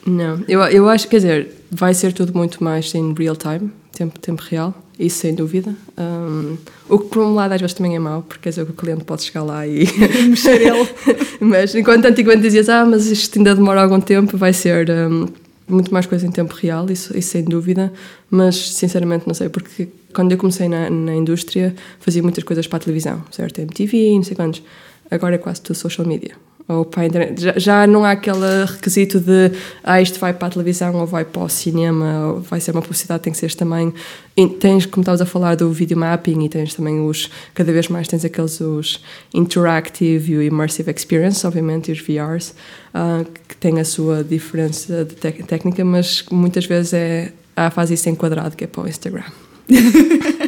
Não, 0.07 0.45
eu, 0.47 0.61
eu 0.63 0.89
acho, 0.89 1.09
quer 1.09 1.17
dizer, 1.17 1.49
vai 1.71 1.95
ser 1.95 2.13
tudo 2.13 2.33
muito 2.33 2.63
mais 2.63 2.95
em 2.95 3.13
real 3.13 3.35
time, 3.35 3.71
tempo, 3.99 4.19
tempo 4.19 4.43
real, 4.49 4.75
isso 4.99 5.19
sem 5.19 5.35
dúvida. 5.35 5.75
Um, 5.99 6.57
o 6.89 6.99
que 6.99 7.07
por 7.09 7.23
um 7.23 7.35
lado 7.35 7.53
às 7.53 7.61
vezes 7.61 7.75
também 7.75 7.97
é 7.97 7.99
mau, 7.99 8.23
porque 8.23 8.43
quer 8.43 8.51
dizer 8.51 8.65
que 8.65 8.71
o 8.71 8.75
cliente 8.75 9.05
pode 9.05 9.23
chegar 9.23 9.43
lá 9.43 9.67
e 9.67 9.85
mexer 10.29 10.61
ele. 10.61 10.89
mas 11.41 11.75
enquanto 11.75 12.05
antigamente 12.05 12.43
dizias, 12.43 12.69
ah, 12.69 12.85
mas 12.87 13.07
isto 13.07 13.39
ainda 13.39 13.55
demora 13.55 13.83
algum 13.83 14.01
tempo, 14.01 14.37
vai 14.37 14.53
ser 14.53 14.89
um, 14.91 15.27
muito 15.69 15.93
mais 15.93 16.07
coisa 16.07 16.27
em 16.27 16.31
tempo 16.31 16.55
real, 16.55 16.89
isso, 16.91 17.17
isso 17.17 17.31
sem 17.31 17.45
dúvida. 17.45 17.93
Mas 18.31 18.57
sinceramente 18.57 19.27
não 19.27 19.35
sei, 19.35 19.49
porque 19.49 19.89
quando 20.15 20.33
eu 20.33 20.39
comecei 20.39 20.69
na, 20.69 20.89
na 20.89 21.15
indústria 21.15 21.75
fazia 21.99 22.23
muitas 22.23 22.45
coisas 22.45 22.67
para 22.67 22.77
a 22.77 22.81
televisão, 22.81 23.25
certo? 23.33 23.61
MTV, 23.61 24.15
não 24.15 24.23
sei 24.23 24.37
quantos. 24.37 24.63
Agora 25.11 25.35
é 25.35 25.39
quase 25.39 25.61
tudo 25.61 25.77
social 25.77 26.07
media 26.07 26.48
ou 26.69 26.85
para 26.85 27.03
a 27.03 27.07
internet. 27.07 27.41
Já, 27.41 27.55
já 27.57 27.87
não 27.87 28.05
há 28.05 28.11
aquele 28.11 28.65
requisito 28.67 29.19
de 29.19 29.51
ah, 29.83 30.03
isto 30.03 30.21
vai 30.21 30.35
para 30.35 30.49
a 30.49 30.51
televisão 30.51 30.95
ou 30.97 31.07
vai 31.07 31.25
para 31.25 31.43
o 31.43 31.49
cinema 31.49 32.27
ou 32.27 32.41
vai 32.41 32.61
ser 32.61 32.73
uma 32.73 32.83
publicidade, 32.83 33.23
tem 33.23 33.33
que 33.33 33.39
ser 33.39 33.47
este 33.47 33.57
tamanho. 33.57 33.93
E 34.37 34.47
tens, 34.47 34.85
como 34.85 35.03
estavas 35.03 35.23
a 35.23 35.27
falar, 35.27 35.57
do 35.57 35.73
video 35.73 35.97
mapping 35.97 36.45
e 36.45 36.49
tens 36.49 36.75
também 36.75 37.01
os, 37.01 37.31
cada 37.55 37.73
vez 37.73 37.89
mais 37.89 38.07
tens 38.07 38.25
aqueles 38.25 38.61
os 38.61 39.03
interactive 39.33 40.35
e 40.35 40.37
o 40.37 40.43
immersive 40.43 40.93
experience, 40.93 41.45
obviamente, 41.47 41.89
e 41.89 41.93
os 41.93 42.01
VRs, 42.01 42.55
ah, 42.93 43.25
que 43.49 43.57
têm 43.57 43.81
a 43.81 43.85
sua 43.85 44.23
diferença 44.23 45.05
de 45.07 45.15
técnica, 45.15 45.83
mas 45.85 46.25
muitas 46.31 46.67
vezes 46.67 46.93
é, 46.93 47.33
ah, 47.57 47.71
faz 47.71 47.91
isso 47.91 48.09
em 48.11 48.15
quadrado, 48.15 48.55
que 48.55 48.65
é 48.65 48.67
para 48.67 48.83
o 48.83 48.89
Instagram. 48.89 49.25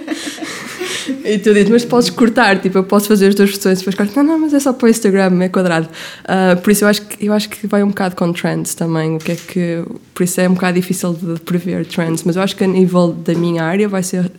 E 1.24 1.38
tu 1.38 1.52
dizes, 1.52 1.68
mas 1.68 1.84
podes 1.84 2.10
cortar, 2.10 2.60
tipo, 2.60 2.78
eu 2.78 2.84
posso 2.84 3.08
fazer 3.08 3.28
as 3.28 3.34
duas 3.34 3.50
versões, 3.50 3.78
depois 3.78 3.94
corto, 3.94 4.16
não, 4.16 4.24
não, 4.24 4.38
mas 4.38 4.54
é 4.54 4.60
só 4.60 4.72
para 4.72 4.86
o 4.86 4.88
Instagram, 4.88 5.42
é 5.42 5.48
quadrado. 5.48 5.88
Ah, 6.24 6.56
por 6.62 6.70
isso 6.70 6.84
eu 6.84 6.88
acho, 6.88 7.02
que, 7.02 7.26
eu 7.26 7.32
acho 7.32 7.48
que 7.48 7.66
vai 7.66 7.82
um 7.82 7.88
bocado 7.88 8.16
com 8.16 8.32
trends 8.32 8.74
também, 8.74 9.16
o 9.16 9.18
que 9.18 9.32
é 9.32 9.36
que, 9.36 9.84
por 10.14 10.22
isso 10.22 10.40
é 10.40 10.48
um 10.48 10.54
bocado 10.54 10.74
difícil 10.74 11.12
de 11.14 11.40
prever 11.40 11.86
trends, 11.86 12.24
mas 12.24 12.36
eu 12.36 12.42
acho 12.42 12.56
que 12.56 12.64
a 12.64 12.66
nível 12.66 13.12
da 13.12 13.34
minha 13.34 13.64
área 13.64 13.88
vai 13.88 14.02
ser, 14.02 14.30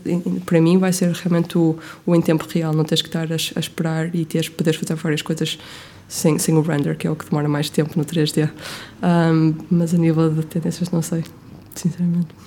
para 0.45 0.61
mim, 0.61 0.77
vai 0.77 0.93
ser 0.93 1.11
realmente 1.11 1.57
o, 1.57 1.77
o 2.05 2.15
em 2.15 2.21
tempo 2.21 2.45
real, 2.49 2.73
não 2.73 2.83
teres 2.83 3.01
que 3.01 3.09
estar 3.09 3.31
a, 3.31 3.35
a 3.35 3.59
esperar 3.59 4.13
e 4.15 4.25
teres, 4.25 4.49
poderes 4.49 4.79
fazer 4.79 4.95
várias 4.95 5.21
coisas 5.21 5.57
sem, 6.07 6.37
sem 6.37 6.55
o 6.55 6.61
render, 6.61 6.97
que 6.97 7.07
é 7.07 7.11
o 7.11 7.15
que 7.15 7.25
demora 7.25 7.47
mais 7.47 7.69
tempo 7.69 7.91
no 7.95 8.03
3D. 8.03 8.49
Ah, 9.01 9.31
mas 9.69 9.93
a 9.93 9.97
nível 9.97 10.29
de 10.29 10.45
tendências 10.45 10.91
não 10.91 11.01
sei, 11.01 11.23
sinceramente. 11.73 12.40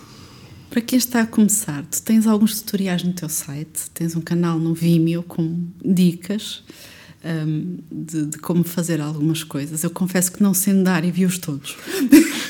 Para 0.74 0.80
quem 0.80 0.98
está 0.98 1.20
a 1.20 1.26
começar, 1.26 1.84
tu 1.86 2.02
tens 2.02 2.26
alguns 2.26 2.60
tutoriais 2.60 3.04
no 3.04 3.12
teu 3.12 3.28
site, 3.28 3.88
tens 3.94 4.16
um 4.16 4.20
canal 4.20 4.58
no 4.58 4.74
Vimeo 4.74 5.22
com 5.22 5.68
dicas 5.84 6.64
hum, 7.24 7.76
de, 7.92 8.26
de 8.26 8.38
como 8.38 8.64
fazer 8.64 9.00
algumas 9.00 9.44
coisas. 9.44 9.84
Eu 9.84 9.90
confesso 9.90 10.32
que 10.32 10.42
não 10.42 10.52
sei 10.52 10.72
andar 10.72 11.04
e 11.04 11.12
vi-os 11.12 11.38
todos. 11.38 11.76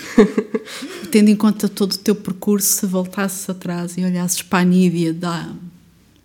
Tendo 1.12 1.28
em 1.28 1.36
conta 1.36 1.68
todo 1.68 1.92
o 1.92 1.98
teu 1.98 2.14
percurso, 2.14 2.66
se 2.66 2.86
voltasses 2.86 3.46
atrás 3.50 3.98
e 3.98 4.02
olhasses 4.02 4.40
para 4.40 4.60
a 4.60 4.64
Nídia 4.64 5.12
de 5.12 5.26
há 5.26 5.52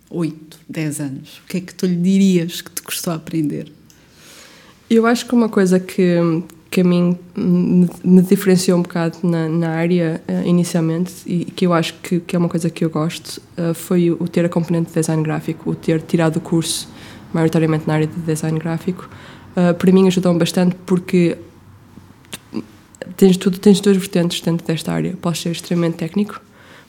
8, 0.08 0.58
10 0.70 1.00
anos, 1.00 1.42
o 1.44 1.48
que 1.48 1.58
é 1.58 1.60
que 1.60 1.74
tu 1.74 1.84
lhe 1.84 1.96
dirias 1.96 2.62
que 2.62 2.70
te 2.70 2.80
custou 2.80 3.12
aprender? 3.12 3.70
Eu 4.88 5.04
acho 5.04 5.26
que 5.26 5.34
uma 5.34 5.50
coisa 5.50 5.78
que, 5.78 6.16
que 6.70 6.82
a 6.82 6.84
mim 6.84 7.18
me, 7.36 8.22
diferenciou 8.22 8.78
um 8.78 8.82
bocado 8.82 9.18
na, 9.24 9.48
na 9.48 9.70
área 9.70 10.22
uh, 10.28 10.46
inicialmente 10.46 11.12
e 11.26 11.44
que 11.44 11.66
eu 11.66 11.72
acho 11.72 11.94
que, 11.94 12.20
que 12.20 12.36
é 12.36 12.38
uma 12.38 12.48
coisa 12.48 12.70
que 12.70 12.84
eu 12.84 12.90
gosto 12.90 13.42
uh, 13.58 13.74
foi 13.74 14.10
o 14.10 14.28
ter 14.28 14.44
a 14.44 14.48
componente 14.48 14.88
de 14.88 14.94
design 14.94 15.20
gráfico, 15.22 15.70
o 15.70 15.74
ter 15.74 16.00
tirado 16.00 16.36
o 16.36 16.40
curso 16.40 16.88
maioritariamente 17.32 17.88
na 17.88 17.94
área 17.94 18.06
de 18.06 18.14
design 18.20 18.56
gráfico. 18.58 19.10
Uh, 19.56 19.74
para 19.74 19.90
mim 19.90 20.06
ajudou-me 20.06 20.38
bastante 20.38 20.76
porque 20.86 21.36
tens 23.16 23.36
tudo 23.36 23.58
tens 23.58 23.80
duas 23.80 23.96
vertentes 23.96 24.40
dentro 24.40 24.64
desta 24.64 24.92
área. 24.92 25.16
Podes 25.20 25.40
ser 25.40 25.50
extremamente 25.50 25.96
técnico, 25.96 26.40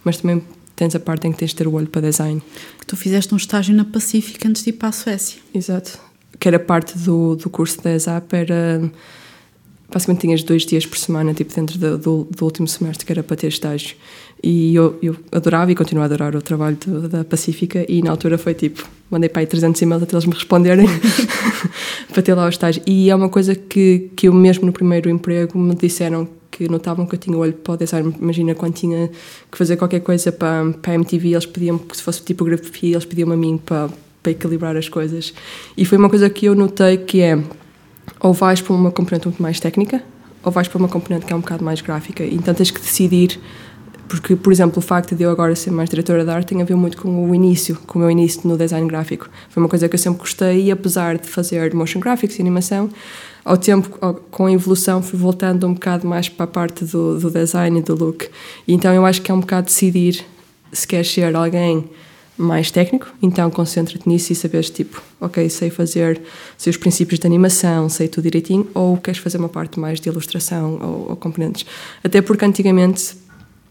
mas 0.03 0.17
também 0.17 0.43
tens 0.75 0.93
a 0.93 0.99
parte 0.99 1.27
em 1.27 1.31
que 1.31 1.39
tens 1.39 1.49
de 1.49 1.55
ter 1.55 1.67
o 1.67 1.73
olho 1.73 1.87
para 1.87 2.01
design. 2.01 2.39
Tu 2.85 2.95
fizeste 2.95 3.33
um 3.33 3.37
estágio 3.37 3.75
na 3.75 3.83
Pacífica 3.85 4.47
antes 4.47 4.63
de 4.63 4.69
ir 4.69 4.73
para 4.73 4.89
a 4.89 4.91
Suécia. 4.91 5.41
Exato. 5.55 5.97
Que 6.39 6.47
era 6.47 6.59
parte 6.59 6.97
do, 6.99 7.35
do 7.35 7.49
curso 7.49 7.81
da 7.81 7.93
ESAP, 7.93 8.33
era 8.33 8.91
basicamente 9.91 10.21
tinhas 10.21 10.43
dois 10.43 10.65
dias 10.65 10.85
por 10.85 10.97
semana, 10.97 11.33
tipo 11.33 11.53
dentro 11.53 11.77
do, 11.77 11.97
do, 11.97 12.27
do 12.29 12.45
último 12.45 12.67
semestre, 12.67 13.05
que 13.05 13.11
era 13.11 13.21
para 13.21 13.35
ter 13.35 13.47
estágio. 13.47 13.95
E 14.43 14.73
eu, 14.73 14.97
eu 15.01 15.15
adorava 15.31 15.71
e 15.71 15.75
continuo 15.75 16.01
a 16.01 16.05
adorar 16.05 16.35
o 16.35 16.41
trabalho 16.41 16.77
do, 16.77 17.07
da 17.07 17.23
Pacífica. 17.23 17.85
E 17.87 18.01
na 18.01 18.11
altura 18.11 18.37
foi 18.37 18.53
tipo, 18.53 18.87
mandei 19.09 19.29
para 19.29 19.41
aí 19.41 19.45
300 19.45 19.79
e-mails 19.81 20.03
até 20.03 20.15
eles 20.15 20.25
me 20.25 20.33
responderem 20.33 20.87
para 22.11 22.21
ter 22.21 22.33
lá 22.33 22.45
o 22.45 22.49
estágio. 22.49 22.81
E 22.87 23.09
é 23.09 23.15
uma 23.15 23.29
coisa 23.29 23.53
que, 23.53 24.09
que 24.15 24.27
eu, 24.27 24.33
mesmo 24.33 24.65
no 24.65 24.73
primeiro 24.73 25.09
emprego, 25.09 25.57
me 25.59 25.75
disseram 25.75 26.27
que 26.49 26.67
notavam 26.67 27.05
que 27.05 27.15
eu 27.15 27.19
tinha 27.19 27.37
o 27.37 27.39
olho 27.39 27.53
para 27.53 27.73
o 27.73 27.77
design. 27.77 28.13
Imagina 28.19 28.55
quando 28.55 28.73
tinha 28.73 29.09
que 29.51 29.57
fazer 29.57 29.77
qualquer 29.77 30.01
coisa 30.01 30.31
para, 30.31 30.71
para 30.81 30.93
a 30.93 30.95
MTV, 30.95 31.29
eles 31.29 31.45
pediam, 31.45 31.79
se 31.93 32.01
fosse 32.01 32.23
tipografia, 32.23 32.95
eles 32.95 33.05
pediam 33.05 33.31
a 33.31 33.37
mim 33.37 33.59
para, 33.63 33.89
para 34.23 34.31
equilibrar 34.31 34.75
as 34.75 34.89
coisas. 34.89 35.33
E 35.77 35.85
foi 35.85 35.97
uma 35.97 36.09
coisa 36.09 36.29
que 36.29 36.45
eu 36.45 36.55
notei 36.55 36.97
que 36.97 37.21
é 37.21 37.41
ou 38.21 38.33
vais 38.33 38.61
para 38.61 38.73
uma 38.73 38.91
componente 38.91 39.27
muito 39.27 39.41
mais 39.41 39.59
técnica 39.59 40.03
ou 40.43 40.51
vais 40.51 40.67
para 40.67 40.77
uma 40.77 40.87
componente 40.87 41.25
que 41.25 41.33
é 41.33 41.35
um 41.35 41.39
bocado 41.39 41.63
mais 41.63 41.81
gráfica. 41.81 42.23
Então 42.23 42.53
tens 42.53 42.71
que 42.71 42.79
decidir 42.79 43.39
porque, 44.07 44.35
por 44.35 44.51
exemplo, 44.51 44.79
o 44.79 44.81
facto 44.81 45.15
de 45.15 45.23
eu 45.23 45.31
agora 45.31 45.55
ser 45.55 45.71
mais 45.71 45.89
diretora 45.89 46.25
de 46.25 46.29
arte 46.29 46.47
tem 46.47 46.61
a 46.61 46.65
ver 46.65 46.75
muito 46.75 46.97
com 46.97 47.29
o 47.29 47.33
início, 47.33 47.77
com 47.87 47.97
o 47.97 48.01
meu 48.01 48.11
início 48.11 48.41
no 48.43 48.57
design 48.57 48.85
gráfico. 48.85 49.29
Foi 49.49 49.63
uma 49.63 49.69
coisa 49.69 49.87
que 49.87 49.95
eu 49.95 49.99
sempre 49.99 50.19
gostei 50.19 50.65
e, 50.65 50.71
apesar 50.71 51.17
de 51.17 51.29
fazer 51.29 51.73
motion 51.73 52.01
graphics 52.01 52.37
e 52.37 52.41
animação, 52.41 52.89
ao 53.45 53.55
tempo, 53.55 53.89
com 54.29 54.47
a 54.47 54.51
evolução, 54.51 55.01
fui 55.01 55.17
voltando 55.17 55.65
um 55.65 55.73
bocado 55.73 56.05
mais 56.05 56.27
para 56.27 56.43
a 56.43 56.47
parte 56.47 56.83
do, 56.83 57.17
do 57.19 57.31
design 57.31 57.79
e 57.79 57.81
do 57.81 57.95
look. 57.95 58.29
Então 58.67 58.93
eu 58.93 59.05
acho 59.05 59.21
que 59.21 59.31
é 59.31 59.33
um 59.33 59.39
bocado 59.39 59.67
decidir 59.67 60.25
se 60.73 60.85
queres 60.85 61.09
ser 61.09 61.33
alguém 61.33 61.89
mais 62.41 62.71
técnico, 62.71 63.07
então 63.21 63.49
concentra-te 63.49 64.07
nisso 64.07 64.31
e 64.31 64.35
sabes, 64.35 64.69
tipo, 64.69 65.01
ok, 65.19 65.49
sei 65.49 65.69
fazer 65.69 66.21
sei 66.57 66.71
os 66.71 66.77
princípios 66.77 67.19
de 67.19 67.27
animação, 67.27 67.87
sei 67.89 68.07
tudo 68.07 68.23
direitinho, 68.23 68.67
ou 68.73 68.97
queres 68.97 69.19
fazer 69.19 69.37
uma 69.37 69.49
parte 69.49 69.79
mais 69.79 69.99
de 69.99 70.09
ilustração 70.09 70.79
ou, 70.81 71.09
ou 71.11 71.15
componentes. 71.15 71.65
Até 72.03 72.21
porque 72.21 72.45
antigamente 72.45 73.15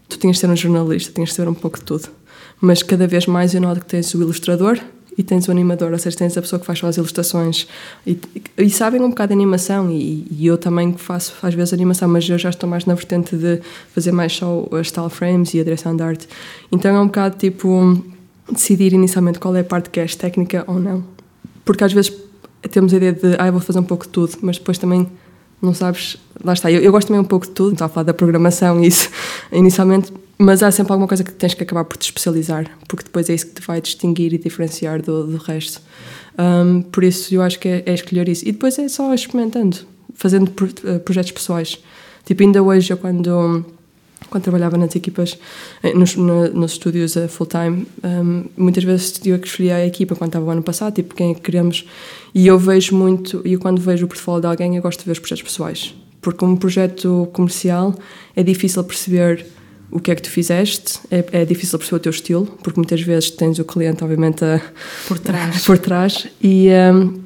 tu 0.08 0.18
tinhas 0.18 0.36
de 0.36 0.40
ser 0.40 0.50
um 0.50 0.56
jornalista, 0.56 1.12
tinhas 1.12 1.30
de 1.30 1.34
ser 1.34 1.48
um 1.48 1.54
pouco 1.54 1.78
de 1.78 1.84
tudo. 1.84 2.08
Mas 2.60 2.82
cada 2.82 3.06
vez 3.06 3.26
mais 3.26 3.54
eu 3.54 3.60
noto 3.60 3.80
que 3.80 3.86
tens 3.86 4.12
o 4.14 4.20
ilustrador 4.20 4.78
e 5.16 5.22
tens 5.22 5.48
o 5.48 5.50
animador, 5.50 5.92
ou 5.92 5.98
seja, 5.98 6.16
tens 6.16 6.36
a 6.36 6.42
pessoa 6.42 6.58
que 6.58 6.66
faz 6.66 6.78
só 6.78 6.86
as 6.86 6.96
ilustrações 6.96 7.66
e, 8.06 8.18
e 8.56 8.70
sabem 8.70 9.00
um 9.00 9.10
bocado 9.10 9.28
de 9.28 9.34
animação 9.34 9.90
e, 9.90 10.26
e, 10.30 10.46
eu 10.46 10.56
também 10.56 10.94
faço 10.94 11.34
às 11.42 11.54
vezes 11.54 11.72
animação, 11.72 12.08
mas 12.08 12.28
eu 12.28 12.38
já 12.38 12.50
estou 12.50 12.68
mais 12.68 12.84
na 12.84 12.94
vertente 12.94 13.36
de 13.36 13.60
fazer 13.94 14.12
mais 14.12 14.32
só 14.32 14.66
as 14.72 14.86
style 14.86 15.10
frames 15.10 15.52
e 15.54 15.60
a 15.60 15.64
direção 15.64 15.94
de 15.96 16.02
arte. 16.02 16.28
Então 16.70 16.94
é 16.94 17.00
um 17.00 17.06
bocado 17.06 17.36
tipo 17.36 18.02
decidir 18.52 18.92
inicialmente 18.92 19.38
qual 19.38 19.54
é 19.56 19.60
a 19.60 19.64
parte 19.64 19.90
que 19.90 20.00
és 20.00 20.14
técnica 20.14 20.64
ou 20.66 20.78
não. 20.78 21.04
Porque 21.64 21.84
às 21.84 21.92
vezes 21.92 22.12
temos 22.70 22.92
a 22.92 22.96
ideia 22.96 23.12
de, 23.12 23.36
ah, 23.38 23.46
eu 23.46 23.52
vou 23.52 23.60
fazer 23.60 23.78
um 23.78 23.84
pouco 23.84 24.06
de 24.06 24.12
tudo, 24.12 24.38
mas 24.42 24.58
depois 24.58 24.78
também 24.78 25.08
não 25.60 25.74
sabes. 25.74 26.16
Lá 26.42 26.52
está. 26.52 26.70
Eu, 26.70 26.80
eu 26.80 26.92
gosto 26.92 27.08
também 27.08 27.20
um 27.20 27.24
pouco 27.24 27.46
de 27.46 27.52
tudo, 27.52 27.72
estava 27.72 27.90
a 27.90 27.94
falar 27.94 28.04
da 28.04 28.14
programação 28.14 28.82
e 28.82 28.86
isso 28.86 29.10
inicialmente, 29.52 30.12
mas 30.38 30.62
há 30.62 30.70
sempre 30.70 30.92
alguma 30.92 31.08
coisa 31.08 31.22
que 31.22 31.32
tens 31.32 31.54
que 31.54 31.62
acabar 31.62 31.84
por 31.84 31.96
te 31.96 32.04
especializar, 32.04 32.70
porque 32.88 33.04
depois 33.04 33.28
é 33.28 33.34
isso 33.34 33.46
que 33.46 33.60
te 33.60 33.66
vai 33.66 33.80
distinguir 33.80 34.32
e 34.32 34.38
diferenciar 34.38 35.02
do, 35.02 35.26
do 35.26 35.36
resto. 35.36 35.82
Um, 36.38 36.80
por 36.82 37.04
isso 37.04 37.34
eu 37.34 37.42
acho 37.42 37.58
que 37.58 37.68
é, 37.68 37.82
é, 37.84 37.94
escolher 37.94 38.28
isso. 38.28 38.48
E 38.48 38.52
depois 38.52 38.78
é 38.78 38.88
só 38.88 39.12
experimentando, 39.12 39.76
fazendo 40.14 40.50
eh, 40.84 40.98
projetos 40.98 41.32
pessoais. 41.32 41.78
Tipo, 42.24 42.42
ainda 42.42 42.62
hoje, 42.62 42.92
eu 42.92 42.96
quando 42.96 43.64
quando 44.28 44.44
trabalhava 44.44 44.76
nas 44.76 44.94
equipas, 44.94 45.38
eh, 45.82 45.94
nos, 45.94 46.16
nos 46.16 46.72
estúdios 46.72 47.16
a 47.16 47.28
full 47.28 47.46
time, 47.46 47.86
um, 48.04 48.44
muitas 48.56 48.84
vezes 48.84 49.20
eu 49.24 49.38
que 49.38 49.48
escolhia 49.48 49.76
a 49.76 49.86
equipa 49.86 50.14
quando 50.14 50.28
estava 50.28 50.44
o 50.44 50.50
ano 50.50 50.62
passado, 50.62 50.94
tipo 50.94 51.14
quem 51.14 51.32
é 51.32 51.34
que 51.34 51.40
queremos, 51.40 51.86
e 52.34 52.46
eu 52.46 52.58
vejo 52.58 52.94
muito, 52.94 53.42
e 53.44 53.56
quando 53.56 53.80
vejo 53.80 54.04
o 54.04 54.08
portfólio 54.08 54.40
de 54.42 54.46
alguém, 54.46 54.76
eu 54.76 54.82
gosto 54.82 55.00
de 55.00 55.06
ver 55.06 55.12
os 55.12 55.18
projetos 55.18 55.42
pessoais, 55.42 55.94
porque 56.20 56.44
um 56.44 56.56
projeto 56.56 57.28
comercial 57.32 57.94
é 58.36 58.42
difícil 58.42 58.84
perceber 58.84 59.46
o 59.90 59.98
que 59.98 60.10
é 60.10 60.14
que 60.14 60.22
tu 60.22 60.30
fizeste, 60.30 61.00
é, 61.10 61.24
é 61.32 61.44
difícil 61.44 61.78
perceber 61.78 61.96
o 61.96 62.00
teu 62.00 62.10
estilo, 62.10 62.46
porque 62.62 62.78
muitas 62.78 63.00
vezes 63.02 63.30
tens 63.30 63.58
o 63.58 63.64
cliente, 63.64 64.04
obviamente, 64.04 64.44
a, 64.44 64.60
por 65.08 65.18
trás, 65.18 65.64
por 65.66 65.78
trás. 65.78 66.28
E, 66.40 66.68
um, 66.70 67.20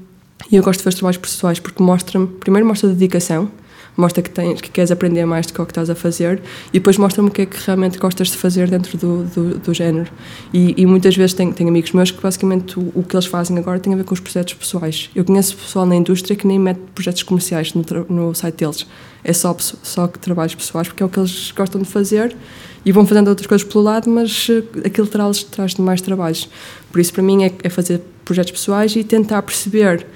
e 0.51 0.57
eu 0.57 0.63
gosto 0.63 0.79
de 0.79 0.85
ver 0.85 0.89
os 0.89 0.95
trabalhos 0.95 1.19
pessoais 1.19 1.61
porque 1.61 1.83
mostra-me, 1.83 2.27
primeiro 2.27 2.67
mostra 2.67 2.89
dedicação, 2.89 3.51
mostra 3.97 4.23
que, 4.23 4.31
tens, 4.31 4.61
que 4.61 4.71
queres 4.71 4.91
aprender 4.91 5.25
mais 5.25 5.47
do 5.47 5.53
que 5.53 5.61
o 5.61 5.65
que 5.65 5.71
estás 5.71 5.89
a 5.89 5.95
fazer 5.95 6.43
e 6.69 6.79
depois 6.79 6.99
mostra-me 6.99 7.29
o 7.29 7.33
que 7.33 7.43
é 7.43 7.47
que 7.47 7.57
realmente 7.65 7.99
gostas 7.99 8.29
de 8.29 8.37
fazer 8.37 8.69
dentro 8.69 8.97
do, 8.99 9.25
do, 9.25 9.59
do 9.59 9.75
género. 9.75 10.11
E, 10.53 10.75
e, 10.77 10.87
muitas 10.87 11.17
vezes 11.17 11.35
tenho, 11.35 11.53
tenho 11.53 11.69
amigos 11.69 11.93
meus 11.93 12.11
que 12.11 12.21
basicamente 12.21 12.79
o, 12.79 12.93
o, 12.95 13.03
que 13.03 13.15
eles 13.15 13.27
fazem 13.27 13.57
agora 13.59 13.79
tem 13.79 13.93
a 13.93 13.97
ver 13.97 14.05
com 14.05 14.15
os 14.15 14.21
projetos 14.21 14.55
pessoais. 14.55 15.11
Eu 15.15 15.25
conheço 15.25 15.57
pessoal 15.57 15.87
na 15.87 15.95
indústria 15.95 16.37
que 16.37 16.47
nem 16.47 16.59
mete 16.59 16.81
projetos 16.95 17.23
comerciais 17.23 17.73
no, 17.75 17.85
no 18.09 18.35
site 18.35 18.57
deles. 18.57 18.87
É 19.23 19.33
só, 19.33 19.57
só 19.59 20.07
trabalhos 20.07 20.55
pessoais 20.55 20.89
porque 20.89 21.03
é 21.03 21.07
o 21.07 21.09
que 21.09 21.19
eles 21.19 21.53
gostam 21.53 21.81
de 21.81 21.89
fazer 21.89 22.37
e 22.85 22.93
vão 22.93 23.07
fazendo 23.07 23.29
outras 23.29 23.47
coisas 23.47 23.67
pelo 23.67 23.83
lado, 23.83 24.11
mas 24.11 24.49
eh, 24.51 24.87
aquilo 24.87 25.07
traz, 25.07 25.43
traz 25.45 25.75
mais 25.77 26.03
trabalhos. 26.03 26.49
Por 26.93 27.01
isso, 27.01 27.15
para 27.15 27.23
mim, 27.23 27.45
é, 27.45 27.53
é 27.63 27.71
fazer 27.71 28.03
projetos 28.25 28.53
pessoais 28.53 28.95
e 28.95 29.03
tentar 29.03 29.41
perceber 29.41 30.07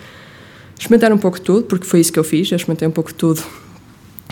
experimentar 0.78 1.12
um 1.12 1.18
pouco 1.18 1.40
tudo, 1.40 1.62
porque 1.62 1.86
foi 1.86 2.00
isso 2.00 2.12
que 2.12 2.18
eu 2.18 2.24
fiz, 2.24 2.50
eu 2.52 2.56
experimentei 2.56 2.86
um 2.86 2.92
pouco 2.92 3.12
tudo 3.14 3.42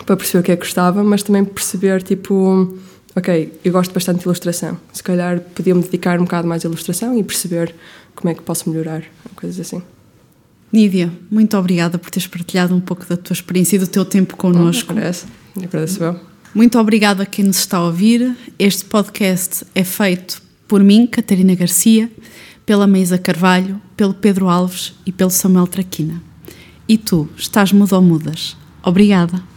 para 0.06 0.16
perceber 0.16 0.40
o 0.40 0.42
que 0.44 0.52
é 0.52 0.56
que 0.56 0.62
gostava, 0.62 1.02
mas 1.02 1.22
também 1.22 1.44
perceber, 1.44 2.02
tipo, 2.02 2.78
ok, 3.14 3.52
eu 3.64 3.72
gosto 3.72 3.92
bastante 3.92 4.20
de 4.20 4.24
ilustração, 4.24 4.78
se 4.92 5.02
calhar 5.02 5.40
podia-me 5.40 5.82
dedicar 5.82 6.18
um 6.20 6.24
bocado 6.24 6.46
mais 6.46 6.64
à 6.64 6.68
ilustração 6.68 7.18
e 7.18 7.22
perceber 7.24 7.74
como 8.14 8.30
é 8.30 8.34
que 8.34 8.42
posso 8.42 8.70
melhorar, 8.70 9.02
coisas 9.34 9.60
assim. 9.60 9.82
Nídia, 10.72 11.12
muito 11.30 11.56
obrigada 11.56 11.98
por 11.98 12.10
teres 12.10 12.26
partilhado 12.26 12.74
um 12.74 12.80
pouco 12.80 13.04
da 13.06 13.16
tua 13.16 13.34
experiência 13.34 13.76
e 13.76 13.78
do 13.78 13.86
teu 13.86 14.04
tempo 14.04 14.36
connosco. 14.36 14.92
Não, 14.92 14.98
agradeço, 14.98 15.26
agradeço. 15.62 16.20
Muito 16.54 16.78
obrigada 16.78 17.22
a 17.22 17.26
quem 17.26 17.44
nos 17.44 17.58
está 17.58 17.78
a 17.78 17.84
ouvir. 17.84 18.36
Este 18.58 18.84
podcast 18.84 19.64
é 19.74 19.84
feito 19.84 20.42
por 20.66 20.82
mim, 20.82 21.06
Catarina 21.06 21.54
Garcia, 21.54 22.10
pela 22.64 22.86
Meisa 22.86 23.18
Carvalho, 23.18 23.80
pelo 23.96 24.14
Pedro 24.14 24.48
Alves 24.48 24.94
e 25.04 25.12
pelo 25.12 25.30
Samuel 25.30 25.66
Traquina. 25.66 26.22
E 26.88 26.96
tu, 26.96 27.28
estás 27.36 27.72
mudo 27.72 27.94
ou 27.94 28.02
mudas? 28.02 28.56
Obrigada. 28.82 29.55